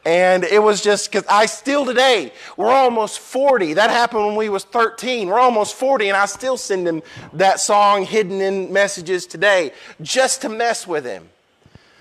And 0.05 0.43
it 0.45 0.61
was 0.61 0.81
just 0.81 1.11
because 1.11 1.25
I 1.29 1.45
still 1.45 1.85
today, 1.85 2.31
we're 2.55 2.71
almost 2.71 3.19
40. 3.19 3.73
That 3.73 3.89
happened 3.89 4.27
when 4.27 4.35
we 4.35 4.47
was 4.47 4.63
13. 4.63 5.27
We're 5.27 5.39
almost 5.39 5.75
40, 5.75 6.07
and 6.07 6.17
I 6.17 6.25
still 6.25 6.55
send 6.55 6.87
him 6.87 7.01
that 7.33 7.59
song 7.59 8.05
hidden 8.05 8.39
in 8.39 8.71
messages 8.71 9.25
today 9.25 9.73
just 10.01 10.41
to 10.43 10.49
mess 10.49 10.87
with 10.87 11.05
him. 11.05 11.29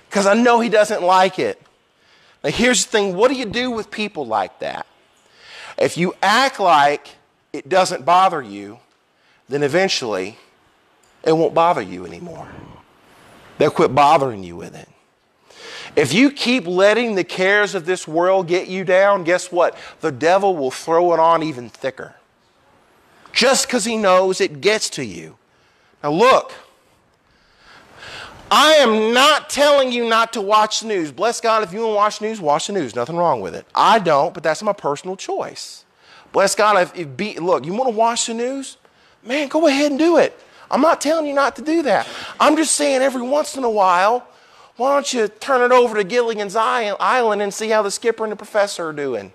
Because 0.08 0.26
I 0.26 0.34
know 0.34 0.60
he 0.60 0.68
doesn't 0.68 1.02
like 1.02 1.38
it. 1.38 1.60
Now 2.42 2.50
here's 2.50 2.84
the 2.84 2.90
thing, 2.90 3.16
what 3.16 3.30
do 3.30 3.36
you 3.36 3.46
do 3.46 3.70
with 3.70 3.90
people 3.90 4.26
like 4.26 4.58
that? 4.60 4.86
If 5.76 5.96
you 5.96 6.14
act 6.22 6.60
like 6.60 7.08
it 7.52 7.68
doesn't 7.68 8.04
bother 8.04 8.42
you, 8.42 8.78
then 9.48 9.62
eventually 9.62 10.38
it 11.24 11.32
won't 11.32 11.54
bother 11.54 11.82
you 11.82 12.06
anymore. 12.06 12.48
They'll 13.58 13.70
quit 13.70 13.94
bothering 13.94 14.44
you 14.44 14.56
with 14.56 14.74
it. 14.74 14.88
If 15.96 16.12
you 16.12 16.30
keep 16.30 16.66
letting 16.66 17.14
the 17.14 17.24
cares 17.24 17.74
of 17.74 17.86
this 17.86 18.06
world 18.06 18.46
get 18.46 18.68
you 18.68 18.84
down, 18.84 19.24
guess 19.24 19.50
what? 19.50 19.76
The 20.00 20.12
devil 20.12 20.56
will 20.56 20.70
throw 20.70 21.12
it 21.12 21.18
on 21.18 21.42
even 21.42 21.68
thicker. 21.68 22.14
Just 23.32 23.66
because 23.66 23.84
he 23.84 23.96
knows 23.96 24.40
it 24.40 24.60
gets 24.60 24.90
to 24.90 25.04
you. 25.04 25.38
Now, 26.02 26.12
look, 26.12 26.52
I 28.50 28.74
am 28.74 29.12
not 29.12 29.50
telling 29.50 29.92
you 29.92 30.08
not 30.08 30.32
to 30.32 30.40
watch 30.40 30.80
the 30.80 30.86
news. 30.86 31.12
Bless 31.12 31.40
God, 31.40 31.62
if 31.62 31.72
you 31.72 31.80
want 31.80 31.90
to 31.90 31.96
watch 31.96 32.18
the 32.18 32.26
news, 32.26 32.40
watch 32.40 32.66
the 32.68 32.72
news. 32.72 32.94
Nothing 32.94 33.16
wrong 33.16 33.40
with 33.40 33.54
it. 33.54 33.66
I 33.74 33.98
don't, 33.98 34.32
but 34.32 34.42
that's 34.42 34.62
my 34.62 34.72
personal 34.72 35.16
choice. 35.16 35.84
Bless 36.32 36.54
God, 36.54 36.80
if, 36.80 36.96
if 36.96 37.16
be, 37.16 37.38
look, 37.38 37.66
you 37.66 37.72
want 37.72 37.90
to 37.90 37.96
watch 37.96 38.26
the 38.26 38.34
news? 38.34 38.78
Man, 39.22 39.48
go 39.48 39.66
ahead 39.66 39.90
and 39.90 39.98
do 39.98 40.16
it. 40.16 40.38
I'm 40.70 40.80
not 40.80 41.00
telling 41.00 41.26
you 41.26 41.34
not 41.34 41.56
to 41.56 41.62
do 41.62 41.82
that. 41.82 42.06
I'm 42.38 42.56
just 42.56 42.72
saying 42.72 43.02
every 43.02 43.22
once 43.22 43.56
in 43.56 43.64
a 43.64 43.70
while, 43.70 44.26
why 44.76 44.94
don't 44.94 45.12
you 45.12 45.28
turn 45.28 45.62
it 45.62 45.74
over 45.74 45.96
to 45.96 46.04
Gilligan's 46.04 46.56
Island 46.56 47.42
and 47.42 47.52
see 47.52 47.68
how 47.68 47.82
the 47.82 47.90
skipper 47.90 48.24
and 48.24 48.32
the 48.32 48.36
professor 48.36 48.88
are 48.88 48.92
doing? 48.92 49.32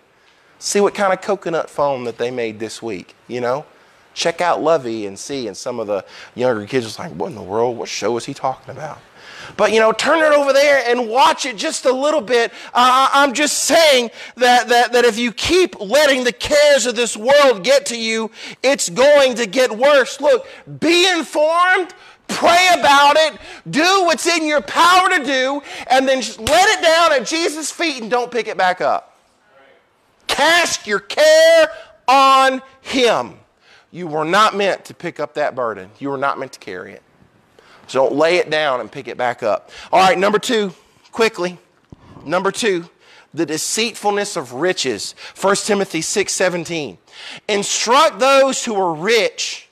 See 0.57 0.79
what 0.79 0.95
kind 0.95 1.11
of 1.11 1.21
coconut 1.21 1.69
foam 1.69 2.05
that 2.05 2.17
they 2.17 2.31
made 2.31 2.59
this 2.59 2.81
week, 2.81 3.15
you 3.27 3.41
know? 3.41 3.65
Check 4.13 4.41
out 4.41 4.61
Lovey 4.61 5.05
and 5.05 5.17
see. 5.17 5.47
And 5.47 5.55
some 5.55 5.79
of 5.79 5.87
the 5.87 6.05
younger 6.35 6.65
kids 6.65 6.97
are 6.99 7.03
like, 7.03 7.13
what 7.13 7.27
in 7.27 7.35
the 7.35 7.43
world? 7.43 7.77
What 7.77 7.89
show 7.89 8.17
is 8.17 8.25
he 8.25 8.33
talking 8.33 8.71
about? 8.71 8.99
But 9.57 9.73
you 9.73 9.79
know, 9.79 9.91
turn 9.91 10.19
it 10.19 10.35
over 10.35 10.53
there 10.53 10.83
and 10.87 11.09
watch 11.09 11.45
it 11.45 11.57
just 11.57 11.85
a 11.85 11.91
little 11.91 12.21
bit. 12.21 12.51
Uh, 12.73 13.09
I'm 13.11 13.33
just 13.33 13.59
saying 13.63 14.11
that, 14.35 14.69
that, 14.69 14.93
that 14.93 15.05
if 15.05 15.17
you 15.17 15.31
keep 15.31 15.79
letting 15.79 16.23
the 16.23 16.31
cares 16.31 16.85
of 16.85 16.95
this 16.95 17.17
world 17.17 17.63
get 17.63 17.85
to 17.87 17.99
you, 17.99 18.31
it's 18.61 18.89
going 18.89 19.35
to 19.35 19.45
get 19.45 19.71
worse. 19.75 20.21
Look, 20.21 20.47
be 20.79 21.09
informed, 21.09 21.93
Pray 22.27 22.69
about 22.79 23.15
it. 23.17 23.37
Do 23.69 24.05
what's 24.05 24.25
in 24.25 24.47
your 24.47 24.61
power 24.61 25.09
to 25.09 25.23
do, 25.23 25.61
and 25.87 26.07
then 26.07 26.21
just 26.21 26.39
let 26.39 26.79
it 26.79 26.81
down 26.81 27.13
at 27.13 27.27
Jesus' 27.27 27.71
feet 27.71 28.01
and 28.01 28.09
don't 28.09 28.31
pick 28.31 28.47
it 28.47 28.57
back 28.57 28.81
up. 28.81 29.17
Cast 30.25 30.87
your 30.87 30.99
care 30.99 31.69
on 32.07 32.61
Him. 32.81 33.35
You 33.93 34.07
were 34.07 34.25
not 34.25 34.57
meant 34.57 34.85
to 34.85 34.95
pick 34.95 35.19
up 35.19 35.35
that 35.35 35.53
burden, 35.53 35.91
you 35.99 36.09
were 36.09 36.17
not 36.17 36.39
meant 36.39 36.51
to 36.53 36.59
carry 36.59 36.93
it. 36.93 37.03
So 37.85 37.99
don't 37.99 38.15
lay 38.15 38.37
it 38.37 38.49
down 38.49 38.79
and 38.79 38.91
pick 38.91 39.07
it 39.07 39.17
back 39.17 39.43
up. 39.43 39.69
All 39.91 39.99
right, 39.99 40.17
number 40.17 40.39
two, 40.39 40.73
quickly. 41.11 41.59
Number 42.25 42.51
two, 42.51 42.89
the 43.35 43.45
deceitfulness 43.45 44.35
of 44.35 44.53
riches. 44.53 45.13
1 45.39 45.55
Timothy 45.57 46.01
6 46.01 46.33
17. 46.33 46.97
Instruct 47.47 48.17
those 48.17 48.65
who 48.65 48.73
are 48.75 48.95
rich 48.95 49.69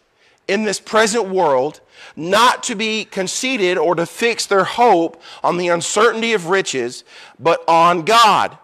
in 0.47 0.65
this 0.65 0.80
present 0.80 1.30
world 1.30 1.82
not 2.15 2.61
to 2.63 2.76
be 2.76 3.05
conceited 3.05 3.80
or 3.80 3.95
to 3.95 4.05
fix 4.05 4.45
their 4.45 4.65
hope 4.65 5.19
on 5.43 5.57
the 5.57 5.69
uncertainty 5.69 6.34
of 6.34 6.47
riches, 6.47 7.03
but 7.39 7.63
on 7.67 8.03
God, 8.03 8.55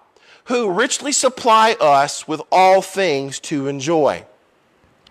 who 0.45 0.69
richly 0.69 1.11
supply 1.11 1.75
us 1.79 2.27
with 2.27 2.41
all 2.51 2.83
things 2.83 3.39
to 3.39 3.67
enjoy. 3.67 4.23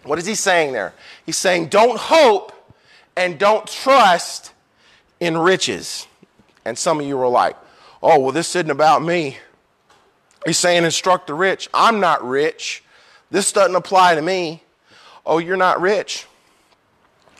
What 0.06 0.18
is 0.18 0.26
he 0.26 0.34
saying 0.34 0.72
there? 0.72 0.94
He's 1.24 1.36
saying, 1.36 1.68
don't 1.68 1.98
hope 1.98 2.52
and 3.16 3.38
don't 3.38 3.66
trust 3.66 4.52
in 5.20 5.36
riches. 5.36 6.06
And 6.64 6.78
some 6.78 7.00
of 7.00 7.06
you 7.06 7.18
are 7.18 7.28
like, 7.28 7.56
oh, 8.02 8.20
well, 8.20 8.32
this 8.32 8.54
isn't 8.54 8.70
about 8.70 9.02
me. 9.02 9.38
He's 10.44 10.58
saying, 10.58 10.84
instruct 10.84 11.26
the 11.26 11.34
rich. 11.34 11.68
I'm 11.74 11.98
not 11.98 12.26
rich. 12.26 12.84
This 13.30 13.52
doesn't 13.52 13.74
apply 13.74 14.14
to 14.14 14.22
me. 14.22 14.62
Oh, 15.24 15.38
you're 15.38 15.56
not 15.56 15.80
rich. 15.80 16.26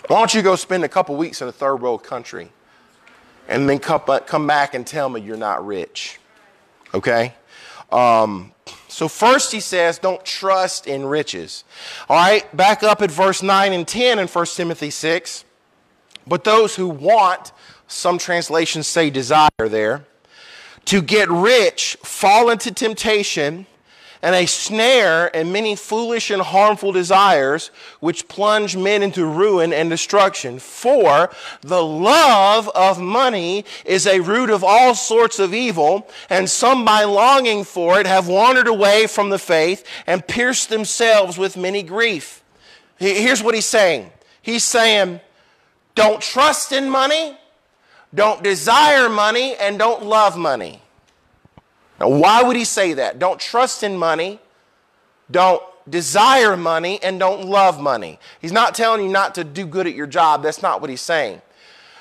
Why 0.09 0.19
don't 0.19 0.35
you 0.35 0.43
go 0.43 0.57
spend 0.57 0.85
a 0.85 0.89
couple 0.89 1.17
weeks 1.17 1.41
in 1.41 1.49
a 1.49 1.53
third 1.53 1.77
world 1.77 2.03
country 2.03 2.51
and 3.49 3.69
then 3.69 3.79
come 3.79 4.47
back 4.47 4.75
and 4.75 4.87
tell 4.87 5.09
me 5.09 5.21
you're 5.21 5.37
not 5.37 5.65
rich? 5.65 6.19
Okay? 6.95 7.35
Um, 7.93 8.53
so, 8.97 9.09
first 9.09 9.53
he 9.53 9.61
says, 9.61 9.99
don't 9.99 10.25
trust 10.25 10.87
in 10.87 11.05
riches. 11.05 11.65
All 12.09 12.17
right, 12.17 12.57
back 12.57 12.83
up 12.83 13.03
at 13.03 13.11
verse 13.11 13.43
9 13.43 13.75
and 13.75 13.87
10 13.87 14.19
in 14.19 14.27
1 14.27 14.47
Timothy 14.47 14.89
6. 14.89 15.45
But 16.27 16.45
those 16.45 16.77
who 16.77 16.89
want, 16.89 17.53
some 17.89 18.17
translations 18.17 18.87
say 18.87 19.11
desire 19.11 19.51
there, 19.59 20.07
to 20.87 21.03
get 21.03 21.29
rich 21.29 21.99
fall 22.05 22.49
into 22.49 22.73
temptation 22.73 23.67
and 24.27 24.35
a 24.35 24.45
snare 24.45 25.31
and 25.37 25.53
many 25.53 25.77
foolish 25.77 26.33
and 26.33 26.43
harmful 26.43 26.91
desires 26.91 27.71
which 28.01 28.27
plunge 28.27 28.77
men 28.77 29.01
into 29.01 29.25
ruin 29.25 29.73
and 29.73 29.89
destruction. 29.89 30.59
For 30.59 31.31
the 31.61 31.85
love 31.85 32.69
of 32.71 33.01
money 33.01 33.65
is 33.85 34.05
a 34.05 34.19
root 34.19 34.51
of 34.51 34.65
all 34.65 34.97
sorts 34.97 35.39
of 35.39 35.55
evil, 35.55 36.11
and 36.29 36.51
some 36.51 36.85
by 36.85 37.05
longing 37.05 37.63
for 37.63 38.01
it 38.01 38.07
have 38.07 38.27
wandered 38.27 38.67
away 38.67 39.07
from 39.07 39.31
the 39.31 39.39
faith 39.39 39.87
and 40.09 40.27
pierced 40.27 40.71
themselves 40.71 41.39
with 41.39 41.57
many 41.57 41.85
grief. 41.85 42.43
Here's 42.97 43.45
what 43.45 43.55
he's 43.55 43.65
saying. 43.65 44.11
He's 44.43 44.65
saying, 44.65 45.21
don't 45.95 46.21
trust 46.21 46.73
in 46.73 46.91
money, 46.91 47.39
don't 48.13 48.43
desire 48.43 49.09
money, 49.09 49.55
and 49.55 49.79
don't 49.79 50.03
love 50.03 50.37
money. 50.37 50.83
Now, 52.01 52.09
why 52.09 52.43
would 52.43 52.57
he 52.57 52.65
say 52.65 52.95
that? 52.95 53.19
Don't 53.19 53.41
trust 53.41 53.83
in 53.83 53.97
money, 53.97 54.41
don't 55.31 55.63
desire 55.89 56.57
money, 56.57 57.03
and 57.03 57.19
don't 57.19 57.47
love 57.47 57.81
money. 57.81 58.19
He's 58.41 58.53
not 58.53 58.75
telling 58.75 59.05
you 59.05 59.11
not 59.11 59.35
to 59.37 59.45
do 59.45 59.67
good 59.67 59.87
at 59.87 59.95
your 59.95 60.07
job. 60.07 60.43
That's 60.43 60.63
not 60.63 60.81
what 60.81 60.91
he's 60.91 61.01
saying. 61.01 61.41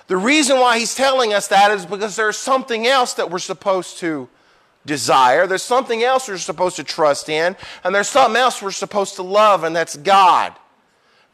The 0.07 0.17
reason 0.17 0.59
why 0.59 0.77
he's 0.79 0.93
telling 0.95 1.33
us 1.33 1.47
that 1.47 1.71
is 1.71 1.85
because 1.85 2.15
there's 2.15 2.37
something 2.37 2.85
else 2.85 3.13
that 3.15 3.31
we're 3.31 3.39
supposed 3.39 3.97
to 3.99 4.29
desire. 4.85 5.47
There's 5.47 5.63
something 5.63 6.03
else 6.03 6.27
we're 6.27 6.37
supposed 6.37 6.75
to 6.75 6.83
trust 6.83 7.29
in, 7.29 7.55
and 7.83 7.95
there's 7.95 8.09
something 8.09 8.39
else 8.39 8.61
we're 8.61 8.71
supposed 8.71 9.15
to 9.15 9.23
love, 9.23 9.63
and 9.63 9.75
that's 9.75 9.97
God. 9.97 10.53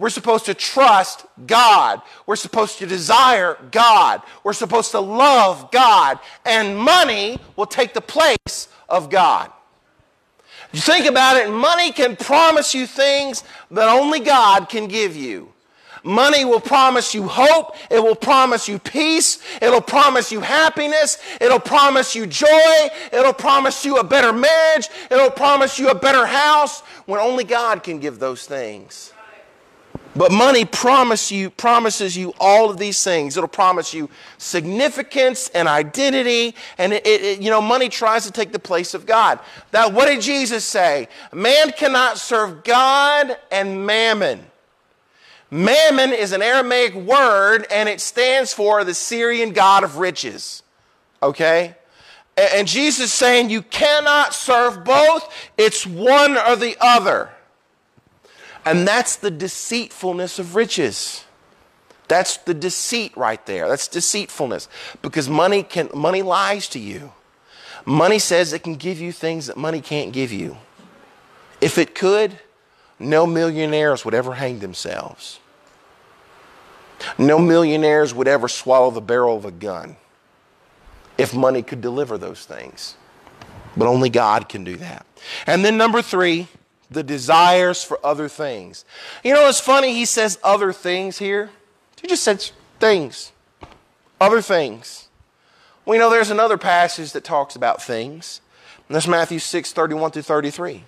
We're 0.02 0.10
supposed 0.10 0.48
to 0.48 0.56
trust 0.56 1.28
God. 1.46 2.02
We're 2.26 2.36
supposed 2.36 2.80
to 2.80 2.88
desire 2.88 3.56
God. 3.70 4.24
We're 4.44 4.54
supposed 4.54 4.90
to 4.92 5.00
love 5.00 5.70
God. 5.70 6.18
And 6.44 6.76
money 6.76 7.40
will 7.56 7.68
take 7.68 7.94
the 7.94 8.02
place 8.02 8.68
of 8.90 9.12
God. 9.12 9.52
You 10.74 10.82
think 10.82 11.06
about 11.06 11.38
it, 11.38 11.52
money 11.52 11.92
can 11.92 12.16
promise 12.16 12.74
you 12.74 12.88
things 12.88 13.44
that 13.70 13.88
only 13.90 14.22
God 14.22 14.70
can 14.70 14.88
give 14.88 15.16
you. 15.16 15.54
Money 16.04 16.46
will 16.46 16.62
promise 16.62 17.14
you 17.14 17.28
hope. 17.28 17.76
It 17.92 18.00
will 18.00 18.16
promise 18.16 18.68
you 18.68 18.80
peace. 18.80 19.38
It'll 19.62 19.82
promise 19.82 20.32
you 20.32 20.40
happiness. 20.40 21.20
It'll 21.40 21.60
promise 21.60 22.16
you 22.16 22.26
joy. 22.26 22.90
It'll 23.14 23.34
promise 23.34 23.86
you 23.86 23.98
a 23.98 24.04
better 24.04 24.34
marriage. 24.34 24.90
It'll 25.12 25.30
promise 25.30 25.78
you 25.78 25.90
a 25.90 25.96
better 25.96 26.26
house 26.26 26.80
when 27.06 27.20
only 27.20 27.44
God 27.44 27.84
can 27.84 28.00
give 28.00 28.18
those 28.18 28.48
things. 28.48 29.14
But 30.16 30.32
money 30.32 30.66
promise 30.66 31.32
you, 31.32 31.50
promises 31.50 32.18
you 32.18 32.34
all 32.40 32.70
of 32.70 32.78
these 32.78 33.02
things. 33.02 33.38
It'll 33.38 33.48
promise 33.48 33.94
you 33.94 34.10
significance 34.38 35.50
and 35.50 35.70
identity. 35.70 36.54
And 36.78 36.92
it, 36.92 37.08
it, 37.08 37.42
you 37.42 37.50
know, 37.50 37.62
money 37.62 37.88
tries 37.88 38.26
to 38.26 38.32
take 38.32 38.52
the 38.52 38.60
place 38.60 38.94
of 38.94 39.06
God. 39.06 39.40
That 39.72 39.94
what 39.94 40.08
did 40.08 40.22
Jesus 40.22 40.66
say? 40.66 41.08
Man 41.34 41.72
cannot 41.72 42.18
serve 42.18 42.64
God 42.66 43.38
and 43.52 43.86
mammon. 43.86 44.46
Mammon 45.50 46.14
is 46.14 46.34
an 46.34 46.42
Aramaic 46.42 46.94
word 46.94 47.66
and 47.72 47.88
it 47.88 48.02
stands 48.02 48.54
for 48.54 48.84
the 48.84 48.94
Syrian 48.94 49.54
god 49.54 49.84
of 49.84 49.98
riches. 49.98 50.64
Okay? 51.24 51.76
And 52.38 52.68
Jesus 52.68 53.14
saying 53.14 53.50
you 53.50 53.62
cannot 53.62 54.34
serve 54.34 54.84
both, 54.84 55.30
it's 55.58 55.86
one 55.86 56.38
or 56.38 56.56
the 56.56 56.76
other. 56.82 57.30
And 58.66 58.88
that's 58.88 59.16
the 59.16 59.32
deceitfulness 59.32 60.40
of 60.40 60.56
riches. 60.56 61.26
That's 62.08 62.38
the 62.38 62.54
deceit 62.54 63.16
right 63.16 63.44
there. 63.46 63.70
That's 63.70 63.88
deceitfulness 63.88 64.68
because 65.02 65.30
money 65.30 65.64
can 65.64 65.90
money 65.94 66.22
lies 66.22 66.68
to 66.70 66.80
you. 66.80 67.14
Money 67.86 68.20
says 68.20 68.54
it 68.54 68.64
can 68.64 68.76
give 68.76 69.00
you 69.00 69.12
things 69.12 69.48
that 69.48 69.58
money 69.58 69.82
can't 69.82 70.12
give 70.12 70.32
you. 70.32 70.58
If 71.62 71.78
it 71.78 71.96
could, 71.96 72.40
no 73.00 73.26
millionaires 73.26 74.06
would 74.06 74.14
ever 74.14 74.34
hang 74.34 74.60
themselves. 74.60 75.40
No 77.18 77.40
millionaires 77.40 78.14
would 78.14 78.28
ever 78.28 78.48
swallow 78.48 78.92
the 78.92 79.02
barrel 79.02 79.38
of 79.38 79.46
a 79.46 79.52
gun 79.52 79.96
if 81.18 81.34
money 81.34 81.64
could 81.64 81.82
deliver 81.82 82.18
those 82.18 82.46
things. 82.46 82.96
But 83.76 83.88
only 83.88 84.10
God 84.10 84.50
can 84.50 84.64
do 84.64 84.76
that. 84.78 85.06
And 85.48 85.64
then, 85.64 85.78
number 85.78 86.02
three, 86.02 86.48
the 86.92 87.04
desires 87.04 87.84
for 87.84 88.00
other 88.06 88.28
things. 88.28 88.86
You 89.24 89.34
know, 89.34 89.48
it's 89.48 89.62
funny, 89.62 89.94
he 89.94 90.06
says 90.06 90.38
other 90.44 90.74
things 90.74 91.18
here. 91.18 91.50
He 92.02 92.08
just 92.08 92.24
said 92.24 92.52
things, 92.80 93.32
other 94.20 94.42
things. 94.42 95.08
We 95.86 95.98
know 95.98 96.10
there's 96.10 96.30
another 96.30 96.58
passage 96.58 97.14
that 97.14 97.24
talks 97.24 97.56
about 97.56 97.82
things. 97.82 98.42
And 98.88 98.96
that's 98.96 99.08
Matthew 99.08 99.40
6 99.40 99.72
31 99.72 100.12
through 100.12 100.22
33. 100.24 100.84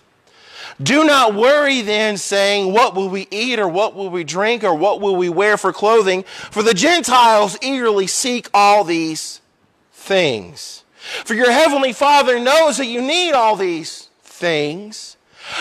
Do 0.82 1.04
not 1.04 1.36
worry 1.36 1.82
then, 1.82 2.18
saying, 2.18 2.74
What 2.74 2.96
will 2.96 3.10
we 3.10 3.28
eat, 3.32 3.60
or 3.60 3.68
what 3.68 3.96
will 3.96 4.10
we 4.10 4.24
drink, 4.24 4.64
or 4.64 4.74
what 4.74 5.02
will 5.02 5.16
we 5.16 5.30
wear 5.30 5.58
for 5.58 5.72
clothing? 5.72 6.24
For 6.24 6.64
the 6.64 6.74
Gentiles 6.74 7.58
eagerly 7.62 8.08
seek 8.08 8.50
all 8.54 8.84
these 8.84 9.42
things. 9.92 10.84
For 11.26 11.34
your 11.34 11.52
heavenly 11.52 11.94
Father 11.94 12.40
knows 12.40 12.78
that 12.78 12.88
you 12.88 13.02
need 13.02 13.34
all 13.34 13.56
these 13.56 14.10
things. 14.24 15.13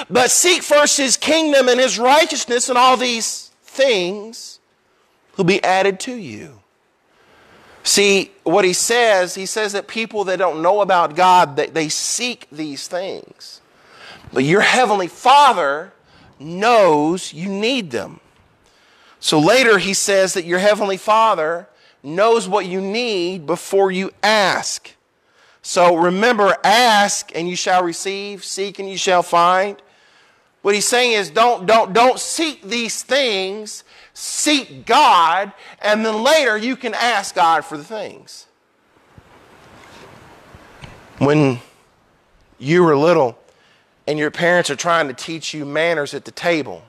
But 0.08 0.30
seek 0.30 0.62
first 0.62 0.96
his 0.96 1.16
kingdom 1.16 1.68
and 1.68 1.80
his 1.80 1.98
righteousness, 1.98 2.68
and 2.68 2.78
all 2.78 2.96
these 2.96 3.50
things 3.62 4.60
will 5.36 5.44
be 5.44 5.62
added 5.62 5.98
to 6.00 6.14
you. 6.14 6.60
See, 7.84 8.30
what 8.44 8.64
he 8.64 8.72
says, 8.72 9.34
he 9.34 9.46
says 9.46 9.72
that 9.72 9.88
people 9.88 10.24
that 10.24 10.38
don't 10.38 10.62
know 10.62 10.80
about 10.80 11.16
God, 11.16 11.56
that 11.56 11.74
they 11.74 11.88
seek 11.88 12.46
these 12.50 12.86
things. 12.86 13.60
But 14.32 14.44
your 14.44 14.60
heavenly 14.60 15.08
Father 15.08 15.92
knows 16.38 17.32
you 17.32 17.48
need 17.48 17.90
them. 17.90 18.20
So 19.20 19.38
later 19.38 19.78
he 19.78 19.94
says 19.94 20.34
that 20.34 20.44
your 20.44 20.58
heavenly 20.58 20.96
Father 20.96 21.68
knows 22.02 22.48
what 22.48 22.66
you 22.66 22.80
need 22.80 23.46
before 23.46 23.90
you 23.90 24.10
ask. 24.22 24.94
So 25.62 25.96
remember, 25.96 26.56
ask 26.64 27.30
and 27.34 27.48
you 27.48 27.56
shall 27.56 27.84
receive, 27.84 28.44
seek 28.44 28.78
and 28.78 28.88
you 28.88 28.96
shall 28.96 29.22
find. 29.22 29.80
What 30.62 30.74
he's 30.74 30.86
saying 30.86 31.12
is 31.12 31.30
don't, 31.30 31.66
don't, 31.66 31.92
don't 31.92 32.18
seek 32.18 32.62
these 32.62 33.02
things, 33.02 33.84
seek 34.14 34.84
God, 34.86 35.52
and 35.80 36.04
then 36.04 36.22
later 36.22 36.56
you 36.56 36.76
can 36.76 36.94
ask 36.94 37.34
God 37.34 37.64
for 37.64 37.76
the 37.76 37.84
things. 37.84 38.46
When 41.18 41.60
you 42.58 42.82
were 42.82 42.96
little, 42.96 43.38
and 44.06 44.18
your 44.18 44.30
parents 44.30 44.70
are 44.70 44.76
trying 44.76 45.08
to 45.08 45.14
teach 45.14 45.54
you 45.54 45.64
manners 45.64 46.14
at 46.14 46.24
the 46.24 46.30
table. 46.30 46.82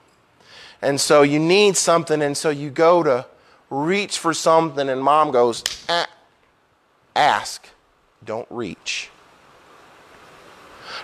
And 0.82 1.00
so 1.00 1.22
you 1.22 1.40
need 1.40 1.78
something, 1.78 2.22
and 2.22 2.36
so 2.36 2.50
you 2.50 2.70
go 2.70 3.04
to 3.04 3.26
reach 3.70 4.18
for 4.18 4.34
something, 4.34 4.90
and 4.90 5.02
mom 5.02 5.32
goes, 5.32 5.64
ah, 5.90 6.08
ask, 7.16 7.68
don't 8.26 8.48
reach. 8.50 9.10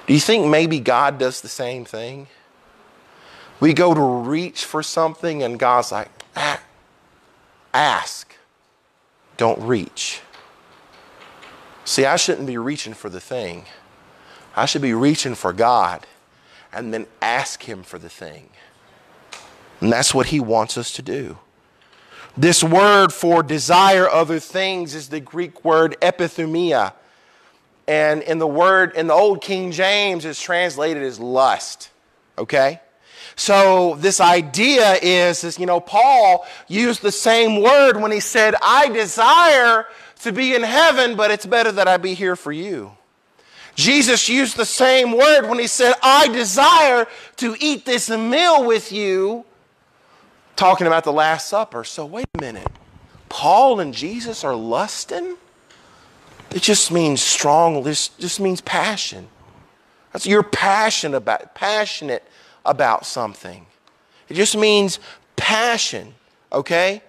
Do 0.08 0.14
you 0.14 0.20
think 0.20 0.48
maybe 0.48 0.80
God 0.80 1.18
does 1.18 1.42
the 1.42 1.48
same 1.48 1.86
thing? 1.86 2.28
We 3.60 3.74
go 3.74 3.94
to 3.94 4.02
reach 4.02 4.66
for 4.66 4.82
something, 4.82 5.44
and 5.44 5.60
God's 5.60 5.92
like, 5.92 6.10
ah, 6.36 6.62
ask, 7.74 8.36
don't 9.38 9.62
reach. 9.62 10.22
See, 11.86 12.06
I 12.06 12.16
shouldn't 12.16 12.48
be 12.48 12.58
reaching 12.58 12.94
for 12.94 13.10
the 13.10 13.20
thing. 13.20 13.66
I 14.56 14.66
should 14.66 14.82
be 14.82 14.94
reaching 14.94 15.36
for 15.36 15.54
God 15.54 16.06
and 16.72 16.94
then 16.94 17.08
ask 17.22 17.64
Him 17.64 17.84
for 17.84 17.98
the 17.98 18.10
thing. 18.10 18.50
And 19.82 19.92
that's 19.92 20.14
what 20.14 20.28
He 20.28 20.40
wants 20.40 20.78
us 20.78 20.92
to 20.94 21.02
do. 21.02 21.38
This 22.38 22.64
word 22.64 23.12
for 23.12 23.44
desire 23.44 24.08
other 24.08 24.40
things 24.40 24.94
is 24.94 25.10
the 25.10 25.20
Greek 25.20 25.66
word 25.66 25.98
epithumia. 26.02 26.94
And 27.90 28.22
in 28.22 28.38
the 28.38 28.46
word, 28.46 28.96
in 28.96 29.08
the 29.08 29.16
Old 29.16 29.42
King 29.42 29.72
James, 29.72 30.24
it's 30.24 30.40
translated 30.40 31.02
as 31.02 31.20
lust. 31.20 31.90
Okay? 32.38 32.80
So 33.36 33.96
this 33.96 34.22
idea 34.22 35.00
is, 35.02 35.44
is, 35.44 35.58
you 35.58 35.66
know, 35.66 35.80
Paul 35.80 36.46
used 36.68 37.02
the 37.02 37.12
same 37.12 37.64
word 37.64 38.00
when 38.00 38.12
he 38.12 38.20
said, 38.20 38.54
I 38.62 38.90
desire 38.90 39.88
to 40.22 40.32
be 40.32 40.54
in 40.54 40.62
heaven, 40.62 41.16
but 41.16 41.32
it's 41.32 41.48
better 41.48 41.72
that 41.72 41.88
I 41.88 41.98
be 41.98 42.14
here 42.14 42.36
for 42.36 42.52
you. 42.52 42.92
Jesus 43.74 44.30
used 44.30 44.56
the 44.56 44.66
same 44.66 45.18
word 45.18 45.50
when 45.50 45.58
he 45.58 45.66
said, 45.66 45.96
I 46.04 46.28
desire 46.28 47.08
to 47.38 47.56
eat 47.60 47.86
this 47.86 48.08
meal 48.08 48.66
with 48.66 48.92
you, 48.92 49.46
talking 50.56 50.86
about 50.86 51.06
the 51.06 51.14
Last 51.14 51.48
Supper. 51.48 51.84
So, 51.84 52.06
wait 52.06 52.28
a 52.36 52.42
minute. 52.42 52.68
Paul 53.30 53.80
and 53.80 53.96
Jesus 53.96 54.44
are 54.44 54.56
lusting? 54.56 55.38
It 56.52 56.62
just 56.62 56.92
means 56.92 57.22
strong, 57.22 57.84
this 57.84 58.10
just 58.10 58.40
means 58.40 58.62
passion. 58.62 59.28
That's, 60.12 60.26
you're 60.26 60.44
passionate 60.44 61.18
about, 61.18 61.54
passionate 61.54 62.24
about 62.66 63.06
something. 63.06 63.66
It 64.28 64.34
just 64.34 64.58
means 64.58 65.00
passion, 65.36 66.14
okay? 66.52 67.04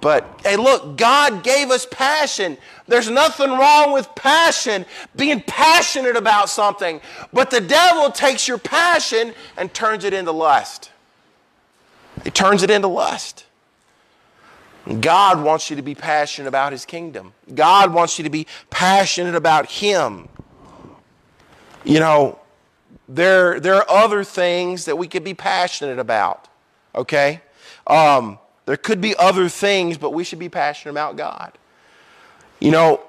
But 0.00 0.40
hey, 0.44 0.56
look, 0.56 0.98
God 0.98 1.42
gave 1.42 1.70
us 1.70 1.86
passion. 1.90 2.58
There's 2.86 3.08
nothing 3.08 3.50
wrong 3.50 3.92
with 3.92 4.06
passion, 4.14 4.84
being 5.16 5.40
passionate 5.40 6.16
about 6.16 6.50
something. 6.50 7.00
But 7.32 7.50
the 7.50 7.60
devil 7.60 8.10
takes 8.10 8.46
your 8.46 8.58
passion 8.58 9.32
and 9.56 9.72
turns 9.72 10.04
it 10.04 10.12
into 10.12 10.32
lust. 10.32 10.90
He 12.22 12.30
turns 12.30 12.62
it 12.62 12.70
into 12.70 12.88
lust. 12.88 13.43
God 15.00 15.42
wants 15.42 15.70
you 15.70 15.76
to 15.76 15.82
be 15.82 15.94
passionate 15.94 16.48
about 16.48 16.72
His 16.72 16.84
kingdom. 16.84 17.32
God 17.54 17.92
wants 17.92 18.18
you 18.18 18.24
to 18.24 18.30
be 18.30 18.46
passionate 18.70 19.34
about 19.34 19.70
Him. 19.70 20.28
You 21.84 22.00
know, 22.00 22.38
there, 23.08 23.60
there 23.60 23.76
are 23.76 23.90
other 23.90 24.24
things 24.24 24.84
that 24.86 24.96
we 24.96 25.08
could 25.08 25.24
be 25.24 25.34
passionate 25.34 25.98
about, 25.98 26.48
okay? 26.94 27.40
Um, 27.86 28.38
there 28.66 28.76
could 28.76 29.00
be 29.00 29.14
other 29.16 29.48
things, 29.48 29.98
but 29.98 30.10
we 30.10 30.24
should 30.24 30.38
be 30.38 30.48
passionate 30.48 30.92
about 30.92 31.16
God. 31.16 31.52
You 32.60 32.70
know, 32.70 33.00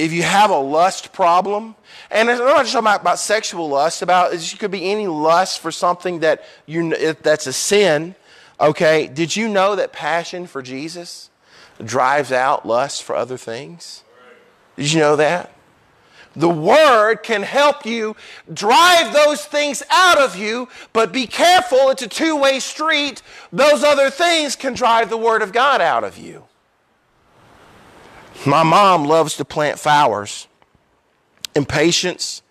if 0.00 0.12
you 0.12 0.22
have 0.22 0.50
a 0.50 0.58
lust 0.58 1.12
problem, 1.12 1.76
and 2.10 2.30
I'm 2.30 2.38
not 2.38 2.62
just 2.62 2.72
talking 2.72 2.86
about, 2.86 3.02
about 3.02 3.18
sexual 3.18 3.68
lust, 3.68 4.02
about 4.02 4.32
it 4.32 4.56
could 4.58 4.70
be 4.70 4.90
any 4.90 5.06
lust 5.06 5.60
for 5.60 5.70
something 5.70 6.20
that 6.20 6.42
you 6.66 6.96
that's 7.22 7.46
a 7.46 7.52
sin. 7.52 8.14
Okay, 8.60 9.06
did 9.06 9.36
you 9.36 9.48
know 9.48 9.74
that 9.76 9.92
passion 9.92 10.46
for 10.46 10.60
Jesus 10.60 11.30
drives 11.82 12.30
out 12.30 12.66
lust 12.66 13.02
for 13.02 13.16
other 13.16 13.38
things? 13.38 14.04
Did 14.76 14.92
you 14.92 15.00
know 15.00 15.16
that? 15.16 15.52
The 16.36 16.48
Word 16.48 17.22
can 17.22 17.42
help 17.42 17.84
you 17.84 18.14
drive 18.52 19.12
those 19.12 19.44
things 19.44 19.82
out 19.90 20.18
of 20.18 20.36
you, 20.36 20.68
but 20.92 21.12
be 21.12 21.26
careful, 21.26 21.90
it's 21.90 22.02
a 22.02 22.08
two 22.08 22.36
way 22.36 22.60
street. 22.60 23.22
Those 23.52 23.82
other 23.82 24.10
things 24.10 24.54
can 24.56 24.74
drive 24.74 25.10
the 25.10 25.16
Word 25.16 25.42
of 25.42 25.52
God 25.52 25.80
out 25.80 26.04
of 26.04 26.18
you. 26.18 26.44
My 28.46 28.62
mom 28.62 29.04
loves 29.04 29.36
to 29.36 29.44
plant 29.44 29.78
flowers, 29.78 30.46
impatiens, 31.54 32.42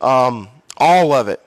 um, 0.00 0.48
all 0.76 1.12
of 1.12 1.28
it. 1.28 1.40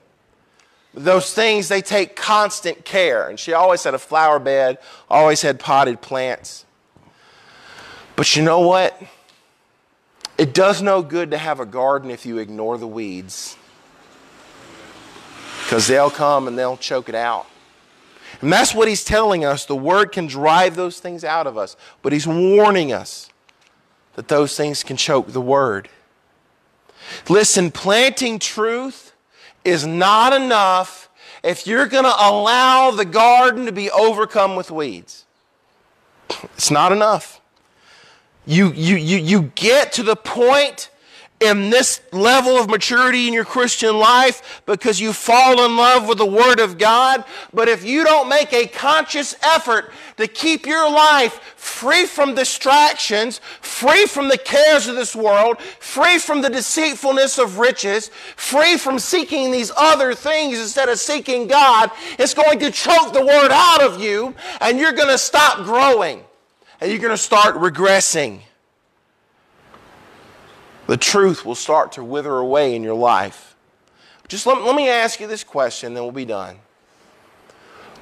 Those 0.94 1.34
things, 1.34 1.70
they 1.70 1.82
take 1.82 2.16
constant 2.16 2.84
care. 2.84 3.30
And 3.30 3.39
she 3.39 3.54
always 3.54 3.84
had 3.84 3.94
a 3.94 4.00
flower 4.00 4.39
bed, 4.39 4.78
always 5.10 5.42
had 5.42 5.60
potted 5.60 6.02
plants. 6.02 6.66
But 8.16 8.36
you 8.36 8.44
know 8.44 8.60
what? 8.60 9.02
It 10.38 10.54
does 10.54 10.82
no 10.82 11.02
good 11.02 11.32
to 11.32 11.38
have 11.38 11.60
a 11.60 11.66
garden 11.66 12.12
if 12.12 12.26
you 12.26 12.39
ignore 12.39 12.78
the 12.78 12.88
weeds, 12.88 13.56
because 15.64 15.88
they'll 15.88 16.10
come 16.10 16.48
and 16.48 16.58
they'll 16.58 16.78
choke 16.78 17.10
it 17.10 17.16
out. 17.16 17.46
And 18.42 18.52
that's 18.52 18.74
what 18.74 18.88
he's 18.88 19.04
telling 19.04 19.46
us. 19.46 19.66
The 19.66 19.76
word 19.76 20.12
can 20.12 20.26
drive 20.26 20.76
those 20.76 21.00
things 21.00 21.24
out 21.24 21.48
of 21.48 21.58
us, 21.58 21.78
but 22.02 22.12
he's 22.12 22.26
warning 22.26 22.92
us 22.92 23.30
that 24.16 24.30
those 24.30 24.58
things 24.58 24.84
can 24.84 24.98
choke 24.98 25.32
the 25.32 25.42
word. 25.42 25.89
Listen, 27.30 27.72
planting 27.72 28.39
truth 28.39 29.11
is 29.64 29.86
not 29.86 30.34
enough 30.34 31.09
if 31.43 31.66
you're 31.66 31.88
going 31.88 32.03
to 32.03 32.16
allow 32.16 32.91
the 32.91 33.05
garden 33.05 33.66
to 33.66 33.72
be 33.72 33.89
overcome 33.89 34.55
with 34.55 34.70
weeds. 34.70 35.26
It's 36.30 36.72
not 36.72 36.91
enough. 36.91 37.41
You, 38.45 38.72
you, 38.74 38.95
you, 38.95 39.18
you 39.18 39.51
get 39.55 39.93
to 39.93 40.03
the 40.03 40.16
point 40.16 40.91
in 41.42 41.72
this 41.72 42.02
level 42.12 42.56
of 42.56 42.70
maturity 42.70 43.28
in 43.28 43.34
your 43.34 43.46
Christian 43.46 43.98
life 43.98 44.62
because 44.68 45.00
you 45.00 45.12
fall 45.12 45.66
in 45.66 45.76
love 45.76 46.08
with 46.08 46.20
the 46.20 46.26
Word 46.26 46.60
of 46.60 46.78
God. 46.78 47.26
But 47.52 47.68
if 47.68 47.84
you 47.84 48.04
don't 48.04 48.30
make 48.30 48.54
a 48.54 48.68
conscious 48.68 49.36
effort 49.42 49.92
to 50.18 50.28
keep 50.28 50.68
your 50.68 50.89
life 50.89 51.56
free 51.58 52.06
from 52.06 52.36
distractions, 52.36 53.42
free 53.62 54.06
from 54.06 54.28
the 54.28 54.38
cares 54.38 54.88
of 54.88 54.96
this 54.96 55.16
world, 55.16 55.60
free 55.60 56.20
from 56.20 56.42
the 56.42 56.50
deceitfulness 56.50 57.39
of 57.39 57.58
riches, 57.58 58.10
free 58.36 58.78
from 58.78 59.00
seeking 59.00 59.52
these 59.52 59.72
other 59.76 60.14
things 60.14 60.60
instead 60.60 60.89
of 60.89 61.00
seeking 61.00 61.48
God, 61.48 61.89
it's 62.20 62.36
going 62.36 62.60
to 62.60 62.70
choke 62.70 63.14
the 63.14 63.26
Word 63.26 63.50
out 63.52 63.82
of 63.82 64.00
you 64.00 64.36
and 64.62 64.78
you're 64.78 64.94
going 64.94 65.10
to 65.10 65.18
stop 65.18 65.66
growing 65.66 66.24
and 66.80 66.92
you're 66.92 67.00
going 67.00 67.10
to 67.10 67.18
start 67.18 67.56
regressing 67.56 68.42
the 70.92 70.98
truth 70.98 71.46
will 71.46 71.56
start 71.56 71.94
to 71.94 72.04
wither 72.04 72.36
away 72.36 72.76
in 72.76 72.84
your 72.84 72.96
life. 72.96 73.56
Just 74.28 74.46
let, 74.46 74.62
let 74.62 74.76
me 74.76 74.89
ask 74.89 75.22
you 75.22 75.28
this 75.28 75.42
question, 75.42 75.94
then 75.94 76.04
we'll 76.04 76.12
be 76.12 76.26
done. 76.26 76.58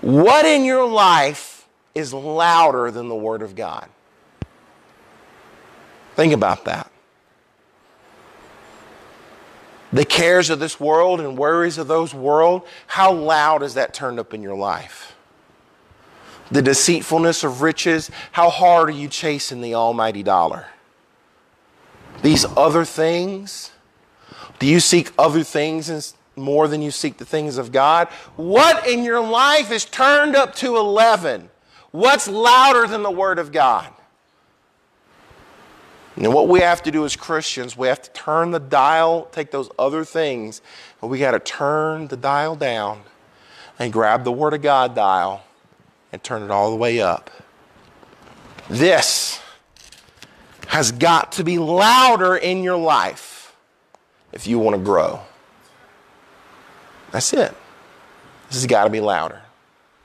What 0.02 0.44
in 0.44 0.66
your 0.66 0.88
life 0.88 1.68
is 1.94 2.16
louder 2.16 2.90
than 2.90 3.08
the 3.08 3.16
Word 3.16 3.44
of 3.44 3.54
God? 3.54 3.88
Think 6.16 6.34
about 6.34 6.66
that. 6.66 6.92
The 9.94 10.04
cares 10.04 10.50
of 10.50 10.60
this 10.60 10.80
world 10.80 11.20
and 11.20 11.38
worries 11.38 11.78
of 11.78 11.88
those 11.88 12.16
world, 12.16 12.66
how 12.88 13.14
loud 13.14 13.62
is 13.62 13.76
that 13.76 13.94
turned 13.94 14.20
up 14.20 14.34
in 14.34 14.42
your 14.42 14.56
life? 14.56 15.16
The 16.50 16.64
deceitfulness 16.64 17.44
of 17.44 17.62
riches, 17.62 18.10
how 18.32 18.50
hard 18.50 18.90
are 18.90 18.94
you 18.94 19.10
chasing 19.10 19.62
the 19.62 19.76
almighty 19.76 20.24
dollar? 20.24 20.66
These 22.22 22.46
other 22.58 22.86
things? 22.86 23.72
Do 24.60 24.68
you 24.68 24.80
seek 24.80 25.12
other 25.18 25.44
things 25.44 26.14
more 26.36 26.68
than 26.68 26.82
you 26.82 26.92
seek 26.92 27.18
the 27.18 27.26
things 27.26 27.58
of 27.58 27.72
God? 27.72 28.08
What 28.36 28.88
in 28.88 29.04
your 29.04 29.22
life 29.22 29.72
is 29.72 29.86
turned 29.86 30.36
up 30.36 30.56
to 30.56 30.78
11? 30.78 31.50
What's 31.92 32.28
louder 32.28 32.88
than 32.88 33.04
the 33.04 33.12
Word 33.12 33.40
of 33.40 33.52
God? 33.52 33.92
And 36.16 36.34
what 36.34 36.50
we 36.50 36.60
have 36.60 36.84
to 36.84 36.92
do 36.92 37.06
as 37.06 37.16
Christians, 37.16 37.78
we 37.78 37.88
have 37.88 38.02
to 38.02 38.12
turn 38.12 38.52
the 38.52 38.60
dial, 38.60 39.30
take 39.32 39.52
those 39.52 39.70
other 39.80 40.04
things, 40.04 40.62
but 41.00 41.08
we 41.08 41.18
got 41.18 41.32
to 41.32 41.40
turn 41.40 42.08
the 42.10 42.18
dial 42.18 42.56
down 42.56 43.02
and 43.80 43.94
grab 43.94 44.26
the 44.26 44.32
Word 44.32 44.54
of 44.54 44.62
God 44.62 44.94
dial 44.94 45.44
and 46.12 46.22
turn 46.22 46.44
it 46.44 46.52
all 46.52 46.72
the 46.72 46.76
way 46.76 47.00
up. 47.00 47.30
This 48.70 49.40
has 50.70 50.92
got 50.92 51.32
to 51.32 51.44
be 51.44 51.58
louder 51.58 52.36
in 52.36 52.62
your 52.62 52.78
life 52.78 53.56
if 54.32 54.46
you 54.46 54.60
want 54.60 54.76
to 54.76 54.82
grow. 54.82 55.20
That's 57.10 57.34
it. 57.34 57.56
This 58.50 58.58
has 58.58 58.68
got 58.68 58.84
to 58.84 58.92
be 58.92 59.00
louder. 59.00 59.42